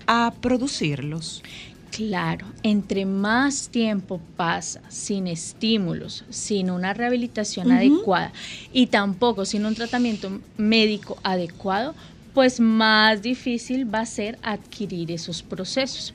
a 0.05 0.31
producirlos? 0.39 1.41
Claro, 1.91 2.45
entre 2.61 3.07
más 3.07 3.69
tiempo 3.69 4.21
pasa 4.37 4.81
sin 4.89 5.25
estímulos, 5.25 6.23
sin 6.29 6.69
una 6.69 6.93
rehabilitación 6.93 7.71
adecuada 7.71 8.31
y 8.71 8.87
tampoco 8.87 9.43
sin 9.45 9.65
un 9.65 9.73
tratamiento 9.73 10.39
médico 10.55 11.17
adecuado, 11.23 11.95
pues 12.35 12.59
más 12.59 13.23
difícil 13.23 13.91
va 13.91 14.01
a 14.01 14.05
ser 14.05 14.37
adquirir 14.43 15.11
esos 15.11 15.41
procesos. 15.41 16.13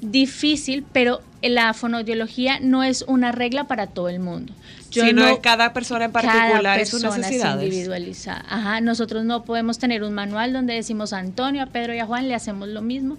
Difícil, 0.00 0.84
pero 0.92 1.20
la 1.42 1.72
fonoaudiología 1.74 2.60
no 2.60 2.82
es 2.82 3.02
una 3.08 3.32
regla 3.32 3.64
para 3.64 3.86
todo 3.88 4.08
el 4.08 4.20
mundo. 4.20 4.52
Sino 4.90 5.12
no- 5.12 5.28
es 5.28 5.38
cada 5.40 5.72
persona 5.72 6.06
en 6.06 6.12
particular 6.12 6.78
sus 6.86 7.02
persona 7.02 7.14
es 7.14 7.18
necesidades. 7.18 7.64
individualizada. 7.64 8.44
Ajá, 8.48 8.80
nosotros 8.80 9.24
no 9.24 9.44
podemos 9.44 9.78
tener 9.78 10.02
un 10.02 10.14
manual 10.14 10.52
donde 10.52 10.74
decimos 10.74 11.12
a 11.12 11.18
Antonio, 11.18 11.62
a 11.62 11.66
Pedro 11.66 11.94
y 11.94 11.98
a 11.98 12.06
Juan 12.06 12.28
le 12.28 12.34
hacemos 12.34 12.68
lo 12.68 12.80
mismo 12.80 13.16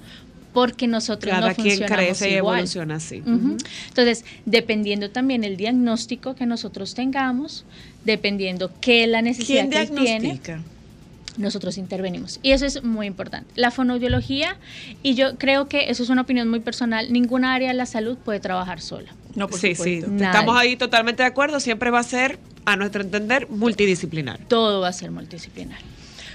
porque 0.54 0.88
nosotros 0.88 1.32
Cada 1.32 1.50
no 1.50 1.54
quien 1.56 1.78
funcionamos 1.78 2.06
crece 2.08 2.30
y 2.32 2.34
evoluciona 2.34 2.96
así. 2.96 3.22
Entonces, 3.88 4.26
dependiendo 4.46 5.12
también 5.12 5.44
el 5.44 5.58
diagnóstico 5.58 6.34
que 6.34 6.48
nosotros 6.48 6.96
tengamos, 6.96 7.66
dependiendo 8.04 8.72
qué 8.82 9.04
es 9.04 9.10
la 9.10 9.22
necesidad 9.22 9.70
¿Quién 9.70 9.70
que 9.70 9.82
él 9.82 9.90
tiene, 10.04 10.20
diagnostica? 10.20 10.60
Nosotros 11.40 11.78
intervenimos. 11.78 12.40
Y 12.44 12.52
eso 12.52 12.66
es 12.66 12.84
muy 12.84 13.08
importante. 13.08 13.52
La 13.56 13.72
fonoaudiología, 13.72 14.58
y 15.02 15.16
yo 15.16 15.38
creo 15.38 15.68
que 15.68 15.90
eso 15.90 16.04
es 16.04 16.10
una 16.10 16.22
opinión 16.22 16.48
muy 16.50 16.60
personal, 16.60 17.12
ninguna 17.12 17.54
área 17.54 17.70
de 17.70 17.74
la 17.74 17.86
salud 17.86 18.18
puede 18.18 18.40
trabajar 18.40 18.82
sola. 18.82 19.10
No, 19.36 19.48
por 19.48 19.60
sí, 19.60 19.70
sí. 19.70 19.76
supuesto. 19.76 20.08
Nadie. 20.12 20.26
Estamos 20.26 20.58
ahí 20.58 20.76
totalmente 20.76 21.24
de 21.24 21.28
acuerdo. 21.28 21.60
Siempre 21.60 21.90
va 21.90 22.00
a 22.00 22.04
ser, 22.04 22.40
a 22.66 22.76
nuestro 22.76 23.02
entender, 23.02 23.48
multidisciplinar. 23.50 24.40
todo 24.48 24.82
va 24.82 24.90
a 24.90 24.94
ser 24.94 25.12
multidisciplinar. 25.12 25.80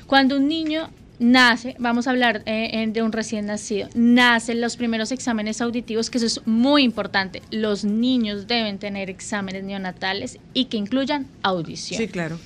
Cuando 0.07 0.37
un 0.37 0.49
niño 0.49 0.91
nace, 1.19 1.77
vamos 1.79 2.07
a 2.07 2.11
hablar 2.11 2.43
eh, 2.47 2.71
eh, 2.73 2.87
de 2.89 3.03
un 3.03 3.13
recién 3.13 3.47
nacido, 3.47 3.89
nacen 3.95 4.61
los 4.61 4.77
primeros 4.77 5.13
exámenes 5.13 5.61
auditivos, 5.61 6.11
que 6.11 6.19
eso 6.19 6.27
es 6.27 6.47
muy 6.47 6.83
importante. 6.83 7.43
Los 7.51 7.85
niños 7.85 8.47
deben 8.47 8.79
tener 8.79 9.11
exámenes 9.11 9.65
neonatales 9.65 10.39
y 10.53 10.67
que 10.67 10.77
incluyan 10.77 11.27
audición. 11.43 11.99
Sí, 11.99 12.09
claro. 12.09 12.39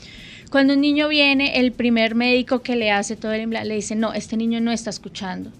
Cuando 0.50 0.74
un 0.74 0.80
niño 0.80 1.08
viene, 1.08 1.60
el 1.60 1.72
primer 1.72 2.14
médico 2.14 2.60
que 2.60 2.74
le 2.74 2.90
hace 2.90 3.16
todo 3.16 3.32
el 3.32 3.50
le 3.50 3.74
dice, 3.74 3.94
no, 3.96 4.14
este 4.14 4.36
niño 4.36 4.60
no 4.60 4.72
está 4.72 4.90
escuchando. 4.90 5.50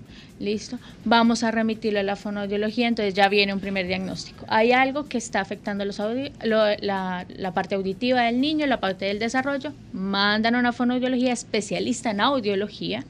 Listo, 0.41 0.79
vamos 1.05 1.43
a 1.43 1.51
remitirlo 1.51 1.99
a 1.99 2.05
la 2.05 2.15
fonoaudiología, 2.15 2.87
entonces 2.87 3.13
ya 3.13 3.29
viene 3.29 3.53
un 3.53 3.59
primer 3.59 3.89
diagnóstico. 3.89 4.47
Hay 4.49 4.71
algo 4.71 5.09
que 5.09 5.19
está 5.19 5.41
afectando 5.41 5.85
los 5.85 6.01
la, 6.43 7.27
la 7.29 7.55
parte 7.55 7.75
auditiva 7.75 8.23
del 8.23 8.41
niño, 8.41 8.67
la 8.67 8.79
parte 8.79 9.07
del 9.07 9.19
desarrollo, 9.19 9.73
mandan 9.93 10.55
a 10.55 10.61
una 10.61 10.73
fonoaudiología 10.73 11.33
especialista 11.33 12.13
en 12.13 12.21
audiología 12.21 13.05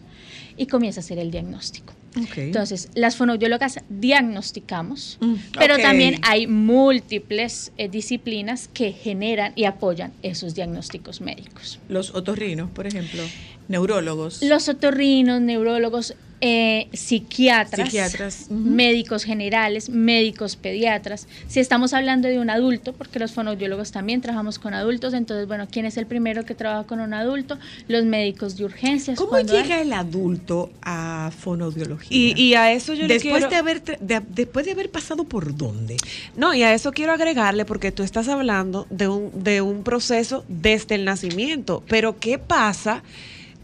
y 0.56 0.66
comienza 0.66 1.00
a 1.00 1.02
hacer 1.02 1.18
el 1.18 1.30
diagnóstico. 1.30 1.97
Entonces, 2.36 2.90
las 2.94 3.16
fonoaudiólogas 3.16 3.80
diagnosticamos, 3.88 5.18
Mm, 5.20 5.34
pero 5.58 5.78
también 5.78 6.16
hay 6.22 6.46
múltiples 6.46 7.72
eh, 7.78 7.88
disciplinas 7.88 8.68
que 8.72 8.92
generan 8.92 9.52
y 9.56 9.64
apoyan 9.64 10.12
esos 10.22 10.54
diagnósticos 10.54 11.20
médicos. 11.20 11.78
Los 11.88 12.14
otorrinos, 12.14 12.70
por 12.70 12.86
ejemplo, 12.86 13.22
neurólogos. 13.68 14.42
Los 14.42 14.68
otorrinos, 14.68 15.40
neurólogos, 15.40 16.14
eh, 16.40 16.88
psiquiatras, 16.92 18.50
médicos 18.50 19.24
generales, 19.24 19.88
médicos 19.88 20.56
pediatras. 20.56 21.26
Si 21.48 21.60
estamos 21.60 21.92
hablando 21.94 22.28
de 22.28 22.38
un 22.38 22.50
adulto, 22.50 22.92
porque 22.92 23.18
los 23.18 23.32
fonoaudiólogos 23.32 23.90
también 23.92 24.20
trabajamos 24.20 24.58
con 24.58 24.74
adultos, 24.74 25.14
entonces, 25.14 25.46
bueno, 25.48 25.66
¿quién 25.70 25.86
es 25.86 25.96
el 25.96 26.06
primero 26.06 26.44
que 26.44 26.54
trabaja 26.54 26.86
con 26.86 27.00
un 27.00 27.14
adulto? 27.14 27.58
Los 27.88 28.04
médicos 28.04 28.56
de 28.56 28.64
urgencias. 28.64 29.18
¿Cómo 29.18 29.34
hay- 29.34 29.44
llega 29.44 29.80
el 29.80 29.92
adulto 29.92 30.70
a 30.82 31.30
fonoaudiología? 31.36 32.08
Y, 32.16 32.40
y 32.40 32.54
a 32.54 32.72
eso 32.72 32.94
yo 32.94 33.02
le 33.06 33.14
después 33.14 33.34
quiero... 33.46 33.50
de 33.50 33.56
haber 33.56 33.82
de- 33.82 34.22
después 34.28 34.66
de 34.66 34.72
haber 34.72 34.90
pasado 34.90 35.24
por 35.24 35.56
dónde? 35.56 35.96
No, 36.36 36.54
y 36.54 36.62
a 36.62 36.72
eso 36.74 36.92
quiero 36.92 37.12
agregarle 37.12 37.64
porque 37.64 37.92
tú 37.92 38.02
estás 38.02 38.28
hablando 38.28 38.86
de 38.90 39.08
un, 39.08 39.42
de 39.42 39.60
un 39.60 39.82
proceso 39.82 40.44
desde 40.48 40.94
el 40.94 41.04
nacimiento, 41.04 41.82
pero 41.88 42.18
¿qué 42.18 42.38
pasa 42.38 43.02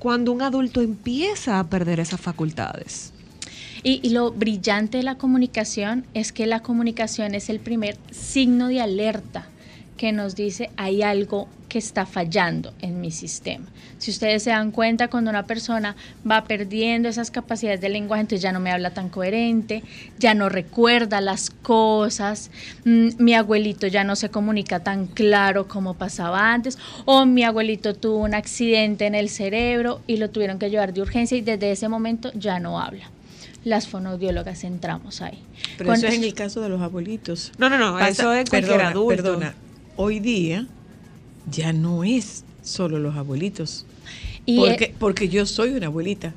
cuando 0.05 0.33
un 0.33 0.43
adulto 0.43 0.83
empieza 0.83 1.59
a 1.59 1.71
perder 1.71 1.99
esas 1.99 2.21
facultades? 2.21 3.11
Y, 3.83 4.11
lo 4.11 4.33
brillante 4.33 4.99
de 4.99 5.03
la 5.03 5.17
comunicación 5.17 6.05
es 6.13 6.31
que 6.31 6.47
la 6.47 6.61
comunicación 6.61 7.35
es 7.35 7.49
el 7.49 7.59
primer 7.59 7.97
signo 8.11 8.69
de 8.69 8.83
alerta 8.83 9.49
que 9.97 10.12
nos 10.12 10.34
dice 10.34 10.70
hay 10.76 11.03
algo 11.03 11.49
que 11.68 11.78
está 11.78 12.07
fallando 12.07 12.72
en 12.80 13.01
mi 13.01 13.11
sistema. 13.11 13.66
Si 13.99 14.11
ustedes 14.11 14.42
se 14.42 14.51
dan 14.51 14.70
cuenta, 14.70 15.09
cuando 15.09 15.30
una 15.30 15.47
persona 15.47 15.97
va 16.30 16.45
perdiendo 16.45 17.09
esas 17.09 17.30
capacidades 17.30 17.80
de 17.80 17.88
lenguaje, 17.88 18.20
entonces 18.20 18.42
ya 18.42 18.53
no 18.53 18.61
me 18.61 18.70
habla 18.70 18.90
tan 18.90 19.09
coherente, 19.09 19.82
ya 20.18 20.34
no 20.34 20.49
recuerda 20.49 21.20
las 21.20 21.51
cosas, 21.51 22.51
mm, 22.84 23.09
mi 23.18 23.34
abuelito 23.34 23.86
ya 23.86 24.05
no 24.05 24.14
se 24.14 24.28
comunica 24.28 24.80
tan 24.80 25.07
claro 25.07 25.66
como 25.66 25.95
pasaba 25.95 26.53
antes, 26.53 26.78
o 27.07 27.24
mi 27.26 27.45
abuelito 27.45 27.95
tuvo 27.95 28.18
un 28.18 28.34
accidente 28.34 29.07
en 29.07 29.14
el 29.14 29.28
cerebro 29.28 30.01
y 30.07 30.18
lo 30.18 30.30
tuvieron 30.30 30.59
que 30.59 30.70
llevar 30.70 30.92
de 30.92 31.01
urgencia 31.03 31.36
y 31.36 31.40
desde 31.40 31.72
ese 31.72 31.88
momento 31.88 32.30
ya 32.34 32.61
no 32.61 32.80
habla. 32.80 33.11
Las 33.64 33.88
fonoaudiólogas 33.88 34.62
entramos 34.64 35.22
ahí. 35.22 35.38
Pero 35.78 35.88
Con- 35.88 35.97
eso 35.97 36.07
es 36.07 36.14
en 36.14 36.24
el 36.24 36.34
caso 36.34 36.61
de 36.61 36.68
los 36.68 36.82
abuelitos. 36.82 37.53
No, 37.57 37.70
no, 37.70 37.78
no, 37.78 37.99
eso 37.99 38.32
es 38.34 38.49
cualquier 38.51 38.74
perdona, 38.76 38.90
adulto. 38.90 39.22
Perdona, 39.22 39.55
hoy 39.97 40.20
día 40.20 40.66
ya 41.51 41.72
no 41.72 42.05
es 42.05 42.45
solo 42.62 42.99
los 42.99 43.16
abuelitos. 43.16 43.86
Y, 44.47 44.59
porque, 44.59 44.84
eh, 44.84 44.95
porque 44.99 45.28
yo 45.28 45.47
soy 45.47 45.70
una 45.70 45.86
abuelita. 45.86 46.32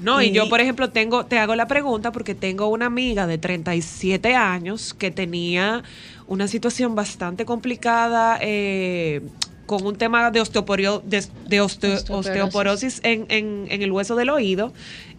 No, 0.00 0.22
y 0.22 0.26
Y- 0.26 0.32
yo, 0.32 0.48
por 0.48 0.60
ejemplo, 0.60 0.90
tengo, 0.90 1.26
te 1.26 1.38
hago 1.38 1.56
la 1.56 1.66
pregunta 1.66 2.12
porque 2.12 2.34
tengo 2.34 2.68
una 2.68 2.86
amiga 2.86 3.26
de 3.26 3.36
37 3.38 4.34
años 4.34 4.94
que 4.94 5.10
tenía 5.10 5.82
una 6.26 6.46
situación 6.46 6.94
bastante 6.94 7.44
complicada 7.44 8.38
eh, 8.40 9.22
con 9.66 9.84
un 9.84 9.96
tema 9.96 10.30
de, 10.30 10.40
osteoporio- 10.40 11.02
de, 11.02 11.24
de 11.48 11.60
osteo- 11.62 11.94
Osteoporosis. 11.94 12.10
osteoporosis 12.10 13.00
en, 13.02 13.26
en- 13.28 13.66
en 13.70 13.82
el 13.82 13.90
hueso 13.90 14.14
del 14.14 14.30
oído 14.30 14.72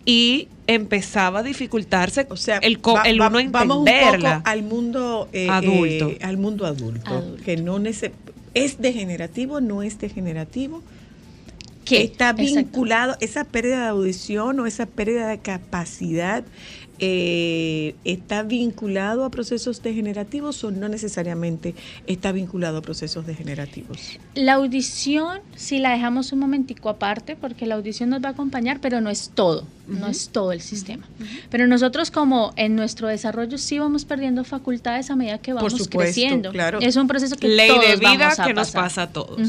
y 0.09 0.47
empezaba 0.67 1.39
a 1.39 1.43
dificultarse 1.43 2.25
O 2.29 2.35
sea, 2.37 2.57
el, 2.57 2.79
co- 2.79 2.93
va- 2.95 3.03
el 3.03 3.19
va- 3.21 3.27
uno 3.27 3.39
vamos 3.51 3.77
un 3.77 3.85
poco 3.85 3.89
entenderla. 3.89 4.41
al 4.45 4.63
mundo 4.63 5.27
eh, 5.33 5.47
Adulto. 5.49 6.09
eh, 6.09 6.19
al 6.21 6.37
mundo 6.37 6.65
adulto, 6.65 7.11
Adulto. 7.11 7.43
que 7.43 7.57
no 7.57 7.77
nece- 7.79 8.11
es 8.55 8.79
degenerativo, 8.81 9.61
no 9.61 9.83
es 9.83 9.99
degenerativo. 9.99 10.81
Está 11.91 12.33
vinculado 12.33 13.15
esa 13.19 13.43
pérdida 13.43 13.83
de 13.83 13.87
audición 13.89 14.59
o 14.59 14.65
esa 14.65 14.85
pérdida 14.85 15.27
de 15.27 15.39
capacidad 15.39 16.43
eh, 17.01 17.95
está 18.03 18.43
vinculado 18.43 19.23
a 19.23 19.29
procesos 19.29 19.81
degenerativos 19.81 20.61
o 20.65 20.71
no 20.71 20.89
necesariamente 20.89 21.73
está 22.07 22.33
vinculado 22.33 22.79
a 22.79 22.81
procesos 22.81 23.25
degenerativos. 23.25 24.19
La 24.35 24.55
audición, 24.55 25.39
si 25.55 25.79
la 25.79 25.91
dejamos 25.91 26.33
un 26.33 26.39
momentico 26.39 26.89
aparte, 26.89 27.37
porque 27.37 27.65
la 27.65 27.75
audición 27.75 28.09
nos 28.09 28.21
va 28.21 28.29
a 28.29 28.31
acompañar, 28.31 28.79
pero 28.81 28.99
no 28.99 29.09
es 29.09 29.31
todo, 29.33 29.65
no 29.87 30.07
es 30.07 30.27
todo 30.27 30.51
el 30.51 30.59
sistema. 30.59 31.07
Pero 31.49 31.67
nosotros 31.67 32.11
como 32.11 32.51
en 32.57 32.75
nuestro 32.75 33.07
desarrollo 33.07 33.57
sí 33.57 33.79
vamos 33.79 34.03
perdiendo 34.03 34.43
facultades 34.43 35.09
a 35.09 35.15
medida 35.15 35.37
que 35.37 35.53
vamos 35.53 35.71
supuesto, 35.71 35.99
creciendo. 35.99 36.51
claro. 36.51 36.79
Es 36.81 36.97
un 36.97 37.07
proceso 37.07 37.37
que 37.37 37.47
Ley 37.47 37.69
todos 37.69 37.81
de 37.81 37.95
vida 37.95 38.17
vamos 38.17 38.39
a 38.39 38.45
que 38.45 38.53
nos 38.53 38.67
pasar. 38.71 38.83
pasa 38.83 39.01
a 39.03 39.09
todos. 39.13 39.39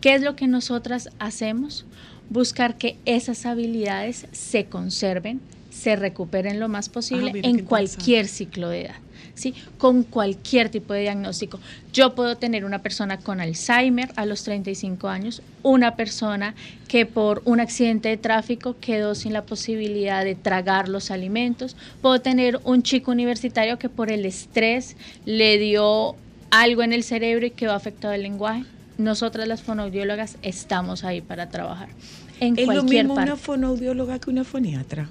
¿Qué 0.00 0.14
es 0.14 0.22
lo 0.22 0.36
que 0.36 0.46
nosotras 0.46 1.10
hacemos? 1.18 1.84
Buscar 2.30 2.76
que 2.76 2.96
esas 3.04 3.46
habilidades 3.46 4.26
se 4.32 4.66
conserven, 4.66 5.40
se 5.70 5.96
recuperen 5.96 6.60
lo 6.60 6.68
más 6.68 6.88
posible 6.88 7.32
Ah, 7.34 7.40
en 7.42 7.64
cualquier 7.64 8.28
ciclo 8.28 8.68
de 8.68 8.86
edad. 8.86 8.96
¿sí? 9.36 9.54
Con 9.78 10.02
cualquier 10.02 10.70
tipo 10.70 10.92
de 10.92 11.02
diagnóstico. 11.02 11.60
Yo 11.92 12.14
puedo 12.14 12.36
tener 12.36 12.64
una 12.64 12.80
persona 12.82 13.18
con 13.18 13.40
Alzheimer 13.40 14.10
a 14.16 14.26
los 14.26 14.42
35 14.42 15.08
años, 15.08 15.42
una 15.62 15.94
persona 15.94 16.54
que 16.88 17.06
por 17.06 17.42
un 17.44 17.60
accidente 17.60 18.08
de 18.08 18.16
tráfico 18.16 18.76
quedó 18.80 19.14
sin 19.14 19.32
la 19.32 19.44
posibilidad 19.44 20.24
de 20.24 20.34
tragar 20.34 20.88
los 20.88 21.10
alimentos, 21.10 21.76
puedo 22.02 22.20
tener 22.20 22.58
un 22.64 22.82
chico 22.82 23.10
universitario 23.12 23.78
que 23.78 23.88
por 23.88 24.10
el 24.10 24.24
estrés 24.24 24.96
le 25.24 25.58
dio 25.58 26.16
algo 26.50 26.82
en 26.82 26.92
el 26.92 27.02
cerebro 27.04 27.46
y 27.46 27.50
quedó 27.50 27.72
afectado 27.72 28.14
el 28.14 28.22
lenguaje. 28.22 28.64
Nosotras 28.98 29.46
las 29.46 29.62
fonoaudiólogas 29.62 30.36
estamos 30.42 31.04
ahí 31.04 31.20
para 31.20 31.48
trabajar 31.50 31.88
en 32.40 32.58
¿Es 32.58 32.66
lo 32.66 32.82
mismo 32.82 33.14
parte. 33.14 33.30
una 33.30 33.36
fonoaudióloga 33.40 34.18
que 34.18 34.30
una 34.30 34.44
foniatra? 34.44 35.08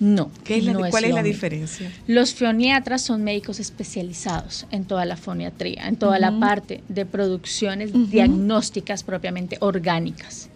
No. 0.00 0.30
¿Qué 0.42 0.56
es 0.58 0.64
la- 0.64 0.72
no 0.72 0.80
¿Cuál 0.90 1.04
es 1.04 1.14
la 1.14 1.22
diferencia? 1.22 1.90
Los 2.08 2.34
foniatras 2.34 3.02
son 3.02 3.22
médicos 3.22 3.60
especializados 3.60 4.66
en 4.70 4.84
toda 4.84 5.04
la 5.04 5.16
foniatría, 5.16 5.86
en 5.86 5.96
toda 5.96 6.18
la 6.18 6.38
parte 6.40 6.82
de 6.88 7.06
producciones 7.06 7.92
diagnósticas 8.10 9.04
propiamente 9.04 9.56
orgánicas. 9.60 10.48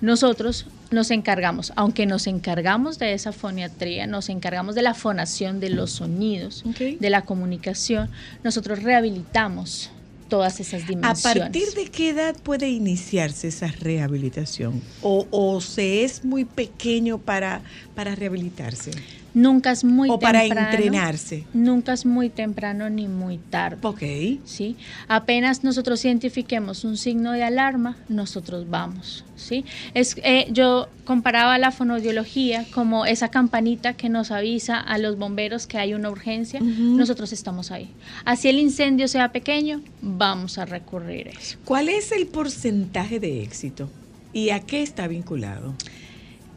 Nosotros 0.00 0.66
nos 0.90 1.10
encargamos, 1.10 1.72
aunque 1.76 2.06
nos 2.06 2.26
encargamos 2.28 2.98
de 2.98 3.12
esa 3.14 3.32
foniatría, 3.32 4.06
nos 4.06 4.28
encargamos 4.28 4.74
de 4.74 4.82
la 4.82 4.94
fonación 4.94 5.60
de 5.60 5.70
los 5.70 5.90
sonidos, 5.90 6.64
de 6.78 7.10
la 7.10 7.22
comunicación, 7.22 8.08
nosotros 8.44 8.82
rehabilitamos 8.82 9.90
todas 10.28 10.60
esas 10.60 10.84
¿A 10.84 10.86
dimensiones. 10.86 11.22
partir 11.22 11.68
de 11.74 11.90
qué 11.90 12.10
edad 12.10 12.36
puede 12.42 12.68
iniciarse 12.68 13.48
esa 13.48 13.68
rehabilitación? 13.68 14.80
¿O, 15.02 15.26
o 15.30 15.60
se 15.60 16.04
es 16.04 16.24
muy 16.24 16.44
pequeño 16.44 17.18
para, 17.18 17.62
para 17.94 18.14
rehabilitarse? 18.14 18.90
Nunca 19.34 19.70
es 19.70 19.84
muy 19.84 20.08
¿O 20.10 20.18
para 20.18 20.40
temprano. 20.40 20.70
entrenarse? 20.70 21.44
Nunca 21.52 21.92
es 21.92 22.06
muy 22.06 22.30
temprano 22.30 22.88
ni 22.90 23.08
muy 23.08 23.38
tarde. 23.38 23.78
Ok. 23.82 24.02
¿sí? 24.44 24.76
Apenas 25.06 25.64
nosotros 25.64 26.04
identifiquemos 26.04 26.84
un 26.84 26.96
signo 26.96 27.32
de 27.32 27.44
alarma, 27.44 27.96
nosotros 28.08 28.68
vamos, 28.68 29.24
¿sí? 29.36 29.64
Es, 29.94 30.16
eh, 30.24 30.48
yo 30.50 30.88
comparaba 31.04 31.58
la 31.58 31.70
fonoaudiología 31.70 32.66
como 32.72 33.06
esa 33.06 33.28
campanita 33.28 33.94
que 33.94 34.08
nos 34.08 34.30
avisa 34.30 34.80
a 34.80 34.98
los 34.98 35.18
bomberos 35.18 35.66
que 35.66 35.78
hay 35.78 35.94
una 35.94 36.10
urgencia, 36.10 36.60
nosotros 36.60 37.32
estamos 37.32 37.70
ahí. 37.70 37.90
Así 38.24 38.48
el 38.48 38.58
incendio 38.58 39.08
sea 39.08 39.30
pequeño, 39.32 39.82
vamos 40.02 40.58
a 40.58 40.64
recurrir 40.64 41.28
a 41.28 41.30
eso. 41.32 41.58
¿Cuál 41.64 41.88
es 41.88 42.12
el 42.12 42.26
porcentaje 42.26 43.20
de 43.20 43.42
éxito? 43.42 43.90
¿Y 44.32 44.50
a 44.50 44.60
qué 44.60 44.82
está 44.82 45.08
vinculado? 45.08 45.74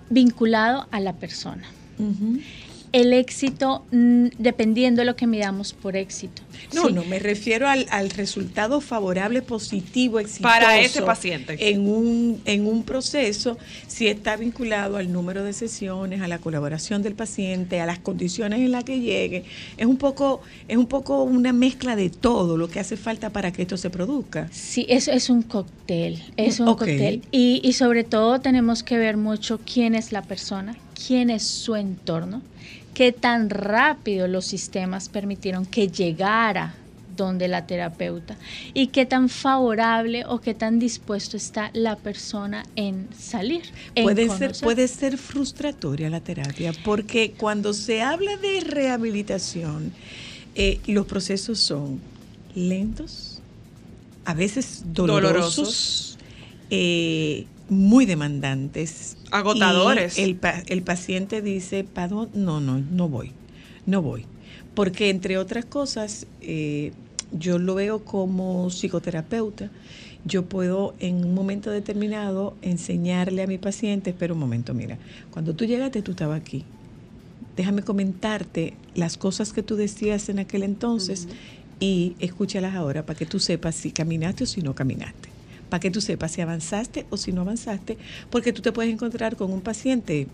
Vinculado 0.09 0.87
a 0.91 0.99
la 0.99 1.13
persona. 1.13 1.63
El 2.91 3.13
éxito, 3.13 3.85
mm, 3.91 4.27
dependiendo 4.37 5.01
de 5.01 5.05
lo 5.05 5.15
que 5.15 5.27
midamos 5.27 5.73
por 5.73 5.95
éxito. 5.95 6.41
No, 6.73 6.87
¿sí? 6.87 6.93
no, 6.93 7.03
me 7.05 7.19
refiero 7.19 7.67
al, 7.67 7.87
al 7.89 8.09
resultado 8.09 8.81
favorable, 8.81 9.41
positivo, 9.41 10.19
exitoso. 10.19 10.43
Para 10.43 10.79
ese 10.79 11.01
paciente. 11.01 11.57
En 11.69 11.87
un, 11.87 12.41
en 12.45 12.67
un 12.67 12.83
proceso, 12.83 13.57
si 13.87 14.07
está 14.07 14.35
vinculado 14.35 14.97
al 14.97 15.11
número 15.11 15.43
de 15.43 15.53
sesiones, 15.53 16.21
a 16.21 16.27
la 16.27 16.39
colaboración 16.39 17.01
del 17.01 17.13
paciente, 17.13 17.79
a 17.79 17.85
las 17.85 17.99
condiciones 17.99 18.59
en 18.59 18.71
las 18.71 18.83
que 18.83 18.99
llegue. 18.99 19.43
Es 19.77 19.85
un 19.85 19.97
poco, 19.97 20.41
es 20.67 20.77
un 20.77 20.87
poco 20.87 21.23
una 21.23 21.53
mezcla 21.53 21.95
de 21.95 22.09
todo 22.09 22.57
lo 22.57 22.69
que 22.69 22.79
hace 22.79 22.97
falta 22.97 23.29
para 23.29 23.51
que 23.51 23.63
esto 23.63 23.77
se 23.77 23.89
produzca. 23.89 24.47
Sí, 24.51 24.85
eso 24.89 25.11
es 25.11 25.29
un 25.29 25.41
cóctel, 25.41 26.23
es 26.37 26.59
un 26.59 26.67
cóctel. 26.67 27.23
Y, 27.31 27.61
y 27.63 27.73
sobre 27.73 28.03
todo 28.03 28.39
tenemos 28.39 28.83
que 28.83 28.97
ver 28.97 29.17
mucho 29.17 29.59
quién 29.59 29.95
es 29.95 30.11
la 30.11 30.21
persona, 30.21 30.75
quién 31.07 31.29
es 31.29 31.43
su 31.43 31.75
entorno, 31.75 32.41
qué 32.93 33.11
tan 33.11 33.49
rápido 33.49 34.27
los 34.27 34.45
sistemas 34.45 35.09
permitieron 35.09 35.65
que 35.65 35.87
llegara 35.89 36.75
donde 37.07 37.47
la 37.47 37.67
terapeuta 37.67 38.39
y 38.73 38.87
qué 38.87 39.05
tan 39.05 39.29
favorable 39.29 40.23
o 40.25 40.39
qué 40.39 40.53
tan 40.55 40.79
dispuesto 40.79 41.37
está 41.37 41.69
la 41.73 41.97
persona 41.97 42.65
en 42.75 43.09
salir. 43.17 43.63
en 43.95 44.03
Puede 44.03 44.29
ser, 44.29 44.53
conocer. 44.53 44.63
puede 44.63 44.87
ser 44.87 45.17
frustratoria 45.17 46.09
la 46.09 46.21
terapia, 46.21 46.73
porque 46.73 47.33
cuando 47.37 47.73
se 47.73 48.01
habla 48.01 48.37
de 48.37 48.61
rehabilitación, 48.61 49.93
eh, 50.55 50.81
los 50.87 51.05
procesos 51.05 51.59
son 51.59 52.01
lentos, 52.55 53.43
a 54.25 54.33
veces 54.33 54.83
dolorosos, 54.85 55.57
Dolorosos. 55.63 56.19
eh, 56.69 57.47
muy 57.69 58.05
demandantes. 58.05 59.17
Agotadores. 59.31 60.17
Y 60.17 60.23
el, 60.23 60.39
el 60.67 60.81
paciente 60.83 61.41
dice, 61.41 61.83
"¿Pa 61.83 62.07
dónde? 62.07 62.37
no, 62.37 62.59
no, 62.59 62.79
no 62.79 63.09
voy, 63.09 63.31
no 63.85 64.01
voy. 64.01 64.25
Porque 64.75 65.09
entre 65.09 65.37
otras 65.37 65.65
cosas, 65.65 66.27
eh, 66.41 66.91
yo 67.31 67.59
lo 67.59 67.75
veo 67.75 68.03
como 68.03 68.69
psicoterapeuta. 68.69 69.69
Yo 70.23 70.45
puedo 70.45 70.93
en 70.99 71.25
un 71.25 71.33
momento 71.33 71.71
determinado 71.71 72.55
enseñarle 72.61 73.41
a 73.41 73.47
mi 73.47 73.57
paciente, 73.57 74.11
espera 74.11 74.33
un 74.33 74.39
momento, 74.39 74.73
mira, 74.73 74.97
cuando 75.31 75.55
tú 75.55 75.65
llegaste 75.65 76.01
tú 76.01 76.11
estabas 76.11 76.39
aquí. 76.39 76.63
Déjame 77.57 77.81
comentarte 77.81 78.75
las 78.95 79.17
cosas 79.17 79.51
que 79.51 79.63
tú 79.63 79.75
decías 79.75 80.29
en 80.29 80.39
aquel 80.39 80.63
entonces 80.63 81.27
y 81.79 82.15
escúchalas 82.19 82.75
ahora 82.75 83.05
para 83.05 83.17
que 83.17 83.25
tú 83.25 83.39
sepas 83.39 83.75
si 83.75 83.91
caminaste 83.91 84.43
o 84.43 84.47
si 84.47 84.61
no 84.61 84.75
caminaste. 84.75 85.30
Para 85.71 85.79
que 85.79 85.89
tú 85.89 86.01
sepas 86.01 86.33
si 86.33 86.41
avanzaste 86.41 87.05
o 87.09 87.15
si 87.15 87.31
no 87.31 87.41
avanzaste, 87.41 87.97
porque 88.29 88.51
tú 88.51 88.61
te 88.61 88.73
puedes 88.73 88.93
encontrar 88.93 89.37
con 89.37 89.53
un 89.53 89.61
paciente 89.61 90.27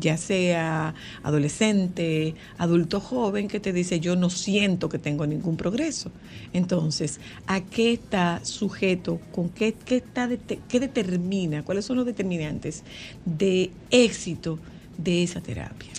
ya 0.00 0.18
sea 0.18 0.94
adolescente, 1.22 2.34
adulto 2.58 3.00
joven, 3.00 3.48
que 3.48 3.58
te 3.58 3.72
dice 3.72 4.00
yo 4.00 4.16
no 4.16 4.28
siento 4.28 4.90
que 4.90 4.98
tengo 4.98 5.26
ningún 5.26 5.56
progreso. 5.56 6.10
Entonces, 6.52 7.20
¿a 7.46 7.62
qué 7.62 7.94
está 7.94 8.44
sujeto? 8.44 9.18
¿Con 9.32 9.48
qué, 9.48 9.72
qué, 9.72 9.96
está 9.96 10.28
qué 10.68 10.80
determina? 10.80 11.62
¿Cuáles 11.62 11.86
son 11.86 11.96
los 11.96 12.04
determinantes 12.04 12.82
de 13.24 13.70
éxito 13.90 14.58
de 14.98 15.22
esa 15.22 15.40
terapia? 15.40 15.90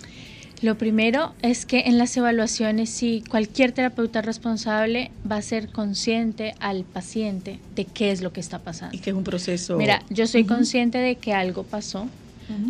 Lo 0.62 0.76
primero 0.76 1.34
es 1.42 1.66
que 1.66 1.82
en 1.82 1.98
las 1.98 2.18
evaluaciones, 2.18 2.90
si 2.90 3.24
cualquier 3.30 3.74
terapeuta 3.74 4.22
responsable 4.22 5.12
va 5.30 5.38
a 5.38 5.42
ser 5.42 5.70
consciente 5.70 6.56
al 6.60 6.84
paciente 6.84 7.60
de 7.76 7.86
qué 7.86 8.12
es 8.12 8.22
lo 8.22 8.34
que 8.34 8.40
está 8.40 8.60
pasando. 8.60 8.96
Y 8.96 9.00
que 9.00 9.12
es 9.12 9.16
un 9.16 9.24
proceso. 9.24 9.78
Mira, 9.78 10.04
yo 10.10 10.26
soy 10.26 10.46
consciente 10.46 10.98
de 10.98 11.16
que 11.16 11.34
algo 11.34 11.64
pasó, 11.64 12.08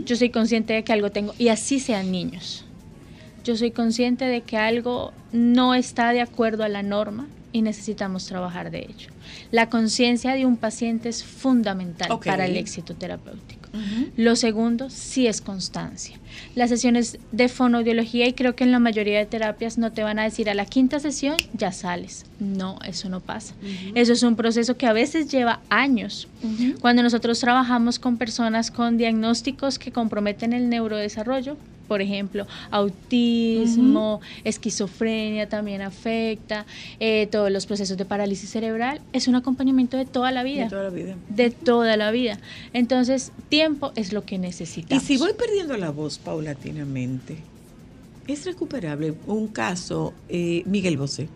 yo 0.05 0.15
soy 0.15 0.31
consciente 0.31 0.73
de 0.73 0.83
que 0.83 0.91
algo 0.91 1.11
tengo, 1.11 1.33
y 1.37 1.47
así 1.49 1.79
sean 1.79 2.11
niños. 2.11 2.65
Yo 3.45 3.55
soy 3.55 3.71
consciente 3.71 4.25
de 4.25 4.41
que 4.41 4.57
algo 4.57 5.13
no 5.31 5.73
está 5.73 6.11
de 6.11 6.19
acuerdo 6.19 6.65
a 6.65 6.69
la 6.69 6.83
norma 6.83 7.27
y 7.53 7.61
necesitamos 7.61 8.25
trabajar 8.25 8.71
de 8.71 8.79
ello. 8.79 9.09
La 9.51 9.69
conciencia 9.69 10.33
de 10.33 10.45
un 10.45 10.57
paciente 10.57 11.07
es 11.07 11.23
fundamental 11.23 12.19
para 12.25 12.45
el 12.45 12.57
éxito 12.57 12.95
terapéutico. 12.95 13.66
Lo 14.15 14.35
segundo 14.35 14.89
sí 14.89 15.27
es 15.27 15.41
constancia. 15.41 16.17
Las 16.55 16.69
sesiones 16.69 17.19
de 17.31 17.49
fonoaudiología 17.49 18.27
y 18.27 18.33
creo 18.33 18.55
que 18.55 18.63
en 18.63 18.71
la 18.71 18.79
mayoría 18.79 19.19
de 19.19 19.25
terapias 19.25 19.77
no 19.77 19.91
te 19.91 20.03
van 20.03 20.19
a 20.19 20.23
decir 20.23 20.49
a 20.49 20.53
la 20.53 20.65
quinta 20.65 20.99
sesión 20.99 21.37
ya 21.53 21.71
sales. 21.71 22.25
No, 22.39 22.79
eso 22.85 23.09
no 23.09 23.19
pasa. 23.19 23.53
Eso 23.95 24.13
es 24.13 24.23
un 24.23 24.35
proceso 24.35 24.77
que 24.77 24.87
a 24.87 24.93
veces 24.93 25.31
lleva 25.31 25.61
años. 25.69 26.27
Cuando 26.81 27.03
nosotros 27.03 27.39
trabajamos 27.39 27.99
con 27.99 28.17
personas 28.17 28.71
con 28.71 28.97
diagnósticos 28.97 29.79
que 29.79 29.91
comprometen 29.91 30.53
el 30.53 30.69
neurodesarrollo, 30.69 31.57
por 31.87 32.01
ejemplo, 32.01 32.45
autismo, 32.71 34.21
esquizofrenia 34.43 35.47
también 35.49 35.81
afecta, 35.81 36.65
eh, 36.99 37.27
todos 37.31 37.51
los 37.51 37.65
procesos 37.65 37.97
de 37.97 38.05
parálisis 38.05 38.49
cerebral, 38.49 39.01
es 39.13 39.27
un 39.27 39.35
acompañamiento 39.35 39.97
de 39.97 40.05
toda 40.05 40.31
la 40.31 40.43
vida 40.43 40.65
De 40.65 40.69
toda 40.69 40.83
la 40.83 40.89
vida. 40.89 41.15
de 41.29 41.49
toda 41.51 41.97
la 41.97 42.11
vida. 42.11 42.39
Entonces, 42.73 43.31
tiempo 43.49 43.91
es 43.95 44.13
lo 44.13 44.23
que 44.25 44.35
Y 44.35 44.39
necesitamos. 44.39 45.03
si 45.03 45.17
voy 45.17 45.33
perdiendo 45.33 45.77
la 45.77 45.89
voz 45.91 46.17
paulatinamente, 46.17 47.37
¿es 48.27 48.45
recuperable? 48.45 49.13
Un 49.25 49.47
caso, 49.47 50.13
eh, 50.29 50.63
Miguel 50.65 50.97
Bosé. 50.97 51.29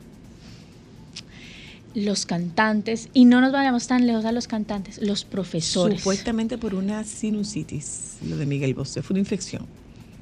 Los 1.93 2.25
cantantes, 2.25 3.09
y 3.13 3.25
no 3.25 3.41
nos 3.41 3.51
vayamos 3.51 3.85
tan 3.87 4.07
lejos 4.07 4.23
a 4.23 4.31
los 4.31 4.47
cantantes, 4.47 5.01
los 5.01 5.25
profesores. 5.25 5.99
Supuestamente 5.99 6.57
por 6.57 6.73
una 6.73 7.03
sinusitis, 7.03 8.13
lo 8.29 8.37
de 8.37 8.45
Miguel 8.45 8.73
Bosé, 8.73 9.01
fue 9.01 9.13
una 9.15 9.19
infección. 9.19 9.65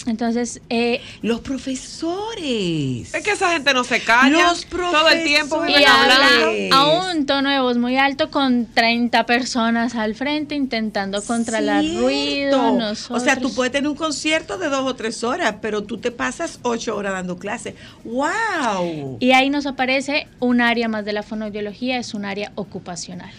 Entonces, 0.09 0.61
eh, 0.69 1.01
Los 1.21 1.39
profesores. 1.41 3.13
Es 3.13 3.23
que 3.23 3.31
esa 3.31 3.51
gente 3.53 3.73
no 3.73 3.83
se 3.83 4.01
calla. 4.03 4.29
Los 4.49 4.65
Todo 4.65 5.09
el 5.09 5.23
tiempo 5.23 5.57
profesores. 5.57 5.67
viven 5.67 5.81
y 5.81 5.85
hablando. 5.85 6.75
Habla 6.75 7.05
a 7.07 7.11
un 7.13 7.25
tono 7.25 7.49
de 7.49 7.59
voz 7.59 7.77
muy 7.77 7.97
alto 7.97 8.29
con 8.31 8.65
30 8.65 9.25
personas 9.25 9.95
al 9.95 10.15
frente 10.15 10.55
intentando 10.55 11.21
controlar 11.23 11.83
Cierto. 11.83 12.01
ruido. 12.01 12.59
O 12.59 12.77
sea, 12.77 13.35
tú 13.35 13.41
nosotros- 13.41 13.51
puedes 13.55 13.71
tener 13.71 13.87
un 13.89 13.95
concierto 13.95 14.57
de 14.57 14.69
dos 14.69 14.85
o 14.85 14.95
tres 14.95 15.23
horas, 15.23 15.55
pero 15.61 15.83
tú 15.83 15.97
te 15.97 16.11
pasas 16.11 16.59
ocho 16.63 16.95
horas 16.95 17.13
dando 17.13 17.37
clases. 17.37 17.75
¡Wow! 18.03 19.17
Y 19.19 19.31
ahí 19.31 19.49
nos 19.49 19.65
aparece 19.65 20.27
un 20.39 20.61
área 20.61 20.87
más 20.87 21.05
de 21.05 21.13
la 21.13 21.23
fonoaudiología, 21.23 21.97
es 21.97 22.13
un 22.13 22.25
área 22.25 22.51
ocupacional. 22.55 23.31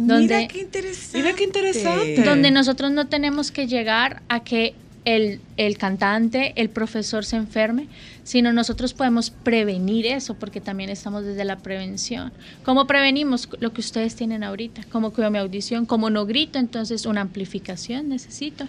donde- 0.00 0.36
Mira 0.36 0.46
qué 0.48 0.60
interesante. 0.60 1.18
Mira 1.18 1.32
qué 1.34 1.42
interesante. 1.42 2.22
donde 2.22 2.52
nosotros 2.52 2.92
no 2.92 3.08
tenemos 3.08 3.50
que 3.50 3.66
llegar 3.66 4.22
a 4.28 4.44
que 4.44 4.74
el, 5.08 5.78
cantante, 5.78 6.52
el 6.56 6.68
profesor 6.68 7.24
se 7.24 7.36
enferme, 7.36 7.88
sino 8.24 8.52
nosotros 8.52 8.92
podemos 8.92 9.30
prevenir 9.30 10.06
eso, 10.06 10.34
porque 10.34 10.60
también 10.60 10.90
estamos 10.90 11.24
desde 11.24 11.44
la 11.44 11.56
prevención. 11.56 12.30
¿Cómo 12.62 12.86
prevenimos 12.86 13.48
lo 13.60 13.72
que 13.72 13.80
ustedes 13.80 14.16
tienen 14.16 14.44
ahorita? 14.44 14.82
¿Cómo 14.90 15.12
cuido 15.12 15.30
mi 15.30 15.38
audición? 15.38 15.86
¿Cómo 15.86 16.10
no 16.10 16.26
grito? 16.26 16.58
Entonces, 16.58 17.06
una 17.06 17.22
amplificación 17.22 18.10
necesito. 18.10 18.66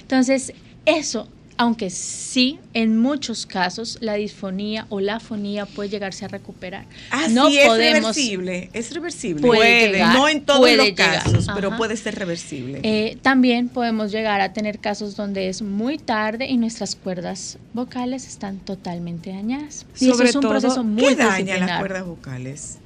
Entonces, 0.00 0.54
eso, 0.86 1.28
aunque 1.56 1.90
sí, 1.90 2.58
en 2.74 2.98
muchos 2.98 3.46
casos, 3.46 3.98
la 4.00 4.14
disfonía 4.14 4.86
o 4.88 5.00
la 5.00 5.20
fonía 5.20 5.66
puede 5.66 5.90
llegarse 5.90 6.24
a 6.24 6.28
recuperar. 6.28 6.86
Ah, 7.10 7.28
no 7.30 7.48
sí, 7.48 7.58
es 7.58 7.66
podemos 7.68 8.00
reversible. 8.00 8.70
Es 8.72 8.92
reversible. 8.92 9.46
Puede 9.46 9.92
llegar, 9.92 10.16
no 10.16 10.28
en 10.28 10.44
todos 10.44 10.60
puede 10.60 10.76
los 10.76 10.86
llegar. 10.86 11.22
casos, 11.22 11.46
pero 11.54 11.76
puede 11.76 11.96
ser 11.96 12.14
reversible. 12.16 12.80
Eh, 12.82 13.16
también 13.22 13.68
podemos 13.68 14.12
llegar 14.12 14.40
a 14.40 14.52
tener 14.52 14.78
casos 14.78 15.16
donde 15.16 15.48
es 15.48 15.62
muy 15.62 15.98
tarde 15.98 16.46
y 16.46 16.56
nuestras 16.56 16.96
cuerdas 16.96 17.58
vocales 17.74 18.26
están 18.26 18.58
totalmente 18.58 19.30
dañadas. 19.30 19.86
Y 20.00 20.06
Sobre 20.06 20.14
eso 20.14 20.24
es 20.24 20.34
un 20.36 20.42
todo, 20.42 20.50
proceso 20.52 20.84
muy 20.84 21.02
¿Qué 21.04 21.16
daña 21.16 21.58
las 21.58 21.78
cuerdas 21.78 22.04
vocales? 22.06 22.78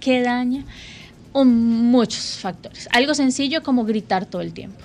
¿Qué 0.00 0.22
daña? 0.22 0.64
Muchos 1.32 2.38
factores. 2.40 2.88
Algo 2.92 3.14
sencillo 3.14 3.62
como 3.62 3.84
gritar 3.84 4.26
todo 4.26 4.42
el 4.42 4.52
tiempo. 4.52 4.84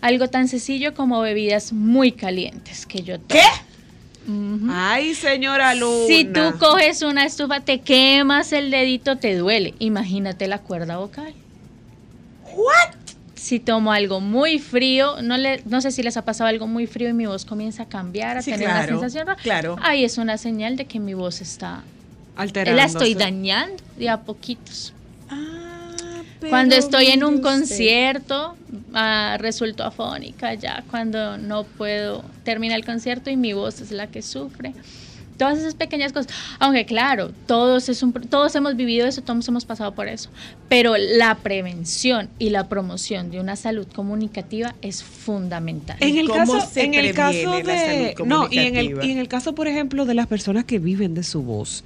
Algo 0.00 0.28
tan 0.28 0.48
sencillo 0.48 0.94
como 0.94 1.20
bebidas 1.20 1.72
muy 1.72 2.12
calientes 2.12 2.86
que 2.86 3.02
yo 3.02 3.18
tomo. 3.20 3.40
Ujú. 4.28 4.66
Ay, 4.70 5.14
señora 5.14 5.74
Luna. 5.74 6.06
Si 6.06 6.24
tú 6.24 6.40
coges 6.58 7.02
una 7.02 7.24
estufa, 7.24 7.60
te 7.60 7.80
quemas 7.80 8.52
el 8.52 8.70
dedito, 8.70 9.16
te 9.16 9.34
duele. 9.36 9.74
Imagínate 9.78 10.46
la 10.46 10.58
cuerda 10.58 10.98
vocal. 10.98 11.34
¿What? 12.54 12.94
Si 13.34 13.58
tomo 13.58 13.92
algo 13.92 14.20
muy 14.20 14.58
frío, 14.58 15.22
no, 15.22 15.36
le, 15.38 15.62
no 15.64 15.80
sé 15.80 15.90
si 15.90 16.02
les 16.02 16.16
ha 16.16 16.24
pasado 16.24 16.48
algo 16.48 16.66
muy 16.66 16.86
frío 16.86 17.08
y 17.08 17.12
mi 17.14 17.26
voz 17.26 17.44
comienza 17.44 17.84
a 17.84 17.86
cambiar, 17.88 18.36
a 18.36 18.42
Sí, 18.42 18.50
tener 18.50 18.66
claro, 18.68 18.92
una 18.92 19.00
sensación 19.00 19.26
rara. 19.28 19.42
claro. 19.42 19.76
Ahí 19.82 20.04
es 20.04 20.18
una 20.18 20.36
señal 20.38 20.76
de 20.76 20.84
que 20.86 21.00
mi 21.00 21.14
voz 21.14 21.40
está... 21.40 21.82
Alterándose. 22.36 22.76
La 22.76 22.86
estoy 22.86 23.14
dañando 23.14 23.82
de 23.98 24.08
a 24.08 24.20
poquitos. 24.20 24.92
Cuando 26.48 26.74
estoy 26.74 27.06
en 27.06 27.24
un 27.24 27.40
concierto, 27.40 28.56
ah, 28.94 29.36
resulto 29.38 29.84
afónica 29.84 30.54
ya. 30.54 30.84
Cuando 30.90 31.36
no 31.38 31.64
puedo 31.64 32.24
terminar 32.44 32.78
el 32.78 32.84
concierto 32.84 33.30
y 33.30 33.36
mi 33.36 33.52
voz 33.52 33.80
es 33.80 33.90
la 33.90 34.06
que 34.06 34.22
sufre. 34.22 34.72
Todas 35.36 35.58
esas 35.58 35.74
pequeñas 35.74 36.12
cosas. 36.12 36.30
Aunque 36.58 36.84
claro, 36.84 37.32
todos, 37.46 37.88
es 37.88 38.02
un, 38.02 38.12
todos 38.12 38.54
hemos 38.56 38.76
vivido 38.76 39.06
eso, 39.06 39.22
todos 39.22 39.48
hemos 39.48 39.64
pasado 39.64 39.94
por 39.94 40.06
eso. 40.06 40.28
Pero 40.68 40.94
la 40.98 41.34
prevención 41.36 42.28
y 42.38 42.50
la 42.50 42.68
promoción 42.68 43.30
de 43.30 43.40
una 43.40 43.56
salud 43.56 43.86
comunicativa 43.94 44.74
es 44.82 45.02
fundamental. 45.02 45.96
En 46.00 46.18
el 46.18 46.28
¿Cómo 46.28 46.52
caso, 46.52 46.60
se 46.70 46.84
en 46.84 46.94
el 46.94 47.14
caso 47.14 47.30
previene 47.32 47.62
la 47.62 47.72
de 47.72 48.14
salud 48.14 48.28
no 48.28 48.48
y 48.50 48.58
en 48.58 48.76
el 48.76 48.86
comunicativa? 48.86 49.06
y 49.06 49.12
en 49.12 49.18
el 49.18 49.28
caso 49.28 49.54
por 49.54 49.66
ejemplo 49.66 50.04
de 50.04 50.14
las 50.14 50.26
personas 50.26 50.64
que 50.64 50.78
viven 50.78 51.14
de 51.14 51.22
su 51.22 51.42
voz, 51.42 51.84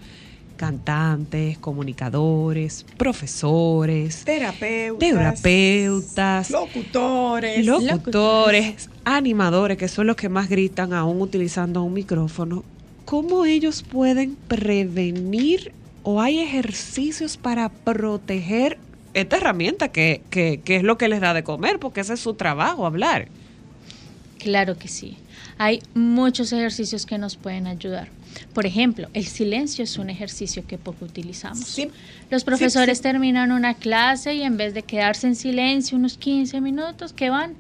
cantantes, 0.56 1.58
comunicadores, 1.58 2.84
profesores, 2.96 4.24
Terapeutas. 4.24 4.98
terapeutas, 4.98 6.50
Locutores. 6.50 7.66
locutores, 7.66 8.90
animadores, 9.04 9.76
que 9.78 9.88
son 9.88 10.06
los 10.06 10.16
que 10.16 10.28
más 10.28 10.48
gritan 10.48 10.92
aún 10.92 11.20
utilizando 11.20 11.82
un 11.82 11.92
micrófono, 11.94 12.64
¿cómo 13.04 13.44
ellos 13.44 13.82
pueden 13.82 14.36
prevenir 14.48 15.72
o 16.02 16.20
hay 16.20 16.38
ejercicios 16.40 17.36
para 17.36 17.68
proteger 17.68 18.78
esta 19.14 19.36
herramienta 19.36 19.88
que, 19.88 20.22
que, 20.30 20.60
que 20.64 20.76
es 20.76 20.82
lo 20.82 20.98
que 20.98 21.08
les 21.08 21.20
da 21.20 21.34
de 21.34 21.42
comer? 21.44 21.78
Porque 21.78 22.00
ese 22.00 22.14
es 22.14 22.20
su 22.20 22.34
trabajo, 22.34 22.86
hablar. 22.86 23.28
Claro 24.38 24.76
que 24.76 24.88
sí. 24.88 25.16
Hay 25.56 25.80
muchos 25.94 26.52
ejercicios 26.52 27.06
que 27.06 27.16
nos 27.16 27.36
pueden 27.36 27.66
ayudar. 27.66 28.08
Por 28.52 28.66
ejemplo, 28.66 29.08
el 29.14 29.26
silencio 29.26 29.84
es 29.84 29.98
un 29.98 30.10
ejercicio 30.10 30.66
que 30.66 30.78
poco 30.78 31.04
utilizamos. 31.04 31.64
Sí. 31.66 31.90
Los 32.30 32.44
profesores 32.44 32.98
sí. 32.98 33.02
terminan 33.02 33.52
una 33.52 33.74
clase 33.74 34.34
y 34.34 34.42
en 34.42 34.56
vez 34.56 34.74
de 34.74 34.82
quedarse 34.82 35.26
en 35.26 35.36
silencio 35.36 35.96
unos 35.96 36.16
15 36.16 36.60
minutos, 36.60 37.12
¿qué 37.12 37.30
van? 37.30 37.54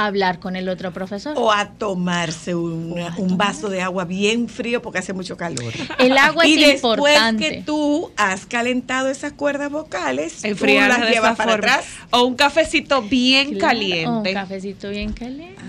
A 0.00 0.06
hablar 0.06 0.38
con 0.40 0.56
el 0.56 0.68
otro 0.68 0.92
profesor. 0.92 1.34
O 1.36 1.52
a 1.52 1.70
tomarse 1.72 2.54
una- 2.54 3.06
O 3.06 3.08
a 3.08 3.16
un 3.18 3.36
vaso 3.36 3.68
de 3.68 3.82
agua 3.82 4.04
bien 4.04 4.48
frío 4.48 4.80
porque 4.80 4.98
hace 4.98 5.12
mucho 5.12 5.36
calor. 5.36 5.72
El 5.98 6.16
agua 6.16 6.46
y 6.46 6.54
es 6.54 6.72
después 6.82 7.12
importante. 7.12 7.48
que 7.50 7.62
tú 7.62 8.10
has 8.16 8.46
calentado 8.46 9.08
esas 9.08 9.32
cuerdas 9.34 9.70
vocales, 9.70 10.40
tú 10.40 10.48
Enfriarlas 10.48 10.98
las 11.00 11.08
de 11.08 11.14
llevas 11.14 11.36
para 11.36 11.52
forma. 11.52 11.74
atrás. 11.74 11.86
O 12.10 12.24
un 12.24 12.34
cafecito 12.34 13.02
bien 13.02 13.48
Claro, 13.54 13.60
caliente. 13.60 14.28
Un 14.30 14.34
cafecito 14.34 14.88
bien 14.90 15.12
caliente. 15.12 15.60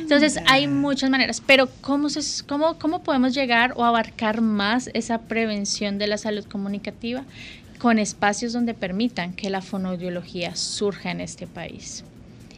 Entonces 0.00 0.38
hay 0.46 0.66
muchas 0.68 1.10
maneras, 1.10 1.42
pero 1.44 1.68
¿cómo, 1.80 2.08
se, 2.08 2.20
cómo, 2.44 2.78
¿cómo 2.78 3.02
podemos 3.02 3.34
llegar 3.34 3.72
o 3.76 3.84
abarcar 3.84 4.40
más 4.40 4.90
esa 4.94 5.18
prevención 5.22 5.98
de 5.98 6.06
la 6.06 6.18
salud 6.18 6.44
comunicativa 6.44 7.24
con 7.78 7.98
espacios 7.98 8.52
donde 8.52 8.74
permitan 8.74 9.32
que 9.32 9.50
la 9.50 9.62
fonoaudiología 9.62 10.56
surja 10.56 11.10
en 11.10 11.20
este 11.20 11.46
país? 11.46 12.04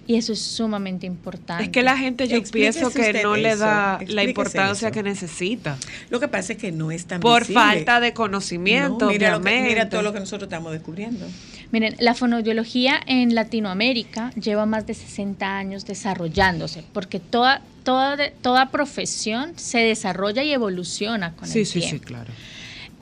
Y 0.09 0.17
eso 0.17 0.33
es 0.33 0.41
sumamente 0.41 1.07
importante. 1.07 1.63
Es 1.65 1.69
que 1.69 1.83
la 1.83 1.97
gente 1.97 2.27
yo 2.27 2.37
Explíquese 2.39 2.81
pienso 2.81 2.97
que 2.99 3.23
no 3.23 3.37
le 3.37 3.55
da 3.57 4.01
la 4.09 4.25
importancia 4.25 4.89
eso. 4.89 4.95
que 4.95 5.03
necesita. 5.03 5.77
Lo 6.09 6.19
que 6.19 6.27
pasa 6.29 6.55
es 6.55 6.59
que 6.59 6.73
no 6.73 6.91
es 6.91 7.05
tan 7.05 7.21
Por 7.21 7.43
visible. 7.43 7.61
falta 7.63 8.01
de 8.01 8.15
conocimiento, 8.15 9.05
No, 9.05 9.11
mira, 9.13 9.33
lo 9.33 9.43
que- 9.43 9.61
mira 9.61 9.91
todo 9.91 10.01
lo 10.03 10.15
que 10.15 10.21
nosotros 10.21 10.47
estamos 10.49 10.73
descubriendo. 10.73 11.27
Miren, 11.73 11.95
la 12.01 12.15
fonoaudiología 12.15 12.99
en 13.07 13.35
Latinoamérica 13.35 14.31
lleva 14.31 14.65
más 14.65 14.87
de 14.87 14.95
60 14.95 15.59
años 15.59 15.85
desarrollándose, 15.85 16.83
porque 16.95 17.21
toda, 17.21 17.61
toda, 17.85 18.17
toda 18.41 18.71
profesión 18.71 19.53
se 19.57 19.79
desarrolla 19.81 20.43
y 20.43 20.53
evoluciona 20.53 21.35
con 21.35 21.47
Sí, 21.47 21.59
el 21.61 21.67
sí, 21.67 21.81
tiempo. 21.81 21.99
sí, 21.99 22.01
claro. 22.01 22.33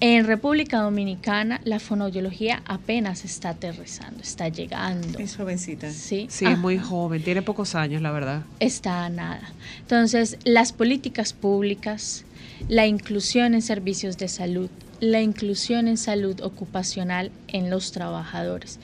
En 0.00 0.26
República 0.26 0.80
Dominicana 0.80 1.60
la 1.64 1.80
fonoaudiología 1.80 2.62
apenas 2.66 3.24
está 3.24 3.50
aterrizando, 3.50 4.20
está 4.20 4.48
llegando. 4.48 5.18
Es 5.18 5.36
jovencita. 5.36 5.90
Sí, 5.90 6.26
Sí, 6.30 6.44
es 6.44 6.58
muy 6.58 6.76
Ajá. 6.76 6.86
joven, 6.86 7.22
tiene 7.22 7.40
pocos 7.42 7.74
años, 7.74 8.02
la 8.02 8.10
verdad. 8.10 8.42
está 8.60 9.06
a 9.06 9.08
nada. 9.08 9.52
Entonces, 9.80 10.36
las 10.44 10.72
políticas 10.72 11.32
públicas, 11.32 12.24
la 12.68 12.86
inclusión 12.86 13.54
en 13.54 13.62
servicios 13.62 14.18
de 14.18 14.28
salud, 14.28 14.68
la 15.00 15.22
inclusión 15.22 15.88
en 15.88 15.96
salud 15.96 16.40
ocupacional 16.42 17.30
en 17.48 17.70
los 17.70 17.92
trabajadores, 17.92 18.78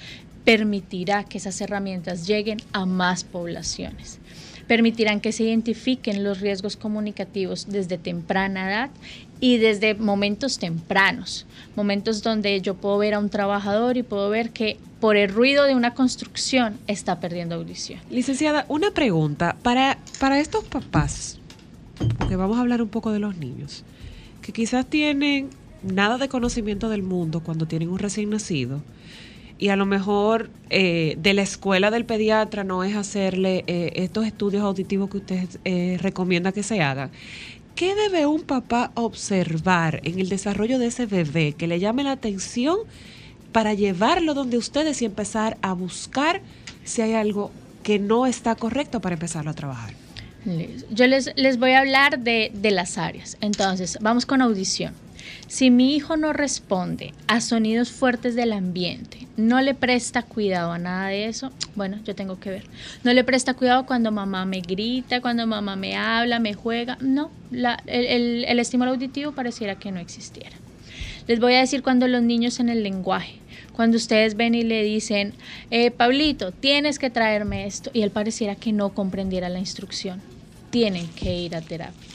permitirá 0.45 1.25
que 1.25 1.39
esas 1.39 1.61
herramientas 1.61 2.27
lleguen 2.27 2.59
a 2.73 2.87
más 2.87 3.23
poblaciones. 3.23 4.19
Permitirán 4.73 5.21
que 5.21 5.33
se 5.33 5.45
identifiquen 5.45 6.25
los 6.25 6.41
riesgos 6.41 6.79
comunicativos 6.79 7.67
desde 7.69 7.99
temprana 7.99 8.71
edad 8.71 8.91
y 9.39 9.59
desde 9.59 9.93
momentos 9.93 10.59
tempranos, 10.59 11.45
momentos 11.77 12.23
donde 12.23 12.59
yo 12.63 12.73
puedo 12.73 12.97
ver 12.97 13.13
a 13.13 13.19
un 13.19 13.29
trabajador 13.29 13.99
y 13.99 14.03
puedo 14.03 14.31
ver 14.31 14.49
que 14.49 14.79
por 14.99 15.19
el 15.19 15.29
ruido 15.29 15.67
de 15.67 15.75
una 15.75 15.93
construcción 15.93 16.79
está 16.87 17.21
perdiendo 17.21 17.57
audición. 17.57 18.01
Licenciada, 18.11 18.65
una 18.67 18.93
pregunta. 18.93 19.57
Para, 19.63 19.99
para 20.19 20.41
estos 20.41 20.65
papás, 20.65 21.39
porque 22.17 22.37
vamos 22.37 22.57
a 22.57 22.63
hablar 22.63 22.81
un 22.81 22.89
poco 22.89 23.13
de 23.13 23.19
los 23.19 23.37
niños, 23.37 23.85
que 24.41 24.55
quizás 24.55 24.87
tienen 24.87 25.51
nada 25.83 26.17
de 26.17 26.31
conocimiento 26.31 26.89
del 26.89 27.03
mundo 27.03 27.41
cuando 27.41 27.67
tienen 27.67 27.91
un 27.91 27.99
recién 27.99 28.31
nacido, 28.31 28.81
y 29.63 29.69
a 29.69 29.77
lo 29.77 29.87
mejor 29.87 30.51
eh, 30.71 31.15
de 31.19 31.35
la 31.35 31.43
escuela 31.43 31.93
del 31.93 32.05
pediatra 32.05 32.65
no 32.65 32.83
es 32.83 32.97
hacerle 32.97 33.63
eh, 33.69 33.93
estos 33.95 34.27
estudios 34.27 34.65
auditivos 34.65 35.09
que 35.09 35.19
usted 35.19 35.49
eh, 35.65 35.99
recomienda 36.01 36.51
que 36.51 36.65
se 36.65 36.83
hagan. 36.83 37.13
¿Qué 37.77 37.95
debe 37.95 38.27
un 38.27 38.43
papá 38.43 38.91
observar 38.97 40.01
en 40.03 40.19
el 40.19 40.29
desarrollo 40.29 40.81
de 40.81 40.87
ese 40.87 41.07
bebé 41.07 41.53
que 41.53 41.69
le 41.69 41.79
llame 41.79 42.03
la 42.03 42.11
atención 42.11 42.77
para 43.53 43.73
llevarlo 43.73 44.35
donde 44.35 44.57
ustedes 44.57 45.01
y 45.01 45.05
empezar 45.05 45.57
a 45.63 45.75
buscar 45.75 46.41
si 46.83 47.03
hay 47.03 47.13
algo 47.13 47.53
que 47.85 48.01
no 48.01 48.27
está 48.27 48.57
correcto 48.57 48.99
para 48.99 49.15
empezarlo 49.15 49.53
a 49.53 49.55
trabajar? 49.55 49.95
Yo 50.91 51.07
les, 51.07 51.31
les 51.37 51.57
voy 51.57 51.71
a 51.71 51.79
hablar 51.79 52.19
de, 52.19 52.51
de 52.53 52.73
las 52.73 52.99
áreas. 52.99 53.37
Entonces, 53.41 53.97
vamos 54.01 54.27
con 54.27 54.43
audición. 54.43 54.93
Si 55.49 55.71
mi 55.71 55.95
hijo 55.95 56.17
no 56.17 56.33
responde 56.33 57.13
a 57.27 57.41
sonidos 57.41 57.91
fuertes 57.91 58.35
del 58.35 58.53
ambiente, 58.53 59.27
no 59.37 59.61
le 59.61 59.75
presta 59.75 60.23
cuidado 60.23 60.73
a 60.73 60.79
nada 60.79 61.09
de 61.09 61.27
eso, 61.27 61.53
bueno, 61.75 61.99
yo 62.05 62.15
tengo 62.15 62.41
que 62.41 62.51
ver. 62.51 62.65
No 63.05 63.13
le 63.13 63.23
presta 63.23 63.53
cuidado 63.55 63.85
cuando 63.85 64.11
mamá 64.13 64.47
me 64.47 64.61
grita, 64.61 65.21
cuando 65.21 65.47
mamá 65.47 65.77
me 65.77 65.95
habla, 65.97 66.39
me 66.39 66.55
juega. 66.55 66.97
No, 67.01 67.31
el- 67.51 68.45
el 68.47 68.59
estímulo 68.59 68.93
auditivo 68.93 69.33
pareciera 69.33 69.75
que 69.79 69.93
no 69.93 70.01
existiera. 70.01 70.57
Les 71.29 71.39
voy 71.39 71.55
a 71.55 71.61
decir 71.61 71.83
cuando 71.83 72.09
los 72.09 72.23
niños 72.23 72.59
en 72.59 72.69
el 72.71 72.83
lenguaje, 72.83 73.35
cuando 73.75 73.97
ustedes 73.99 74.37
ven 74.37 74.55
y 74.55 74.63
le 74.63 74.83
dicen, 74.83 75.35
eh, 75.71 75.91
Pablito, 75.91 76.53
tienes 76.53 76.99
que 76.99 77.11
traerme 77.11 77.67
esto, 77.67 77.91
y 77.93 78.03
él 78.03 78.11
pareciera 78.11 78.55
que 78.57 78.73
no 78.73 78.95
comprendiera 78.95 79.49
la 79.51 79.59
instrucción, 79.59 80.21
tienen 80.71 81.07
que 81.09 81.35
ir 81.39 81.55
a 81.55 81.61
terapia. 81.61 82.09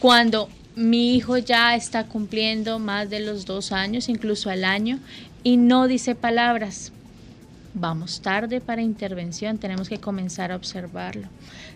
Cuando 0.00 0.48
mi 0.76 1.16
hijo 1.16 1.38
ya 1.38 1.74
está 1.74 2.04
cumpliendo 2.04 2.78
más 2.78 3.10
de 3.10 3.20
los 3.20 3.46
dos 3.46 3.72
años, 3.72 4.08
incluso 4.08 4.50
al 4.50 4.64
año, 4.64 4.98
y 5.42 5.56
no 5.56 5.88
dice 5.88 6.14
palabras, 6.14 6.92
vamos 7.72 8.20
tarde 8.20 8.60
para 8.60 8.82
intervención, 8.82 9.58
tenemos 9.58 9.88
que 9.88 9.98
comenzar 9.98 10.52
a 10.52 10.56
observarlo. 10.56 11.28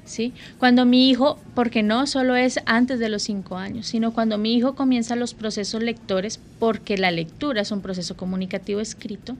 ¿sí? 0.04 0.32
Cuando 0.58 0.84
mi 0.84 1.08
hijo, 1.08 1.38
porque 1.54 1.82
no 1.82 2.06
solo 2.06 2.36
es 2.36 2.60
antes 2.66 2.98
de 2.98 3.08
los 3.08 3.22
cinco 3.22 3.56
años, 3.56 3.86
sino 3.86 4.12
cuando 4.12 4.38
mi 4.38 4.54
hijo 4.54 4.74
comienza 4.74 5.16
los 5.16 5.32
procesos 5.34 5.82
lectores, 5.82 6.38
porque 6.58 6.98
la 6.98 7.10
lectura 7.10 7.62
es 7.62 7.70
un 7.70 7.80
proceso 7.80 8.16
comunicativo 8.16 8.80
escrito, 8.80 9.36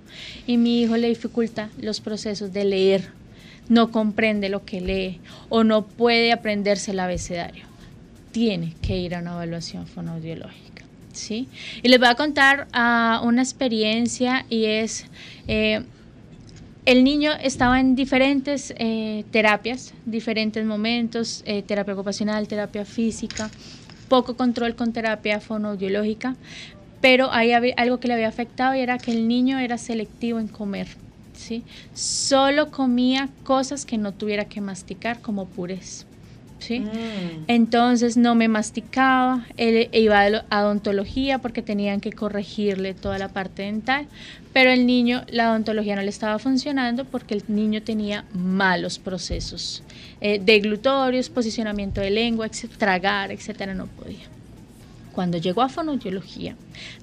y 0.46 0.56
mi 0.56 0.80
hijo 0.80 0.96
le 0.96 1.08
dificulta 1.08 1.68
los 1.78 2.00
procesos 2.00 2.52
de 2.52 2.64
leer, 2.64 3.08
no 3.68 3.90
comprende 3.90 4.48
lo 4.48 4.64
que 4.64 4.80
lee 4.80 5.20
o 5.48 5.64
no 5.64 5.82
puede 5.86 6.32
aprenderse 6.32 6.90
el 6.92 7.00
abecedario, 7.00 7.64
tiene 8.32 8.74
que 8.82 8.96
ir 8.98 9.14
a 9.14 9.20
una 9.20 9.32
evaluación 9.32 9.86
fonoaudiológica. 9.86 10.84
¿sí? 11.12 11.48
Y 11.82 11.88
les 11.88 11.98
voy 11.98 12.08
a 12.08 12.14
contar 12.14 12.68
ah, 12.72 13.20
una 13.24 13.42
experiencia 13.42 14.44
y 14.48 14.64
es... 14.66 15.06
eh, 15.48 15.82
el 16.86 17.04
niño 17.04 17.32
estaba 17.40 17.78
en 17.78 17.94
diferentes 17.94 18.72
eh, 18.78 19.24
terapias, 19.30 19.92
diferentes 20.06 20.64
momentos, 20.64 21.42
eh, 21.44 21.62
terapia 21.62 21.92
ocupacional, 21.94 22.48
terapia 22.48 22.84
física, 22.84 23.50
poco 24.08 24.34
control 24.34 24.74
con 24.74 24.92
terapia 24.92 25.40
fonoaudiológica, 25.40 26.36
pero 27.00 27.30
hay 27.32 27.52
había- 27.52 27.74
algo 27.76 28.00
que 28.00 28.08
le 28.08 28.14
había 28.14 28.28
afectado 28.28 28.74
y 28.74 28.80
era 28.80 28.98
que 28.98 29.10
el 29.12 29.28
niño 29.28 29.58
era 29.58 29.76
selectivo 29.78 30.40
en 30.40 30.48
comer. 30.48 30.88
¿sí? 31.34 31.62
Solo 31.94 32.70
comía 32.70 33.28
cosas 33.44 33.84
que 33.84 33.98
no 33.98 34.12
tuviera 34.12 34.46
que 34.46 34.60
masticar, 34.60 35.20
como 35.20 35.46
purés. 35.46 36.06
¿Sí? 36.60 36.86
Entonces 37.48 38.16
no 38.16 38.34
me 38.34 38.48
masticaba, 38.48 39.46
él 39.56 39.88
iba 39.92 40.20
a 40.20 40.30
lo- 40.30 40.42
a 40.50 40.64
odontología 40.64 41.38
porque 41.38 41.62
tenían 41.62 42.00
que 42.00 42.12
corregirle 42.12 42.94
toda 42.94 43.18
la 43.18 43.28
parte 43.28 43.62
dental, 43.62 44.06
pero 44.52 44.70
el 44.70 44.86
niño, 44.86 45.24
la 45.30 45.50
odontología 45.50 45.96
no 45.96 46.02
le 46.02 46.10
estaba 46.10 46.38
funcionando 46.38 47.04
porque 47.04 47.34
el 47.34 47.42
niño 47.48 47.82
tenía 47.82 48.24
malos 48.32 48.98
procesos 48.98 49.82
eh, 50.20 50.40
deglutorios, 50.42 51.28
posicionamiento 51.30 52.00
de 52.00 52.10
lengua, 52.10 52.48
tragar, 52.78 53.32
etcétera, 53.32 53.74
no 53.74 53.86
podía. 53.86 54.26
Cuando 55.12 55.38
llegó 55.38 55.62
a 55.62 55.68
fonoaudiología, 55.68 56.54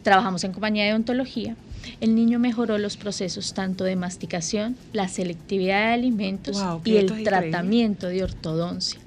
trabajamos 0.01 0.43
en 0.43 0.53
compañía 0.53 0.85
de 0.85 0.91
odontología, 0.91 1.55
el 1.99 2.15
niño 2.15 2.39
mejoró 2.39 2.77
los 2.77 2.95
procesos 2.95 3.53
tanto 3.53 3.83
de 3.83 3.95
masticación, 3.95 4.77
la 4.93 5.07
selectividad 5.07 5.87
de 5.87 5.93
alimentos 5.93 6.55
Wow, 6.63 6.81
y 6.85 6.97
el 6.97 7.05
increíble. 7.05 7.23
tratamiento 7.29 8.07
de 8.07 8.23
ortodoncia. 8.23 8.99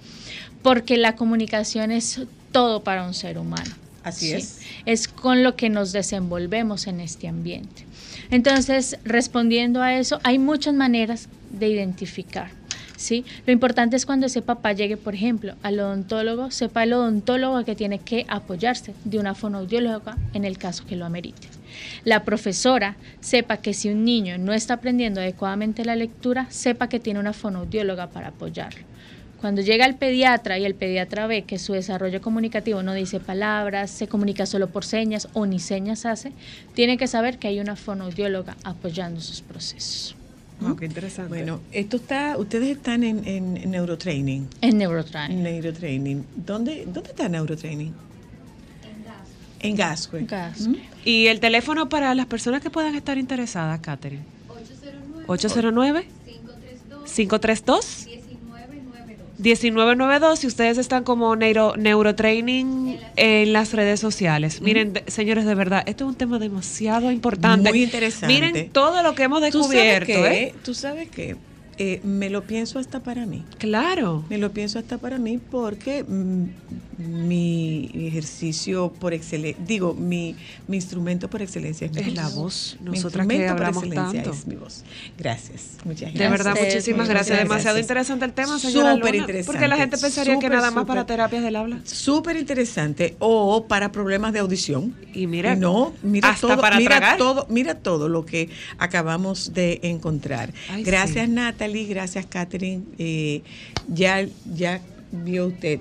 Porque 0.63 0.97
la 0.97 1.17
comunicación 1.17 1.91
es 1.91 2.21
todo 2.53 2.83
para 2.83 3.07
un 3.07 3.15
ser 3.15 3.39
humano. 3.39 3.71
Así 4.03 4.33
es. 4.33 4.61
Es 4.87 5.09
con 5.09 5.43
lo 5.43 5.57
que 5.57 5.69
nos 5.69 5.93
desenvolvemos 5.93 6.87
en 6.87 7.01
este 7.01 7.29
ambiente. 7.29 7.85
Entonces, 8.31 8.99
respondiendo 9.05 9.83
a 9.83 9.95
eso, 9.95 10.21
hay 10.23 10.39
muchas 10.39 10.75
maneras 10.75 11.29
de 11.51 11.69
identificar. 11.69 12.51
¿sí? 13.01 13.25
Lo 13.47 13.53
importante 13.53 13.97
es 13.97 14.07
cuando 14.07 14.27
ese 14.27 14.43
papá 14.43 14.73
llegue, 14.73 14.97
por 14.97 15.15
ejemplo, 15.15 15.55
al 15.63 15.81
odontólogo, 15.81 16.51
sepa 16.51 16.85
el 16.85 16.93
odontólogo 16.93 17.65
que 17.65 17.75
tiene 17.75 17.99
que 17.99 18.27
apoyarse 18.29 18.95
de 19.05 19.19
una 19.19 19.35
fonoaudióloga 19.35 20.17
en 20.35 20.45
el 20.45 20.59
caso 20.59 20.87
que 20.87 20.97
lo 20.97 21.07
amerite. 21.07 21.49
La 22.05 22.25
profesora 22.25 22.97
sepa 23.21 23.57
que 23.57 23.75
si 23.75 23.89
un 23.89 24.05
niño 24.05 24.39
no 24.39 24.53
está 24.53 24.75
aprendiendo 24.75 25.21
adecuadamente 25.21 25.85
la 25.85 25.97
lectura, 25.97 26.47
sepa 26.51 26.89
que 26.89 27.01
tiene 27.01 27.21
una 27.21 27.33
fonoaudióloga 27.33 28.09
para 28.09 28.29
apoyarlo. 28.29 28.85
Cuando 29.41 29.63
llega 29.63 29.87
el 29.87 29.95
pediatra 29.95 30.59
y 30.59 30.67
el 30.67 30.75
pediatra 30.75 31.27
ve 31.27 31.43
que 31.43 31.59
su 31.59 31.73
desarrollo 31.73 32.21
comunicativo 32.21 32.83
no 32.83 32.93
dice 32.93 33.21
palabras, 33.21 33.91
se 33.91 34.07
comunica 34.07 34.45
solo 34.45 34.69
por 34.69 34.85
señas 34.85 35.29
o 35.33 35.47
ni 35.47 35.59
señas 35.59 36.05
hace, 36.05 36.33
tiene 36.75 36.99
que 36.99 37.07
saber 37.07 37.39
que 37.39 37.49
hay 37.49 37.59
una 37.59 37.75
fonoaudióloga 37.75 38.57
apoyando 38.65 39.21
sus 39.23 39.41
procesos. 39.41 40.15
Wow, 40.61 40.77
qué 40.77 40.85
interesante. 40.85 41.31
Bueno, 41.31 41.61
esto 41.73 41.97
está, 41.97 42.37
ustedes 42.37 42.77
están 42.77 43.03
en, 43.03 43.27
en 43.27 43.71
neurotraining. 43.71 44.47
En 44.61 44.77
neurotraining. 44.77 45.43
Neurotraining. 45.43 46.27
¿Dónde, 46.37 46.85
dónde 46.87 47.09
está 47.09 47.27
neurotraining? 47.31 47.95
En 49.61 49.77
Gascue. 49.77 50.25
Gascue. 50.25 50.81
Y 51.05 51.29
el 51.29 51.41
teléfono 51.41 51.89
para 51.89 52.15
las 52.15 52.27
personas 52.27 52.61
que 52.61 52.69
puedan 52.69 52.95
estar 52.95 53.17
interesadas, 53.17 53.81
Catherine. 53.81 54.23
809 55.27 56.05
532 57.07 58.07
1992 59.41 60.39
si 60.39 60.47
ustedes 60.47 60.79
están 60.79 61.03
como 61.05 61.35
neuro, 61.37 61.75
neurotraining 61.77 62.99
en 63.17 63.53
las 63.53 63.73
redes 63.73 64.01
sociales. 64.01 64.61
Miren, 64.61 64.93
de- 64.93 65.05
señores, 65.09 65.45
de 65.45 65.55
verdad, 65.55 65.83
esto 65.87 66.05
es 66.05 66.09
un 66.11 66.15
tema 66.17 66.39
demasiado 66.39 67.11
importante. 67.11 67.69
Muy 67.71 67.83
interesante. 67.83 68.27
Miren 68.27 68.71
todo 68.71 69.03
lo 69.03 69.15
que 69.15 69.25
hemos 69.25 69.41
¿Tú 69.51 69.63
sabes 69.63 69.71
descubierto, 69.71 70.07
qué? 70.07 70.43
¿eh? 70.43 70.55
¿Tú 70.63 70.75
sabes 70.75 71.09
qué? 71.11 71.37
Eh, 71.83 71.99
me 72.05 72.29
lo 72.29 72.43
pienso 72.45 72.79
hasta 72.79 73.01
para 73.03 73.25
mí. 73.25 73.43
Claro. 73.57 74.23
Me 74.29 74.37
lo 74.37 74.53
pienso 74.53 74.79
hasta 74.79 74.99
para 74.99 75.17
mí 75.17 75.39
porque 75.39 76.05
mm, 76.05 76.45
mi 76.99 77.91
ejercicio 77.95 78.93
por 78.93 79.15
excelencia, 79.15 79.65
digo, 79.67 79.95
mi, 79.95 80.37
mi 80.69 80.77
instrumento 80.77 81.31
por 81.31 81.41
excelencia 81.41 81.87
es 81.87 81.93
mi 81.95 82.03
Es 82.03 82.15
la 82.15 82.25
voz. 82.25 82.35
voz. 82.35 82.77
Mi 82.81 82.91
Nosotras 82.91 83.27
que 83.27 83.35
instrumento 83.35 83.57
por 83.57 83.67
hablamos 83.67 83.85
excelencia 83.85 84.23
tanto. 84.23 84.39
es 84.39 84.47
mi 84.47 84.57
voz. 84.57 84.85
Gracias. 85.17 85.63
Muchas 85.87 86.13
gracias. 86.13 86.19
De 86.19 86.29
verdad, 86.29 86.55
muchísimas 86.61 87.09
gracias. 87.09 87.29
gracias. 87.29 87.49
Demasiado 87.49 87.79
interesante 87.79 88.25
el 88.27 88.33
tema, 88.35 88.59
señora 88.59 88.95
Súper 88.97 89.15
interesante. 89.15 89.47
Porque 89.47 89.69
la 89.69 89.77
gente 89.79 89.97
pensaría 89.97 90.39
que 90.39 90.49
nada 90.51 90.71
más 90.71 90.85
para 90.85 91.07
terapias 91.07 91.43
del 91.43 91.57
habla. 91.57 91.81
Súper 91.85 92.37
interesante. 92.37 93.17
O 93.21 93.65
para 93.67 93.91
problemas 93.91 94.35
de 94.35 94.41
audición. 94.41 94.95
Y 95.15 95.27
mira, 95.27 95.55
no, 95.57 95.95
mira 96.03 96.29
hasta 96.29 96.47
todo, 96.49 96.61
para 96.61 96.77
mira 96.77 96.99
tragar. 96.99 97.17
todo, 97.17 97.47
mira 97.49 97.75
todo 97.77 98.11
lo 98.11 98.27
que 98.27 98.51
acabamos 98.77 99.55
de 99.55 99.81
encontrar. 99.83 100.53
Ay, 100.69 100.83
gracias 100.83 101.27
sí. 101.27 101.33
Natalie, 101.33 101.70
gracias 101.89 102.27
Catherine. 102.27 102.85
Eh, 102.99 103.43
ya, 103.89 104.27
ya 104.55 104.81
vio 105.13 105.47
usted 105.47 105.81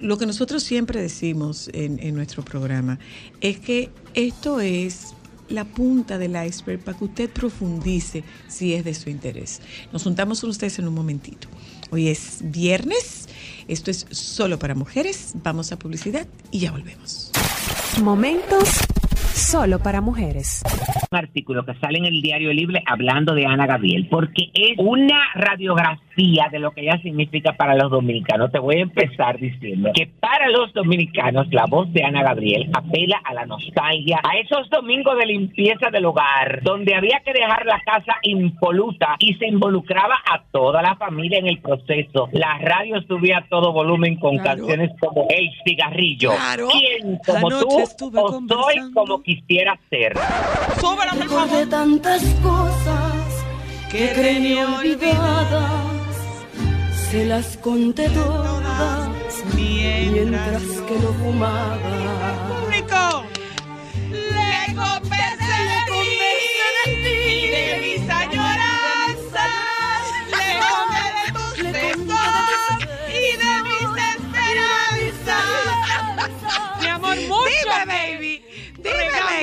lo 0.00 0.16
que 0.18 0.26
nosotros 0.26 0.62
siempre 0.62 1.00
decimos 1.00 1.70
en, 1.72 2.14
nuestro 2.14 2.42
programa 2.42 2.98
es 3.40 3.60
que 3.60 3.90
esto 4.14 4.60
es 4.60 5.14
la 5.48 5.64
punta 5.64 6.16
del 6.16 6.36
iceberg 6.46 6.80
para 6.80 6.96
que 6.96 7.04
usted 7.04 7.30
profundice 7.30 8.24
si 8.48 8.74
es 8.74 8.84
de 8.84 8.94
su 8.94 9.10
interés. 9.10 9.60
Nos 9.92 10.04
juntamos 10.04 10.40
con 10.40 10.50
ustedes 10.50 10.78
en 10.78 10.88
un 10.88 10.94
momentito. 10.94 11.48
Hoy 11.90 12.08
es 12.08 12.38
viernes, 12.40 13.28
esto 13.68 13.90
es 13.90 14.06
solo 14.10 14.58
para 14.58 14.74
mujeres, 14.74 15.32
vamos 15.42 15.72
a 15.72 15.78
publicidad 15.78 16.26
y 16.50 16.60
ya 16.60 16.70
volvemos. 16.70 17.30
Momentos 18.00 18.68
solo 19.34 19.80
para 19.80 20.00
mujeres. 20.00 20.62
Un 21.12 21.18
artículo 21.18 21.64
que 21.66 21.74
sale 21.80 21.98
en 21.98 22.04
el 22.04 22.22
diario 22.22 22.52
Libre 22.52 22.84
hablando 22.86 23.34
de 23.34 23.44
Ana 23.44 23.66
Gabriel, 23.66 24.06
porque 24.08 24.48
es 24.54 24.78
una 24.78 25.18
radiografía 25.34 26.46
de 26.52 26.60
lo 26.60 26.70
que 26.70 26.82
ella 26.82 27.00
significa 27.02 27.52
para 27.54 27.74
los 27.74 27.90
dominicanos. 27.90 28.52
Te 28.52 28.60
voy 28.60 28.76
a 28.76 28.82
empezar 28.82 29.36
diciendo 29.40 29.90
que 29.92 30.06
para 30.06 30.48
los 30.50 30.72
dominicanos 30.72 31.48
la 31.50 31.64
voz 31.68 31.92
de 31.92 32.04
Ana 32.04 32.22
Gabriel 32.22 32.70
apela 32.72 33.20
a 33.24 33.34
la 33.34 33.44
nostalgia, 33.44 34.20
a 34.22 34.38
esos 34.38 34.70
domingos 34.70 35.18
de 35.18 35.26
limpieza 35.26 35.90
del 35.90 36.04
hogar, 36.04 36.60
donde 36.62 36.94
había 36.94 37.20
que 37.24 37.32
dejar 37.32 37.66
la 37.66 37.80
casa 37.80 38.14
impoluta 38.22 39.16
y 39.18 39.34
se 39.34 39.48
involucraba 39.48 40.14
a 40.32 40.44
toda 40.52 40.80
la 40.80 40.94
familia 40.94 41.40
en 41.40 41.48
el 41.48 41.58
proceso. 41.58 42.28
La 42.30 42.56
radio 42.58 43.02
subía 43.08 43.38
a 43.38 43.48
todo 43.48 43.72
volumen 43.72 44.14
con 44.14 44.38
Claro. 44.38 44.58
canciones 44.58 44.92
como 45.00 45.26
El 45.28 45.50
cigarrillo. 45.64 46.30
Claro. 46.36 46.68
¿Quién 46.70 47.18
como 47.26 47.48
tú 47.48 47.68
o 48.14 48.40
soy 48.48 48.92
como 48.94 49.20
quisiera 49.24 49.76
ser? 49.90 50.12
Recordé 51.08 51.66
tantas 51.66 52.22
cosas 52.42 53.24
que 53.90 54.12
creí 54.12 54.58
olvidadas. 54.58 56.14
Se 57.10 57.24
las 57.24 57.56
conté 57.56 58.08
todas 58.10 59.08
mientras 59.54 60.62
que 60.62 60.94
lo 61.02 61.12
fumaba. 61.14 61.78
público. 62.48 63.24
Le 64.10 64.74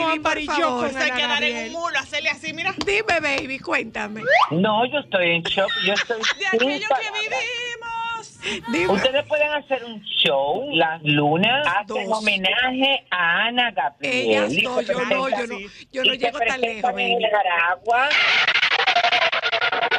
baby, 0.06 0.20
por 0.20 0.42
favor, 0.44 0.90
se 0.92 1.12
quedar 1.12 1.44
en 1.44 1.68
un 1.68 1.72
mulo, 1.74 2.00
hacerle 2.00 2.30
así, 2.30 2.54
mira. 2.54 2.74
Dime, 2.86 3.20
baby, 3.20 3.60
cuéntame. 3.60 4.24
No, 4.52 4.86
yo 4.86 5.00
estoy 5.00 5.32
en 5.32 5.44
shock. 5.44 5.70
Yo 5.86 5.94
estoy 5.94 6.18
De 6.40 6.48
aquello 6.48 6.88
que 6.88 7.12
vivimos. 7.12 8.68
Dime. 8.72 8.88
Ustedes 8.90 9.26
pueden 9.28 9.52
hacer 9.52 9.84
un 9.84 10.02
show, 10.04 10.70
las 10.74 11.02
lunas 11.04 11.68
hacen 11.68 11.88
Dos. 11.88 12.18
homenaje 12.20 13.06
a 13.10 13.46
Ana 13.48 13.72
Gabriel. 13.72 14.16
Ellas 14.16 14.54
Y 14.54 14.62
no, 14.62 14.80
se 14.80 14.86
yo 14.86 14.94
no, 15.06 15.30
yo 15.30 15.48
no, 15.48 15.60
yo 15.92 16.04
no 16.04 16.14
y 16.14 16.18
se 16.18 16.18
llego 16.18 16.40
tan 16.40 16.48
presentan 16.60 16.62
lejos, 16.62 16.90
en 16.92 16.96
baby. 16.96 17.24
el 17.26 17.30
Jaragua. 17.32 18.10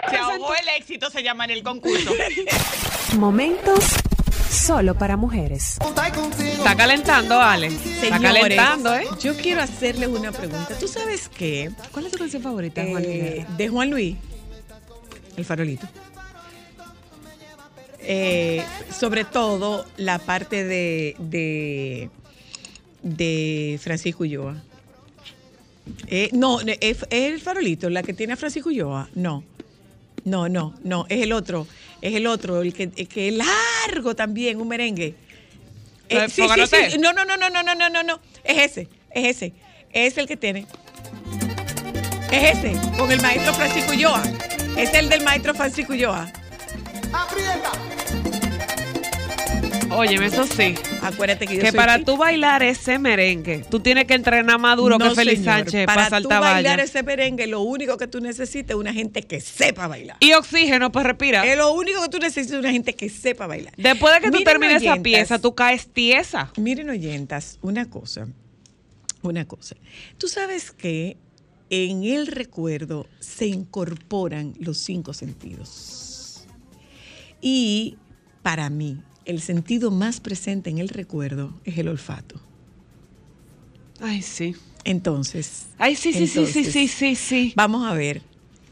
Se 0.09 0.17
ahogó 0.17 0.55
el 0.55 0.69
éxito, 0.79 1.11
se 1.11 1.23
llama 1.23 1.45
en 1.45 1.51
el 1.51 1.63
concurso. 1.63 2.13
Momentos 3.19 3.97
solo 4.51 4.95
para 4.97 5.17
mujeres. 5.17 5.79
Está 5.81 6.77
calentando, 6.77 7.41
Ale. 7.41 7.69
Está 7.69 8.17
Señores, 8.17 8.43
calentando, 8.43 8.95
¿eh? 8.97 9.05
Yo 9.21 9.35
quiero 9.37 9.63
hacerle 9.63 10.07
una 10.07 10.33
pregunta. 10.33 10.77
¿Tú 10.79 10.89
sabes 10.89 11.29
qué? 11.29 11.71
¿Cuál 11.93 12.07
es 12.07 12.13
tu 12.13 12.19
canción 12.19 12.43
favorita, 12.43 12.85
Juan 12.89 13.05
Eh, 13.05 13.09
Guerra? 13.47 13.57
de 13.57 13.69
Juan 13.69 13.91
Luis, 13.91 14.17
el 15.37 15.45
farolito. 15.45 15.87
Eh, 18.01 18.65
sobre 18.97 19.25
todo 19.25 19.85
la 19.97 20.19
parte 20.19 20.65
de, 20.65 21.15
de, 21.19 22.09
de 23.03 23.79
Francisco 23.83 24.23
Ulloa. 24.23 24.57
Eh, 26.07 26.31
no, 26.33 26.61
es, 26.61 26.79
es 26.81 27.07
el 27.11 27.41
farolito, 27.41 27.91
la 27.91 28.03
que 28.03 28.15
tiene 28.15 28.33
a 28.33 28.37
Francisco 28.37 28.71
Ulloa. 28.71 29.09
No, 29.15 29.45
no, 30.25 30.49
no, 30.49 30.75
no, 30.85 31.07
es 31.09 31.23
el 31.23 31.33
otro 31.33 31.67
es 32.01 32.15
el 32.15 32.27
otro, 32.27 32.63
el 32.63 32.73
que, 32.73 32.85
el 32.85 33.41
es 33.41 33.47
largo 33.87 34.15
también, 34.15 34.61
un 34.61 34.69
merengue. 34.69 35.15
Eh, 36.09 36.27
sí, 36.29 36.43
sí, 36.43 36.91
sí. 36.91 36.99
No, 36.99 37.13
no, 37.13 37.25
no, 37.25 37.37
no, 37.37 37.51
no, 37.51 37.63
no, 37.63 37.89
no, 37.91 38.03
no. 38.03 38.21
Es 38.45 38.71
ese, 38.71 38.89
es 39.11 39.37
ese. 39.37 39.53
Es 39.93 40.17
el 40.17 40.27
que 40.27 40.37
tiene. 40.37 40.67
Es 42.31 42.59
ese, 42.59 42.73
con 42.97 43.11
el 43.11 43.21
maestro 43.21 43.55
Francisco 43.55 43.93
Ulloa. 43.93 44.23
Es 44.77 44.93
el 44.95 45.09
del 45.09 45.23
maestro 45.23 45.55
Francisco 45.55 45.93
Ulloa. 45.93 46.33
Óyeme, 49.91 50.27
eso 50.27 50.47
sí. 50.47 50.75
Acuérdate 51.03 51.47
que 51.47 51.57
yo 51.57 51.61
Que 51.63 51.71
soy 51.71 51.77
para 51.77 52.05
tú 52.05 52.17
bailar 52.17 52.63
ese 52.63 52.99
merengue, 52.99 53.65
tú 53.71 53.81
tienes 53.81 54.05
que 54.07 54.15
entrenar 54.15 54.59
más 54.59 54.77
duro 54.77 54.99
No, 54.99 55.09
que 55.09 55.15
Félix 55.15 55.39
señor. 55.41 55.55
Sánchez 55.59 55.87
Para 55.87 56.09
para 56.09 56.23
tú 56.23 56.29
bailar 56.29 56.81
ese 56.81 57.03
merengue, 57.03 57.47
lo 57.47 57.63
único 57.63 57.97
que 57.97 58.07
tú 58.07 58.21
necesitas 58.21 58.71
es 58.71 58.77
una 58.77 58.93
gente 58.93 59.23
que 59.23 59.41
sepa 59.41 59.87
bailar. 59.87 60.17
Y 60.21 60.33
oxígeno, 60.35 60.93
pues 60.93 61.07
respira. 61.07 61.45
Es 61.47 61.57
lo 61.57 61.73
único 61.73 62.03
que 62.03 62.09
tú 62.09 62.19
necesitas 62.19 62.53
es 62.53 62.59
una 62.61 62.71
gente 62.71 62.95
que 62.95 63.09
sepa 63.09 63.47
bailar. 63.47 63.73
Después 63.77 64.15
de 64.15 64.21
que 64.21 64.31
tú 64.31 64.43
termines 64.45 64.83
esa 64.83 64.97
pieza, 64.97 65.39
tú 65.39 65.55
caes 65.55 65.89
tiesa. 65.89 66.53
Miren, 66.57 66.91
oyentas, 66.91 67.59
una 67.63 67.89
cosa. 67.89 68.29
Una 69.23 69.47
cosa. 69.47 69.77
Tú 70.19 70.29
sabes 70.29 70.71
que 70.71 71.17
en 71.71 72.05
el 72.05 72.27
recuerdo 72.27 73.07
se 73.21 73.47
incorporan 73.47 74.55
los 74.59 74.79
cinco 74.79 75.13
sentidos. 75.13 76.47
Y 77.41 77.97
para 78.43 78.71
mí, 78.71 79.03
el 79.29 79.41
sentido 79.43 79.91
más 79.91 80.21
presente 80.21 80.71
en 80.71 80.79
el 80.79 80.89
recuerdo 80.89 81.53
es 81.65 81.77
el 81.79 81.89
olfato. 81.89 82.41
Ay, 84.01 84.23
sí. 84.23 84.57
Entonces. 84.85 85.67
Ay, 85.77 85.97
sí, 85.97 86.13
sí, 86.15 86.27
sí, 86.27 86.47
sí, 86.47 86.65
sí, 86.65 86.89
sí, 86.89 87.15
sí. 87.15 87.53
Vamos 87.55 87.87
a 87.87 87.93
ver. 87.95 88.23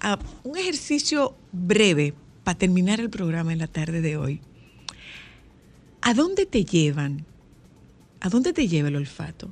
a 0.01 0.19
un 0.45 0.57
ejercicio 0.57 1.35
breve 1.53 2.15
para 2.43 2.57
terminar 2.59 3.01
el 3.01 3.11
programa 3.11 3.53
en 3.53 3.59
la 3.59 3.67
tarde 3.67 4.01
de 4.01 4.17
hoy. 4.17 4.41
¿A 6.01 6.15
dónde 6.15 6.47
te 6.47 6.65
llevan? 6.65 7.25
¿A 8.21 8.29
dónde 8.31 8.53
te 8.55 8.67
lleva 8.67 8.89
el 8.89 8.97
olfato? 8.97 9.51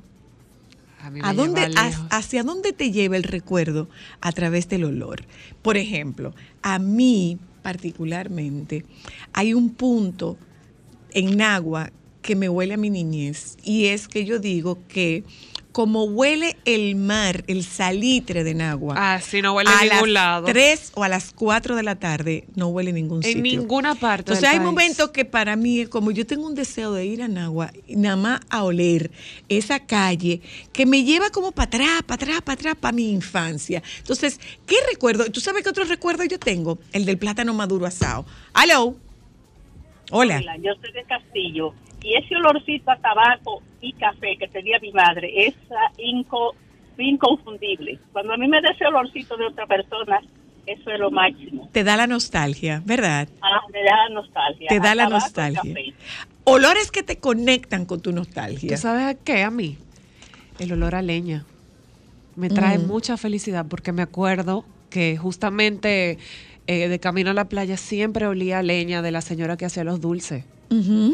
A 1.01 1.11
mí 1.11 1.21
me 1.21 1.27
¿A 1.27 1.33
dónde, 1.33 1.67
lleva 1.67 1.81
ha- 1.81 1.89
lejos. 1.89 2.05
¿Hacia 2.09 2.43
dónde 2.43 2.73
te 2.73 2.91
lleva 2.91 3.15
el 3.17 3.23
recuerdo 3.23 3.89
a 4.21 4.31
través 4.31 4.69
del 4.69 4.85
olor? 4.85 5.23
Por 5.61 5.77
ejemplo, 5.77 6.33
a 6.63 6.79
mí 6.79 7.37
particularmente 7.61 8.85
hay 9.33 9.53
un 9.53 9.69
punto 9.71 10.37
en 11.15 11.35
Nagua 11.37 11.89
que 12.21 12.35
me 12.35 12.47
huele 12.49 12.75
a 12.75 12.77
mi 12.77 12.89
niñez 12.91 13.57
y 13.63 13.85
es 13.85 14.07
que 14.07 14.25
yo 14.25 14.37
digo 14.39 14.77
que 14.87 15.23
como 15.71 16.05
huele 16.05 16.55
el 16.63 16.95
mar, 16.95 17.43
el 17.47 17.61
salitre 17.65 18.45
de 18.45 18.53
Nagua, 18.53 18.95
Ah, 18.97 19.19
sí, 19.19 19.41
no 19.41 19.53
huele 19.55 19.69
a 19.69 19.83
en 19.83 19.89
ningún 19.89 20.13
las 20.13 20.23
lado. 20.23 20.45
3 20.47 20.91
o 20.95 21.03
a 21.03 21.09
las 21.09 21.33
4 21.33 21.75
de 21.75 21.83
la 21.83 21.95
tarde 21.95 22.45
no 22.55 22.67
huele 22.69 22.91
en 22.91 22.95
ningún 22.95 23.17
En 23.17 23.23
sitio. 23.33 23.41
ninguna 23.43 23.93
parte 23.93 24.21
Entonces 24.31 24.41
del 24.43 24.51
hay 24.51 24.57
país. 24.59 24.65
momentos 24.65 25.09
que 25.11 25.25
para 25.25 25.57
mí 25.57 25.81
es 25.81 25.89
como 25.89 26.11
yo 26.11 26.25
tengo 26.25 26.47
un 26.47 26.55
deseo 26.55 26.93
de 26.93 27.05
ir 27.05 27.21
a 27.21 27.27
Nagua 27.27 27.71
nada 27.89 28.15
más 28.15 28.39
a 28.49 28.63
oler 28.63 29.11
esa 29.49 29.81
calle 29.81 30.39
que 30.71 30.85
me 30.85 31.03
lleva 31.03 31.29
como 31.29 31.51
para 31.51 31.67
atrás, 31.67 32.03
para 32.07 32.23
atrás, 32.23 32.41
para 32.41 32.53
atrás, 32.53 32.75
para 32.79 32.95
mi 32.95 33.11
infancia. 33.11 33.83
Entonces, 33.97 34.39
¿qué 34.65 34.77
recuerdo? 34.89 35.25
¿Tú 35.29 35.41
sabes 35.41 35.61
qué 35.63 35.69
otro 35.69 35.83
recuerdo 35.83 36.23
yo 36.23 36.39
tengo? 36.39 36.79
El 36.93 37.03
del 37.03 37.17
plátano 37.17 37.53
maduro 37.53 37.85
asado. 37.85 38.25
¡Aló! 38.53 38.95
Hola. 40.17 40.39
Yo 40.57 40.71
soy 40.81 40.91
de 40.93 41.03
Castillo 41.03 41.73
y 42.01 42.15
ese 42.15 42.35
olorcito 42.35 42.91
a 42.91 42.97
tabaco 42.97 43.61
y 43.81 43.91
café 43.93 44.37
que 44.39 44.47
tenía 44.47 44.79
mi 44.79 44.91
madre 44.91 45.31
es 45.47 45.53
ah, 45.71 45.91
inco- 45.97 46.53
inconfundible. 46.97 47.99
Cuando 48.13 48.33
a 48.33 48.37
mí 48.37 48.47
me 48.47 48.61
da 48.61 48.69
ese 48.71 48.85
olorcito 48.85 49.35
de 49.37 49.45
otra 49.47 49.65
persona, 49.67 50.19
eso 50.65 50.89
es 50.91 50.99
lo 50.99 51.11
máximo. 51.11 51.69
Te 51.71 51.83
da 51.83 51.97
la 51.97 52.07
nostalgia, 52.07 52.81
¿verdad? 52.85 53.27
Ah, 53.41 53.61
me 53.71 53.83
da 53.83 54.09
nostalgia. 54.13 54.67
Te 54.69 54.79
da 54.79 54.91
A 54.91 54.95
la 54.95 55.07
nostalgia. 55.09 55.61
Olores 56.43 56.91
que 56.91 57.03
te 57.03 57.17
conectan 57.19 57.85
con 57.85 58.01
tu 58.01 58.11
nostalgia. 58.11 58.75
¿Tú 58.75 58.81
sabes 58.81 59.03
a 59.05 59.15
qué? 59.15 59.43
A 59.43 59.51
mí. 59.51 59.77
El 60.59 60.71
olor 60.73 60.95
a 60.95 61.01
leña. 61.01 61.43
Me 62.35 62.49
trae 62.49 62.77
Mm. 62.77 62.87
mucha 62.87 63.17
felicidad 63.17 63.65
porque 63.69 63.91
me 63.91 64.01
acuerdo 64.01 64.65
que 64.89 65.17
justamente 65.17 66.17
eh, 66.67 66.87
de 66.87 66.99
camino 66.99 67.29
a 67.31 67.33
la 67.33 67.45
playa 67.45 67.77
siempre 67.77 68.27
olía 68.27 68.59
a 68.59 68.63
leña 68.63 69.01
de 69.01 69.11
la 69.11 69.21
señora 69.21 69.57
que 69.57 69.65
hacía 69.65 69.83
los 69.83 70.01
dulces. 70.01 70.43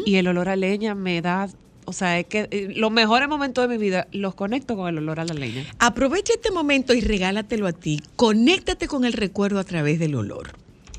Y 0.06 0.16
el 0.16 0.26
olor 0.26 0.48
a 0.48 0.56
leña 0.56 0.94
me 0.96 1.20
da, 1.22 1.48
o 1.84 1.92
sea, 1.92 2.18
es 2.18 2.26
que 2.26 2.48
eh, 2.50 2.72
los 2.74 2.90
mejores 2.90 3.28
momentos 3.28 3.68
de 3.68 3.76
mi 3.76 3.80
vida 3.80 4.08
los 4.10 4.34
conecto 4.34 4.74
con 4.76 4.88
el 4.88 4.98
olor 4.98 5.20
a 5.20 5.24
la 5.24 5.34
leña. 5.34 5.64
Aprovecha 5.78 6.32
este 6.32 6.50
momento 6.50 6.94
y 6.94 7.00
regálatelo 7.00 7.66
a 7.68 7.72
ti. 7.72 8.00
Conéctate 8.16 8.88
con 8.88 9.04
el 9.04 9.12
recuerdo 9.12 9.60
a 9.60 9.64
través 9.64 10.00
del 10.00 10.14
olor. 10.16 10.50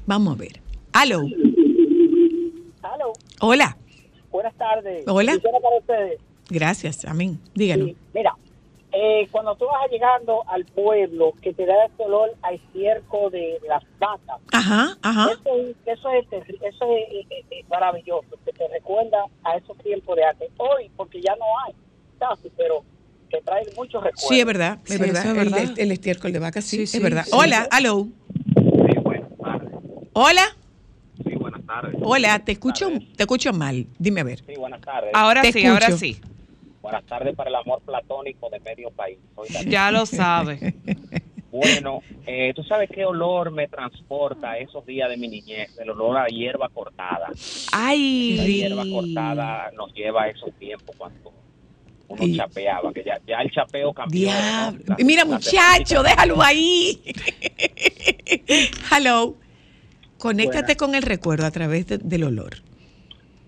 Vamos 0.05 0.35
a 0.35 0.39
ver. 0.39 0.61
¡Aló! 0.93 1.23
Aló, 2.81 3.13
Hola. 3.41 3.77
buenas 4.31 4.53
tardes. 4.55 5.03
Hola. 5.07 5.37
Para 5.41 5.77
ustedes. 5.79 6.19
Gracias. 6.49 7.05
Amén. 7.05 7.39
Dígalo. 7.55 7.85
Sí, 7.85 7.95
Mira, 8.13 8.32
eh, 8.95 9.27
cuando 9.31 9.55
tú 9.55 9.65
vas 9.65 9.89
llegando 9.91 10.43
al 10.47 10.65
pueblo, 10.65 11.33
que 11.41 11.53
te 11.53 11.65
da 11.65 11.73
ese 11.85 12.03
olor 12.03 12.31
al 12.43 12.59
cierco 12.71 13.29
de 13.31 13.59
las 13.67 13.83
vacas, 13.99 14.39
Ajá, 14.51 14.95
ajá. 15.01 15.31
Eso, 15.31 15.55
es- 15.55 15.75
eso 15.85 16.09
es, 16.11 16.27
terri- 16.29 16.59
eso 16.61 16.85
es, 16.85 17.01
eh, 17.11 17.25
eh, 17.29 17.45
eh, 17.51 17.65
maravilloso. 17.69 18.27
te 18.45 18.67
recuerda 18.67 19.25
a 19.43 19.57
esos 19.57 19.75
tiempos 19.79 20.15
de 20.15 20.23
antes. 20.25 20.49
Hoy, 20.57 20.89
porque 20.95 21.21
ya 21.21 21.35
no 21.35 21.45
hay 21.65 21.73
casi, 22.19 22.49
pero 22.55 22.83
te 23.31 23.41
trae 23.41 23.63
muchos 23.75 24.03
recuerdos. 24.03 24.29
Sí, 24.29 24.39
es 24.39 24.45
verdad, 24.45 24.79
es 24.85 24.91
Sí, 24.93 24.97
verdad. 24.99 25.25
es 25.25 25.31
El, 25.31 25.35
verdad. 25.51 25.73
el 25.79 25.91
estiércol 25.91 26.31
de 26.31 26.39
vaca, 26.39 26.61
sí, 26.61 26.77
Sí, 26.77 26.83
es 26.83 26.91
sí, 26.91 26.99
verdad. 26.99 27.23
sí. 27.25 27.31
Hola, 27.33 27.67
hello. 27.75 28.07
Hola. 30.13 30.43
Sí, 31.23 31.35
buenas 31.35 31.65
tardes. 31.65 31.95
Hola, 32.03 32.39
te 32.45 32.51
escucho, 32.51 32.89
te 33.15 33.23
escucho 33.23 33.53
mal. 33.53 33.87
Dime 33.97 34.21
a 34.21 34.23
ver. 34.23 34.43
Sí, 34.45 34.53
buenas 34.57 34.81
tardes. 34.81 35.11
Ahora 35.13 35.41
Te 35.41 35.51
sí, 35.51 35.65
ahora 35.65 35.91
sí. 35.91 36.19
Buenas 36.84 37.03
tardes 37.05 37.34
para 37.36 37.49
el 37.49 37.55
amor 37.55 37.81
platónico 37.81 38.49
de 38.51 38.59
medio 38.59 38.91
país. 38.91 39.17
Ya 39.65 39.89
lo 39.91 40.05
sabe. 40.05 40.75
Bueno, 41.53 41.99
eh, 42.25 42.51
¿tú 42.55 42.63
sabes 42.63 42.89
qué 42.89 43.05
olor 43.05 43.51
me 43.51 43.67
transporta 43.67 44.53
a 44.53 44.57
esos 44.57 44.84
días 44.88 45.07
de 45.07 45.17
mi 45.17 45.27
niñez? 45.27 45.69
El 45.77 45.91
olor 45.91 46.17
a 46.17 46.25
hierba 46.25 46.67
cortada. 46.69 47.29
Ay. 47.71 48.38
La 48.38 48.43
hierba 48.47 48.84
cortada 48.91 49.71
nos 49.77 49.93
lleva 49.93 50.23
a 50.23 50.29
esos 50.29 50.51
tiempos 50.55 50.95
cuando 50.97 51.31
uno 52.07 52.23
Y- 52.23 52.36
chapeaba, 52.38 52.91
que 52.91 53.03
ya, 53.03 53.19
ya 53.27 53.38
el 53.41 53.51
chapeo 53.51 53.93
cambió. 53.93 54.29
¿no? 54.29 54.34
Diablo. 54.36 54.84
La- 54.88 54.95
Mira, 55.05 55.25
la 55.25 55.36
muchacho, 55.36 56.01
déjalo 56.01 56.41
ahí. 56.41 56.99
hello. 58.91 59.36
Conéctate 60.17 60.57
Buenas. 60.59 60.77
con 60.77 60.95
el 60.95 61.03
recuerdo 61.03 61.45
a 61.45 61.51
través 61.51 61.86
de- 61.86 61.99
del 61.99 62.23
olor. 62.23 62.55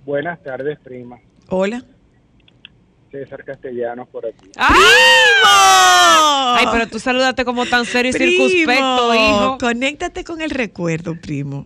Buenas 0.05 0.43
tardes, 0.43 0.77
prima. 0.83 1.19
Hola. 1.49 1.83
César 3.15 3.43
Castellanos 3.45 4.07
por 4.09 4.25
aquí. 4.25 4.49
Ay, 6.57 6.65
pero 6.71 6.87
tú 6.87 6.99
salúdate 6.99 7.45
como 7.45 7.65
tan 7.65 7.85
serio 7.85 8.09
y 8.09 8.13
circunspecto, 8.13 9.09
Primo, 9.09 9.13
hijo. 9.13 9.57
Conéctate 9.59 10.23
con 10.23 10.41
el 10.41 10.49
recuerdo, 10.49 11.15
primo. 11.19 11.65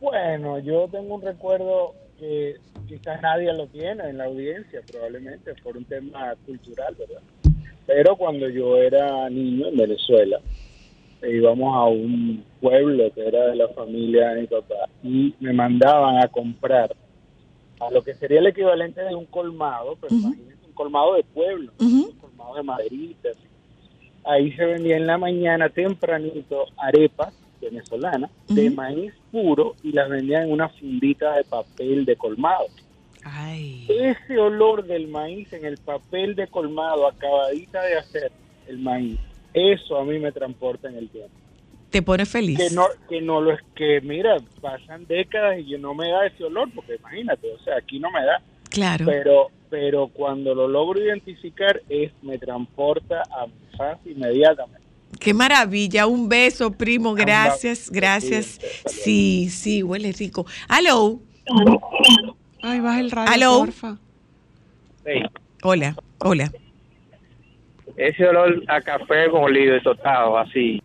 Bueno, 0.00 0.58
yo 0.60 0.88
tengo 0.88 1.16
un 1.16 1.22
recuerdo 1.22 1.94
que 2.18 2.56
quizás 2.86 3.20
nadie 3.20 3.52
lo 3.52 3.66
tiene 3.66 4.08
en 4.08 4.18
la 4.18 4.24
audiencia, 4.24 4.80
probablemente 4.90 5.54
por 5.62 5.76
un 5.76 5.84
tema 5.84 6.34
cultural, 6.46 6.94
¿verdad? 6.98 7.20
Pero 7.86 8.16
cuando 8.16 8.48
yo 8.48 8.76
era 8.76 9.28
niño 9.28 9.68
en 9.68 9.76
Venezuela, 9.76 10.40
e 11.20 11.30
íbamos 11.36 11.74
a 11.74 11.84
un 11.84 12.44
pueblo 12.60 13.12
que 13.12 13.26
era 13.26 13.48
de 13.48 13.56
la 13.56 13.68
familia 13.68 14.30
de 14.30 14.42
mi 14.42 14.46
papá 14.46 14.88
y 15.02 15.34
me 15.40 15.52
mandaban 15.52 16.18
a 16.18 16.28
comprar 16.28 16.94
a 17.80 17.90
lo 17.90 18.02
que 18.02 18.14
sería 18.14 18.40
el 18.40 18.46
equivalente 18.46 19.00
de 19.02 19.14
un 19.14 19.26
colmado, 19.26 19.96
pero 20.00 20.14
imagínense 20.14 20.54
un 20.54 20.57
colmado 20.78 21.14
de 21.14 21.24
pueblo, 21.24 21.72
colmado 22.20 22.54
de 22.54 22.62
maderitas. 22.62 23.36
Ahí 24.24 24.52
se 24.52 24.64
vendía 24.64 24.96
en 24.96 25.06
la 25.08 25.18
mañana 25.18 25.68
tempranito 25.68 26.66
arepas 26.76 27.34
venezolanas 27.60 28.30
de 28.46 28.70
maíz 28.70 29.12
puro 29.32 29.74
y 29.82 29.90
las 29.90 30.08
vendían 30.08 30.44
en 30.44 30.52
una 30.52 30.68
fundita 30.68 31.34
de 31.36 31.42
papel 31.42 32.04
de 32.04 32.14
colmado. 32.14 32.66
Ese 33.88 34.38
olor 34.38 34.86
del 34.86 35.08
maíz 35.08 35.52
en 35.52 35.64
el 35.64 35.78
papel 35.78 36.36
de 36.36 36.46
colmado, 36.46 37.08
acabadita 37.08 37.82
de 37.82 37.96
hacer 37.96 38.30
el 38.68 38.78
maíz, 38.78 39.18
eso 39.52 39.98
a 39.98 40.04
mí 40.04 40.20
me 40.20 40.30
transporta 40.30 40.88
en 40.88 40.96
el 40.96 41.08
tiempo. 41.08 41.34
Te 41.90 42.02
pone 42.02 42.24
feliz. 42.24 42.58
Que 42.58 42.70
no, 42.70 42.86
que 43.08 43.20
no 43.20 43.40
lo 43.40 43.52
es 43.52 43.60
que, 43.74 44.00
mira, 44.02 44.36
pasan 44.60 45.06
décadas 45.06 45.58
y 45.58 45.64
yo 45.64 45.78
no 45.78 45.94
me 45.94 46.08
da 46.08 46.26
ese 46.26 46.44
olor, 46.44 46.70
porque 46.72 46.96
imagínate, 46.96 47.50
o 47.52 47.58
sea, 47.64 47.78
aquí 47.78 47.98
no 47.98 48.10
me 48.12 48.24
da. 48.24 48.40
Claro. 48.70 49.06
Pero, 49.06 49.48
pero 49.70 50.08
cuando 50.08 50.54
lo 50.54 50.68
logro 50.68 51.02
identificar, 51.02 51.80
es 51.88 52.12
me 52.22 52.38
transporta 52.38 53.22
a 53.30 53.46
mi 53.46 53.52
infancia 53.72 54.12
inmediatamente. 54.12 54.86
Qué 55.18 55.32
maravilla. 55.34 56.06
Un 56.06 56.28
beso, 56.28 56.70
primo. 56.70 57.14
Gracias, 57.14 57.90
gracias. 57.90 58.60
Sí, 58.86 59.48
sí, 59.50 59.82
huele 59.82 60.12
rico. 60.12 60.46
Hello. 60.68 61.20
Ay, 62.62 62.80
baja 62.80 63.00
el 63.00 63.10
radio, 63.10 63.32
Hello. 63.34 63.58
porfa. 63.60 63.98
Sí. 65.04 65.22
Hola, 65.62 65.96
hola. 66.18 66.52
Ese 67.96 68.28
olor 68.28 68.62
a 68.68 68.80
café 68.80 69.28
con 69.30 69.52
líder 69.52 69.82
tostado, 69.82 70.38
así. 70.38 70.80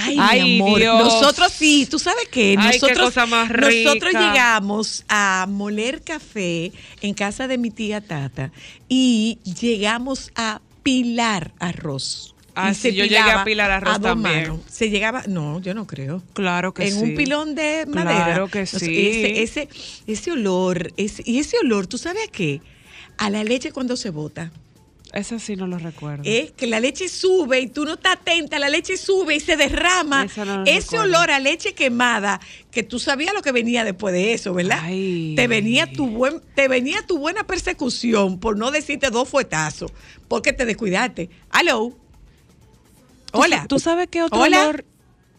Ay, 0.00 0.16
Ay, 0.20 0.42
mi 0.42 0.60
amor. 0.60 0.78
Dios. 0.78 0.98
Nosotros 1.04 1.52
sí, 1.52 1.86
tú 1.90 1.98
sabes 1.98 2.28
qué, 2.30 2.56
Ay, 2.58 2.72
qué 2.72 2.78
nosotros, 2.86 3.06
cosa 3.06 3.26
más 3.26 3.48
nosotros 3.50 4.12
rica. 4.12 4.30
llegamos 4.32 5.04
a 5.08 5.46
moler 5.48 6.02
café 6.02 6.72
en 7.00 7.14
casa 7.14 7.48
de 7.48 7.58
mi 7.58 7.70
tía 7.70 8.00
Tata 8.00 8.52
y 8.88 9.38
llegamos 9.60 10.30
a 10.36 10.60
pilar 10.82 11.52
arroz. 11.58 12.34
Ah, 12.54 12.74
sí, 12.74 12.92
yo 12.92 13.04
llegué 13.04 13.18
a 13.18 13.44
pilar 13.44 13.70
arroz 13.70 13.94
dos 14.00 14.02
también. 14.02 14.42
manos. 14.48 14.60
Se 14.68 14.90
llegaba, 14.90 15.22
no, 15.28 15.60
yo 15.60 15.74
no 15.74 15.86
creo. 15.86 16.22
Claro 16.32 16.74
que 16.74 16.88
en 16.88 16.94
sí. 16.94 17.02
un 17.02 17.14
pilón 17.14 17.54
de 17.54 17.86
madera. 17.86 18.24
Claro 18.24 18.48
que 18.48 18.66
sí. 18.66 18.76
Ese, 19.08 19.42
ese, 19.42 19.68
ese 20.08 20.32
olor, 20.32 20.92
ese, 20.96 21.22
y 21.24 21.38
ese 21.38 21.56
olor, 21.62 21.86
¿tú 21.86 21.98
sabes 21.98 22.26
a 22.26 22.32
qué? 22.32 22.60
A 23.16 23.30
la 23.30 23.44
leche 23.44 23.70
cuando 23.70 23.96
se 23.96 24.10
bota. 24.10 24.50
Eso 25.12 25.38
sí 25.38 25.56
no 25.56 25.66
lo 25.66 25.78
recuerdo. 25.78 26.22
Es 26.26 26.52
que 26.52 26.66
la 26.66 26.80
leche 26.80 27.08
sube 27.08 27.60
y 27.60 27.66
tú 27.68 27.84
no 27.84 27.94
estás 27.94 28.16
atenta, 28.16 28.58
la 28.58 28.68
leche 28.68 28.96
sube 28.96 29.36
y 29.36 29.40
se 29.40 29.56
derrama. 29.56 30.24
No 30.24 30.64
Ese 30.64 30.80
recuerdo. 30.96 31.04
olor 31.04 31.30
a 31.30 31.38
leche 31.40 31.72
quemada, 31.74 32.40
que 32.70 32.82
tú 32.82 32.98
sabías 32.98 33.32
lo 33.34 33.40
que 33.40 33.50
venía 33.52 33.84
después 33.84 34.12
de 34.12 34.34
eso, 34.34 34.52
¿verdad? 34.52 34.82
Te 34.86 35.46
venía 35.48 35.90
tu 35.90 36.08
buen, 36.08 36.42
te 36.54 36.68
venía 36.68 37.06
tu 37.06 37.18
buena 37.18 37.44
persecución, 37.44 38.38
por 38.38 38.58
no 38.58 38.70
decirte 38.70 39.08
dos 39.10 39.28
fuetazos, 39.28 39.92
porque 40.28 40.52
te 40.52 40.66
descuidaste. 40.66 41.30
¿Tú 41.70 41.96
Hola. 43.32 43.66
¿Tú 43.68 43.78
sabes 43.78 44.08
qué 44.10 44.22
otro 44.22 44.40
Hola. 44.40 44.62
olor? 44.62 44.84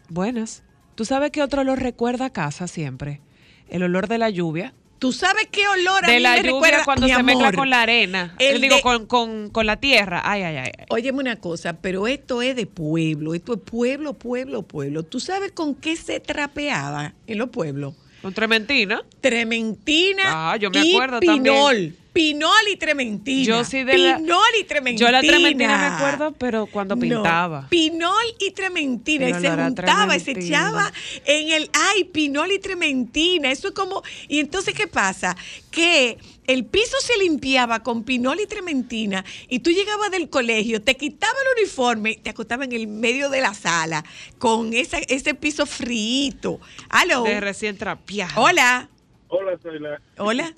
Buenas. 0.08 0.62
¿Tú 0.94 1.04
sabes 1.04 1.30
qué 1.30 1.42
otro 1.42 1.62
olor 1.62 1.80
recuerda 1.80 2.26
a 2.26 2.30
casa 2.30 2.68
siempre? 2.68 3.20
El 3.68 3.82
olor 3.84 4.08
de 4.08 4.18
la 4.18 4.30
lluvia. 4.30 4.74
¿Tú 5.00 5.12
sabes 5.12 5.48
qué 5.50 5.66
olor 5.66 6.04
a 6.04 6.08
de 6.08 6.16
mí 6.18 6.20
la 6.22 6.30
me 6.32 6.36
lluvia 6.38 6.52
recuerda? 6.52 6.84
cuando 6.84 7.06
Mi 7.08 7.12
se 7.14 7.22
mezcla 7.24 7.52
con 7.52 7.70
la 7.70 7.82
arena. 7.82 8.36
Yo 8.38 8.58
digo, 8.60 8.76
de- 8.76 8.82
con, 8.82 9.06
con, 9.06 9.48
con 9.50 9.64
la 9.66 9.76
tierra. 9.80 10.20
Ay, 10.24 10.42
ay, 10.42 10.56
ay. 10.58 10.70
Óyeme 10.90 11.18
una 11.20 11.36
cosa, 11.36 11.72
pero 11.80 12.06
esto 12.06 12.42
es 12.42 12.54
de 12.54 12.66
pueblo, 12.66 13.34
esto 13.34 13.54
es 13.54 13.60
pueblo, 13.60 14.12
pueblo, 14.12 14.62
pueblo. 14.62 15.02
¿Tú 15.02 15.18
sabes 15.18 15.52
con 15.52 15.74
qué 15.74 15.96
se 15.96 16.20
trapeaba 16.20 17.14
en 17.26 17.38
los 17.38 17.48
pueblos? 17.48 17.94
Con 18.22 18.34
trementina. 18.34 19.02
Trementina 19.22 20.52
Ah, 20.52 20.56
yo 20.58 20.70
me 20.70 20.84
y 20.84 20.92
acuerdo 20.92 21.20
pinol. 21.20 21.36
también. 21.46 21.96
Pinol 22.12 22.68
y 22.72 22.76
trementina. 22.76 23.44
Yo 23.44 23.64
sí 23.64 23.84
de 23.84 23.96
la- 23.96 24.16
Pinol 24.18 24.42
y 24.60 24.64
trementina. 24.64 25.06
Yo 25.08 25.12
la 25.12 25.20
trementina 25.20 25.78
me 25.78 25.86
acuerdo, 25.96 26.32
pero 26.32 26.66
cuando 26.66 26.96
No, 26.96 27.00
pintaba. 27.00 27.68
Pinol 27.68 28.24
y 28.40 28.50
trementina. 28.50 29.28
Y 29.28 29.32
El 29.32 29.40
se 29.40 29.50
juntaba 29.50 30.16
y 30.16 30.20
se 30.20 30.32
echaba 30.32 30.92
en 31.24 31.50
el. 31.52 31.70
¡Ay, 31.72 32.04
pinol 32.04 32.50
y 32.52 32.58
trementina! 32.58 33.50
Eso 33.50 33.68
es 33.68 33.74
como. 33.74 34.02
Y 34.28 34.40
entonces, 34.40 34.74
¿qué 34.74 34.88
pasa? 34.88 35.36
Que 35.70 36.18
el 36.48 36.64
piso 36.64 36.96
se 37.00 37.16
limpiaba 37.18 37.80
con 37.84 38.02
pinol 38.02 38.40
y 38.40 38.46
trementina 38.46 39.24
y 39.48 39.60
tú 39.60 39.70
llegabas 39.70 40.10
del 40.10 40.28
colegio, 40.28 40.82
te 40.82 40.96
quitabas 40.96 41.36
el 41.54 41.62
uniforme 41.62 42.10
y 42.10 42.16
te 42.16 42.30
acostabas 42.30 42.66
en 42.66 42.72
el 42.72 42.88
medio 42.88 43.30
de 43.30 43.40
la 43.40 43.54
sala 43.54 44.04
con 44.38 44.72
esa, 44.72 44.98
ese 44.98 45.34
piso 45.34 45.64
frío. 45.64 46.58
¡Aló! 46.88 47.22
De 47.22 47.38
recién 47.40 47.76
trapeado. 47.78 48.40
Hola. 48.42 48.88
Hola, 49.28 49.56
soy 49.62 49.78
la 49.78 50.00
Hola. 50.18 50.54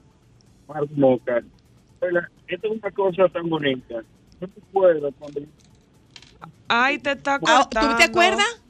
Oiga, 2.00 2.28
esta 2.48 2.66
es 2.66 2.72
una 2.72 2.90
cosa 2.90 3.28
tan 3.28 3.48
bonita. 3.48 4.02
Yo 4.40 4.46
recuerdo 4.54 5.10
cuando, 5.18 5.40
Ay, 6.68 6.98
te 6.98 7.12
está 7.12 7.38
Ah, 7.46 7.68
¿Tú 7.70 7.96
te 7.96 8.04
acuerdas? 8.04 8.62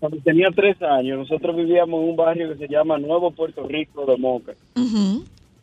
cuando 0.00 0.18
tenía 0.18 0.48
tres 0.54 0.80
años, 0.82 1.18
nosotros 1.18 1.56
vivíamos 1.56 2.02
en 2.02 2.10
un 2.10 2.16
barrio 2.16 2.48
que 2.50 2.66
se 2.66 2.68
llama 2.68 2.98
Nuevo 2.98 3.30
Puerto 3.30 3.66
Rico 3.66 4.04
de 4.04 4.16
Moca. 4.18 4.52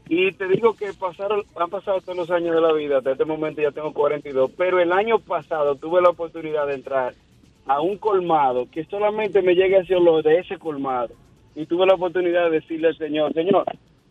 Y 0.10 0.32
te 0.34 0.48
digo 0.48 0.74
que 0.76 0.92
pasaron, 0.94 1.44
han 1.56 1.70
pasado 1.70 2.02
todos 2.02 2.18
los 2.18 2.32
años 2.32 2.54
de 2.56 2.62
la 2.62 2.74
vida, 2.74 2.98
hasta 2.98 3.12
este 3.12 3.26
momento 3.26 3.62
ya 3.62 3.72
tengo 3.72 3.94
42, 3.94 4.52
pero 4.58 4.80
el 4.80 4.92
año 4.92 5.20
pasado 5.20 5.76
tuve 5.76 6.02
la 6.02 6.10
oportunidad 6.10 6.68
de 6.68 6.74
entrar 6.76 7.14
a 7.66 7.80
un 7.80 7.98
colmado 7.98 8.68
que 8.70 8.84
solamente 8.86 9.42
me 9.42 9.54
llega 9.56 9.80
ese 9.80 9.96
olor 9.96 10.24
de 10.24 10.40
ese 10.40 10.58
colmado. 10.58 11.14
Y 11.56 11.66
tuve 11.68 11.86
la 11.86 11.94
oportunidad 11.94 12.46
de 12.50 12.60
decirle 12.60 12.88
al 12.90 12.98
señor, 12.98 13.34
señor, 13.34 13.64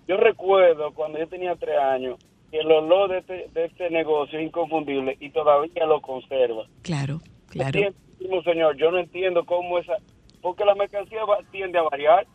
yo 0.08 0.16
recuerdo 0.16 0.92
cuando 0.92 1.18
yo 1.18 1.26
tenía 1.28 1.54
tres 1.56 1.78
años 1.78 2.18
que 2.50 2.58
el 2.60 2.70
olor 2.70 3.10
de 3.10 3.18
este, 3.18 3.48
de 3.54 3.64
este 3.66 3.90
negocio 3.90 4.38
es 4.38 4.46
inconfundible 4.46 5.16
y 5.20 5.30
todavía 5.30 5.86
lo 5.86 6.00
conserva. 6.02 6.64
Claro, 6.82 7.20
claro. 7.48 7.78
Entiendo, 7.78 8.42
señor, 8.42 8.76
yo 8.76 8.90
no 8.90 8.98
entiendo 8.98 9.44
cómo 9.46 9.78
esa, 9.78 9.94
porque 10.42 10.64
la 10.64 10.74
mercancía 10.74 11.24
va- 11.24 11.38
tiende 11.50 11.78
a 11.78 11.82
variar, 11.82 12.26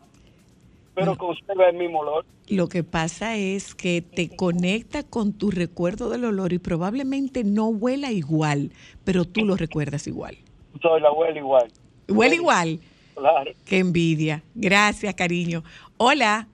pero 0.94 1.16
conserva 1.16 1.68
el 1.68 1.76
mismo 1.76 2.00
olor. 2.00 2.24
Lo 2.48 2.68
que 2.68 2.82
pasa 2.82 3.36
es 3.36 3.74
que 3.74 4.02
te 4.02 4.34
conecta 4.34 5.04
con 5.04 5.32
tu 5.32 5.50
recuerdo 5.52 6.08
del 6.10 6.24
olor 6.24 6.52
y 6.52 6.58
probablemente 6.58 7.44
no 7.44 7.68
huela 7.68 8.10
igual, 8.10 8.72
pero 9.04 9.24
tú 9.24 9.44
lo 9.44 9.56
recuerdas 9.56 10.06
igual. 10.08 10.36
Soy 10.82 11.00
la 11.00 11.08
abuela 11.08 11.38
igual. 11.38 11.68
Huele 12.08 12.34
igual. 12.36 12.80
Claro. 13.14 13.50
Qué 13.64 13.78
envidia. 13.78 14.42
Gracias, 14.54 15.14
cariño. 15.14 15.62
Hola. 15.98 16.48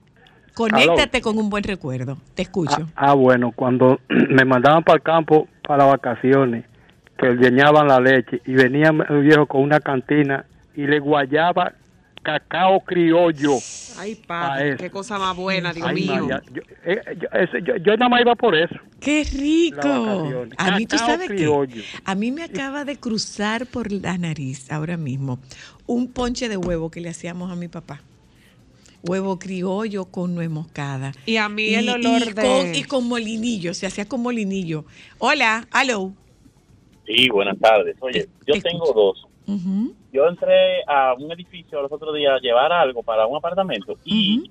Conéctate 0.55 1.21
con 1.21 1.37
un 1.37 1.49
buen 1.49 1.63
recuerdo. 1.63 2.17
Te 2.33 2.41
escucho. 2.43 2.87
Ah, 2.95 3.13
bueno, 3.13 3.51
cuando 3.51 3.99
me 4.09 4.45
mandaban 4.45 4.83
para 4.83 4.97
el 4.97 5.03
campo 5.03 5.47
para 5.67 5.85
vacaciones, 5.85 6.65
que 7.17 7.27
llenaban 7.35 7.87
la 7.87 7.99
leche 7.99 8.41
y 8.45 8.53
venía 8.53 8.91
el 9.09 9.21
viejo 9.21 9.45
con 9.45 9.61
una 9.61 9.79
cantina 9.79 10.45
y 10.75 10.85
le 10.87 10.99
guayaba 10.99 11.73
cacao 12.23 12.79
criollo. 12.81 13.51
Ay, 13.97 14.15
padre, 14.15 14.75
qué 14.77 14.89
cosa 14.89 15.19
más 15.19 15.35
buena, 15.37 15.71
Dios 15.73 15.87
Ay, 15.87 15.95
mío. 15.95 16.23
María, 16.23 16.41
yo, 16.51 16.61
eh, 16.83 17.01
yo- 17.21 17.29
ese- 17.39 17.61
yo- 17.61 17.75
yo 17.77 17.95
nada 17.97 18.09
más 18.09 18.21
iba 18.21 18.35
por 18.35 18.55
eso. 18.55 18.75
¡Qué 18.99 19.23
rico! 19.31 19.87
A 20.57 20.71
mí, 20.77 20.87
¿tú 20.87 20.97
sabes 20.97 21.29
qué? 21.29 21.35
criollo. 21.35 21.81
A 22.03 22.15
mí 22.15 22.31
me 22.31 22.43
acaba 22.43 22.83
de 22.83 22.97
cruzar 22.97 23.67
por 23.67 23.91
la 23.91 24.17
nariz 24.17 24.71
ahora 24.71 24.97
mismo 24.97 25.39
un 25.85 26.11
ponche 26.11 26.49
de 26.49 26.57
huevo 26.57 26.89
que 26.89 26.99
le 26.99 27.09
hacíamos 27.09 27.51
a 27.51 27.55
mi 27.55 27.67
papá. 27.67 28.01
Huevo 29.07 29.37
criollo 29.37 30.05
con 30.05 30.33
nuez 30.33 30.49
moscada. 30.49 31.11
Y 31.25 31.37
a 31.37 31.47
mí 31.47 31.73
el 31.75 31.89
olor 31.89 32.21
y 32.23 32.33
de- 32.33 32.41
Con, 32.41 32.75
y 32.75 32.83
con 32.83 33.07
molinillo, 33.07 33.73
se 33.73 33.85
hacía 33.85 34.07
con 34.07 34.21
molinillo. 34.21 34.85
Hola, 35.19 35.67
hello. 35.73 36.11
Sí, 37.05 37.29
buenas 37.29 37.59
tardes. 37.59 37.95
Oye, 37.99 38.27
yo 38.47 38.53
tengo 38.61 38.91
dos. 38.93 39.25
Ujú. 39.47 39.93
Yo 40.11 40.27
entré 40.27 40.81
a 40.87 41.13
un 41.13 41.31
edificio 41.31 41.81
los 41.81 41.91
otros 41.91 42.15
días 42.15 42.33
a 42.33 42.39
llevar 42.39 42.71
algo 42.71 43.03
para 43.03 43.27
un 43.27 43.37
apartamento 43.37 43.95
y 44.05 44.49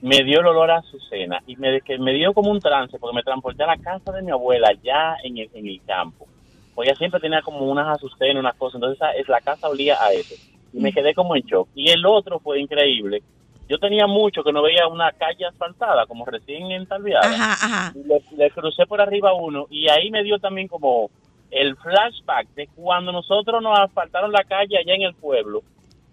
me 0.00 0.22
dio 0.22 0.40
el 0.40 0.46
olor 0.46 0.70
a 0.70 0.76
azucena 0.78 1.42
y 1.46 1.56
me, 1.56 1.80
que 1.80 1.98
me 1.98 2.12
dio 2.14 2.32
como 2.32 2.52
un 2.52 2.60
trance 2.60 2.96
porque 3.00 3.16
me 3.16 3.22
transporté 3.24 3.64
a 3.64 3.66
la 3.66 3.78
casa 3.78 4.12
de 4.12 4.22
mi 4.22 4.30
abuela 4.30 4.68
ya 4.84 5.16
en 5.24 5.38
el, 5.38 5.50
en 5.54 5.66
el 5.66 5.80
campo. 5.84 6.28
Pues 6.76 6.88
ella 6.88 6.96
siempre 6.98 7.18
tenía 7.18 7.42
como 7.42 7.68
unas 7.68 7.96
azucenas, 7.96 8.36
unas 8.38 8.54
cosas, 8.54 8.76
entonces 8.76 8.96
esa- 8.98 9.10
es, 9.12 9.28
la 9.28 9.40
casa 9.40 9.68
olía 9.68 9.96
a 10.00 10.12
eso. 10.12 10.36
Y 10.72 10.78
me 10.78 10.92
quedé 10.92 11.14
como 11.14 11.34
en 11.34 11.42
shock. 11.42 11.68
Y 11.74 11.88
el 11.90 12.06
otro 12.06 12.38
fue 12.38 12.60
increíble. 12.60 13.22
Yo 13.68 13.78
tenía 13.78 14.06
mucho 14.06 14.42
que 14.42 14.52
no 14.52 14.62
veía 14.62 14.86
una 14.86 15.12
calle 15.12 15.44
asfaltada, 15.46 16.06
como 16.06 16.24
recién 16.24 16.70
entalviada. 16.70 17.26
Ajá, 17.26 17.52
ajá. 17.52 17.92
Y 17.94 18.06
le, 18.06 18.22
le 18.36 18.50
crucé 18.50 18.86
por 18.86 19.00
arriba 19.00 19.34
uno 19.34 19.66
y 19.70 19.88
ahí 19.88 20.10
me 20.10 20.22
dio 20.22 20.38
también 20.38 20.68
como 20.68 21.10
el 21.50 21.76
flashback 21.76 22.48
de 22.54 22.68
cuando 22.74 23.12
nosotros 23.12 23.62
nos 23.62 23.78
asfaltaron 23.78 24.32
la 24.32 24.44
calle 24.44 24.78
allá 24.78 24.94
en 24.94 25.02
el 25.02 25.14
pueblo 25.14 25.62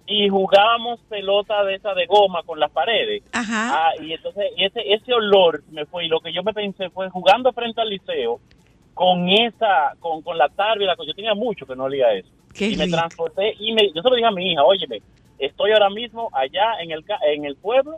y 0.07 0.30
jugábamos 0.30 0.99
pelota 1.10 1.64
de 1.64 1.76
esa 1.76 1.94
de 1.94 2.06
goma 2.06 2.44
con 2.44 2.60
las 2.60 2.72
paredes. 2.72 3.23
Ajá. 3.32 3.88
Ah, 3.88 3.91
y 4.02 4.14
entonces 4.14 4.45
ese, 4.57 4.82
ese 4.94 5.14
olor 5.14 5.64
me 5.72 5.86
fue 5.86 6.06
y 6.06 6.07
lo 6.07 6.19
que 6.19 6.32
yo 6.32 6.44
me 6.44 6.53
pensé 6.53 6.90
fue 6.90 7.10
jugando 7.10 7.52
frente 7.53 7.82
al 7.82 7.90
liceo 7.90 8.40
con 8.94 9.27
esa, 9.30 9.94
con, 9.99 10.22
con 10.22 10.38
la 10.38 10.49
tarde 10.49 10.86
la. 10.86 10.95
Yo 10.95 11.14
tenía 11.14 11.34
mucho 11.34 11.65
que 11.65 11.76
no 11.76 11.86
olía 11.86 12.14
eso. 12.14 12.30
Qué 12.53 12.69
y 12.69 12.77
me 12.77 12.88
transporté 12.88 13.56
y 13.60 13.73
me, 13.73 13.91
yo 13.94 14.02
se 14.02 14.10
lo 14.10 14.15
dije 14.15 14.27
a 14.27 14.32
mi 14.32 14.52
hija, 14.52 14.64
óyeme, 14.64 15.02
estoy 15.40 15.72
ahora 15.72 15.90
mismo 15.90 16.30
allá 16.34 16.80
en 16.82 16.91
el, 16.91 17.03
ca- 17.06 17.20
en 17.34 17.45
el 17.45 17.56
pueblo 17.56 17.98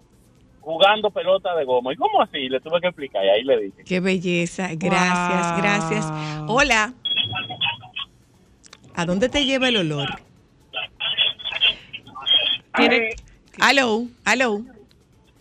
jugando 0.61 1.09
pelota 1.11 1.55
de 1.55 1.63
goma. 1.65 1.93
¿Y 1.93 1.95
cómo 1.95 2.21
así? 2.21 2.49
Le 2.49 2.59
tuve 2.59 2.81
que 2.81 2.87
explicar 2.87 3.23
y 3.25 3.29
ahí 3.29 3.43
le 3.43 3.57
dije. 3.61 3.83
Qué 3.85 3.99
belleza. 3.99 4.69
Gracias, 4.75 5.51
Wow. 5.53 5.61
gracias. 5.61 6.05
Hola. 6.47 6.93
¿A 8.95 9.05
dónde 9.05 9.29
te 9.29 9.45
lleva 9.45 9.69
el 9.69 9.77
olor? 9.77 10.07
Tiene- 12.75 13.09
Hello, 13.59 14.03
hello. 14.25 14.61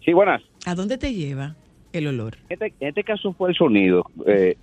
Sí, 0.05 0.13
buenas. 0.13 0.43
¿A 0.65 0.75
dónde 0.75 0.97
te 0.97 1.13
lleva 1.13 1.55
el 1.93 2.07
olor? 2.07 2.37
Este, 2.49 2.73
en 2.81 2.89
este 2.89 3.05
caso 3.05 3.33
fue 3.35 3.51
el 3.51 3.57
sonido. 3.57 4.05
Eh. 4.27 4.57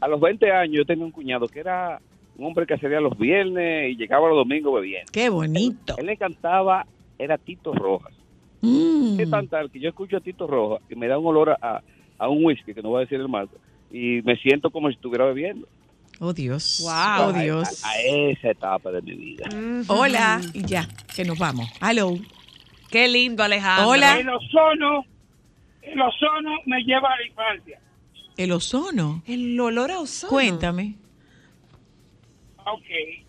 A 0.00 0.08
los 0.08 0.20
20 0.20 0.50
años 0.50 0.76
yo 0.78 0.84
tenía 0.84 1.04
un 1.04 1.12
cuñado 1.12 1.46
que 1.46 1.60
era 1.60 2.00
un 2.38 2.46
hombre 2.46 2.66
que 2.66 2.74
hacía 2.74 3.00
los 3.00 3.16
viernes 3.18 3.92
y 3.92 3.96
llegaba 3.96 4.28
los 4.28 4.36
domingos 4.36 4.74
bebiendo. 4.74 5.10
Qué 5.12 5.28
bonito. 5.28 5.94
Él 5.98 6.06
le 6.06 6.16
cantaba, 6.16 6.86
era 7.18 7.38
Tito 7.38 7.72
Rojas. 7.74 8.12
Mm. 8.60 9.20
Es 9.20 9.30
tan 9.30 9.48
tal 9.48 9.70
que 9.70 9.80
yo 9.80 9.88
escucho 9.88 10.16
a 10.16 10.20
Tito 10.20 10.46
Rojas 10.46 10.82
y 10.90 10.94
me 10.94 11.08
da 11.08 11.18
un 11.18 11.26
olor 11.26 11.50
a, 11.50 11.82
a 12.18 12.28
un 12.28 12.44
whisky, 12.44 12.74
que 12.74 12.82
no 12.82 12.90
voy 12.90 12.98
a 12.98 13.00
decir 13.00 13.20
el 13.20 13.28
marco, 13.28 13.56
y 13.90 14.20
me 14.22 14.36
siento 14.36 14.70
como 14.70 14.88
si 14.88 14.94
estuviera 14.94 15.24
bebiendo. 15.24 15.66
Oh 16.18 16.32
Dios. 16.32 16.82
Wow. 16.82 17.28
Oh 17.28 17.32
Dios. 17.32 17.84
A, 17.84 17.90
a 17.90 18.00
esa 18.00 18.50
etapa 18.50 18.90
de 18.90 19.02
mi 19.02 19.12
vida. 19.12 19.48
Hola. 19.88 20.40
Y 20.54 20.64
ya, 20.64 20.88
que 21.14 21.24
nos 21.24 21.38
vamos. 21.38 21.68
Hello. 21.80 22.14
Qué 22.90 23.06
lindo, 23.08 23.42
Alejandro. 23.42 23.90
Hola. 23.90 24.18
El 24.18 24.28
ozono, 24.28 25.04
el 25.82 26.00
ozono 26.00 26.50
me 26.64 26.82
lleva 26.84 27.08
a 27.12 27.16
la 27.18 27.26
infancia. 27.26 27.80
El 28.36 28.52
ozono. 28.52 29.22
El 29.26 29.58
olor 29.60 29.90
a 29.90 30.00
ozono. 30.00 30.30
Cuéntame. 30.30 30.94
Ok. 32.66 32.84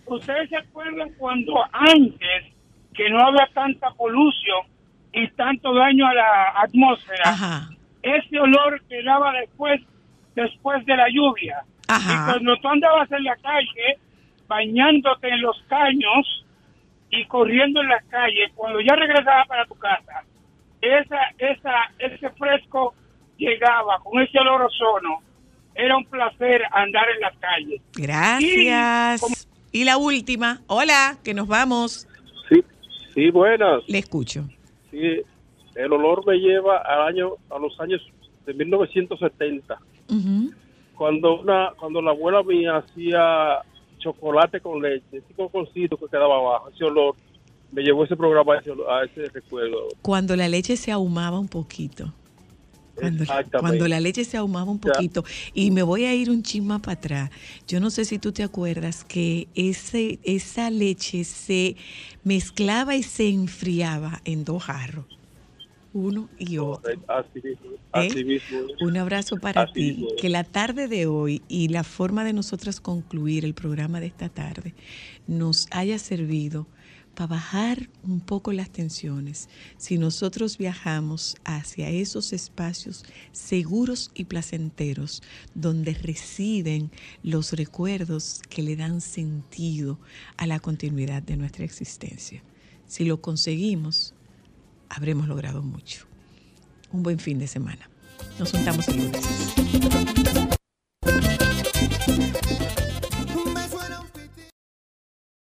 ¿Ustedes 0.08 0.50
se 0.50 0.58
acuerdan 0.58 1.14
cuando 1.18 1.64
antes, 1.72 2.46
que 2.94 3.10
no 3.10 3.20
había 3.20 3.48
tanta 3.54 3.92
polución 3.92 4.66
y 5.14 5.28
tanto 5.30 5.74
daño 5.74 6.08
a 6.08 6.14
la 6.14 6.50
atmósfera, 6.64 7.24
Ajá. 7.26 7.70
ese 8.02 8.40
olor 8.40 8.82
quedaba 8.90 9.32
después, 9.34 9.82
después 10.36 10.84
de 10.86 10.98
la 10.98 11.08
lluvia? 11.10 11.64
Ajá. 11.88 12.14
Y 12.14 12.32
cuando 12.32 12.58
tú 12.58 12.68
andabas 12.68 13.12
en 13.12 13.24
la 13.24 13.36
calle, 13.38 14.00
bañándote 14.48 15.30
en 15.30 15.42
los 15.42 15.62
caños 15.68 16.46
y 17.12 17.24
corriendo 17.26 17.82
en 17.82 17.90
las 17.90 18.04
calles, 18.06 18.52
cuando 18.56 18.82
ya 18.82 18.96
regresabas 18.96 19.48
para 19.48 19.66
tu 19.66 19.76
casa, 19.76 20.24
esa, 20.82 21.20
esa, 21.38 21.92
ese 22.00 22.30
fresco 22.32 22.96
llegaba 23.38 24.00
con 24.00 24.22
ese 24.22 24.40
olor 24.40 24.64
ozono. 24.64 25.22
Era 25.78 25.96
un 25.98 26.06
placer 26.06 26.62
andar 26.72 27.04
en 27.16 27.22
las 27.22 27.38
calles. 27.38 27.82
Gracias. 27.96 29.48
Y 29.72 29.84
la 29.84 29.98
última. 29.98 30.62
Hola, 30.68 31.18
que 31.24 31.34
nos 31.34 31.48
vamos. 31.48 32.08
Sí, 32.50 32.64
sí, 33.14 33.30
buenas. 33.30 33.84
Le 33.88 34.00
escucho. 34.00 34.46
Sí, 34.92 35.22
el 35.76 35.94
olor 35.94 36.26
me 36.26 36.38
lleva 36.38 36.78
al 36.80 37.08
año, 37.10 37.34
a 37.52 37.60
los 37.60 37.80
años 37.80 38.02
de 38.46 38.54
1970, 38.54 39.78
Ujú. 40.10 40.52
cuando 40.96 41.42
una, 41.42 41.72
cuando 41.78 42.02
la 42.02 42.12
abuela 42.12 42.42
mía 42.44 42.78
hacía 42.78 43.60
chocolate 44.00 44.62
con 44.62 44.82
leche, 44.82 45.06
ese 45.18 45.34
coconcito 45.36 45.98
que 45.98 46.06
quedaba 46.08 46.38
abajo, 46.38 46.70
ese 46.74 46.86
olor, 46.86 47.16
me 47.72 47.82
llevó 47.84 48.06
ese 48.06 48.16
programa 48.16 48.54
a 48.56 48.60
ese, 48.60 48.72
olor- 48.72 48.90
a 48.90 49.04
ese 49.06 49.30
recuerdo. 49.30 49.90
Cuando 50.02 50.36
la 50.36 50.48
leche 50.48 50.78
se 50.78 50.92
ahumaba 50.92 51.38
un 51.40 51.50
poquito. 51.50 52.14
Cuando, 53.60 53.88
la 53.88 54.00
leche 54.00 54.26
se 54.26 54.38
ahumaba 54.38 54.72
un 54.72 54.80
Ya. 54.84 54.92
poquito. 54.94 55.24
Y 55.54 55.72
me 55.72 55.84
voy 55.84 56.06
a 56.06 56.16
ir 56.16 56.30
un 56.30 56.44
chisma 56.44 56.80
para 56.80 56.94
atrás. 56.98 57.30
Yo 57.68 57.80
no 57.80 57.90
sé 57.90 58.06
si 58.06 58.18
tú 58.18 58.32
te 58.32 58.44
acuerdas 58.44 59.04
que 59.04 59.48
ese, 59.56 60.20
esa 60.24 60.70
leche 60.70 61.24
se 61.24 61.76
mezclaba 62.24 62.96
y 62.96 63.04
se 63.04 63.30
enfriaba 63.30 64.22
en 64.26 64.44
dos 64.44 64.64
jarros. 64.64 65.06
Uno 65.94 66.30
y 66.38 66.58
otro. 66.58 66.92
Así 67.92 68.20
¿Eh? 68.20 68.24
mismo. 68.24 68.68
Un 68.80 68.98
abrazo 68.98 69.38
para 69.40 69.64
Así 69.64 69.74
ti. 69.74 69.92
mismo. 69.94 70.08
Que 70.20 70.30
la 70.30 70.44
tarde 70.44 70.88
de 70.88 71.06
hoy 71.08 71.42
y 71.48 71.70
la 71.70 71.84
forma 71.84 72.24
de 72.24 72.34
nosotras 72.34 72.80
concluir 72.80 73.46
el 73.46 73.54
programa 73.54 74.00
de 74.00 74.08
esta 74.08 74.30
tarde 74.30 74.76
nos 75.28 75.68
haya 75.72 75.98
servido 75.98 76.68
para 77.18 77.28
bajar 77.28 77.90
un 78.04 78.20
poco 78.20 78.54
las 78.54 78.70
tensiones. 78.70 79.50
Si 79.78 79.98
nosotros 79.98 80.60
viajamos 80.60 81.36
hacia 81.46 81.90
esos 81.90 82.32
espacios 82.32 83.06
seguros 83.32 84.12
y 84.14 84.26
placenteros 84.26 85.24
donde 85.56 85.96
residen 85.96 86.92
los 87.24 87.54
recuerdos 87.54 88.42
que 88.50 88.62
le 88.62 88.76
dan 88.76 89.02
sentido 89.02 90.00
a 90.38 90.46
la 90.46 90.60
continuidad 90.60 91.24
de 91.24 91.38
nuestra 91.38 91.66
existencia. 91.66 92.44
Si 92.86 93.04
lo 93.04 93.20
conseguimos, 93.20 94.14
habremos 94.88 95.28
logrado 95.28 95.64
mucho. 95.64 96.06
Un 96.92 97.02
buen 97.02 97.18
fin 97.18 97.40
de 97.40 97.48
semana. 97.48 97.90
Nos 98.38 98.52
juntamos 98.52 98.88
el 98.90 98.98
lunes. 98.98 100.17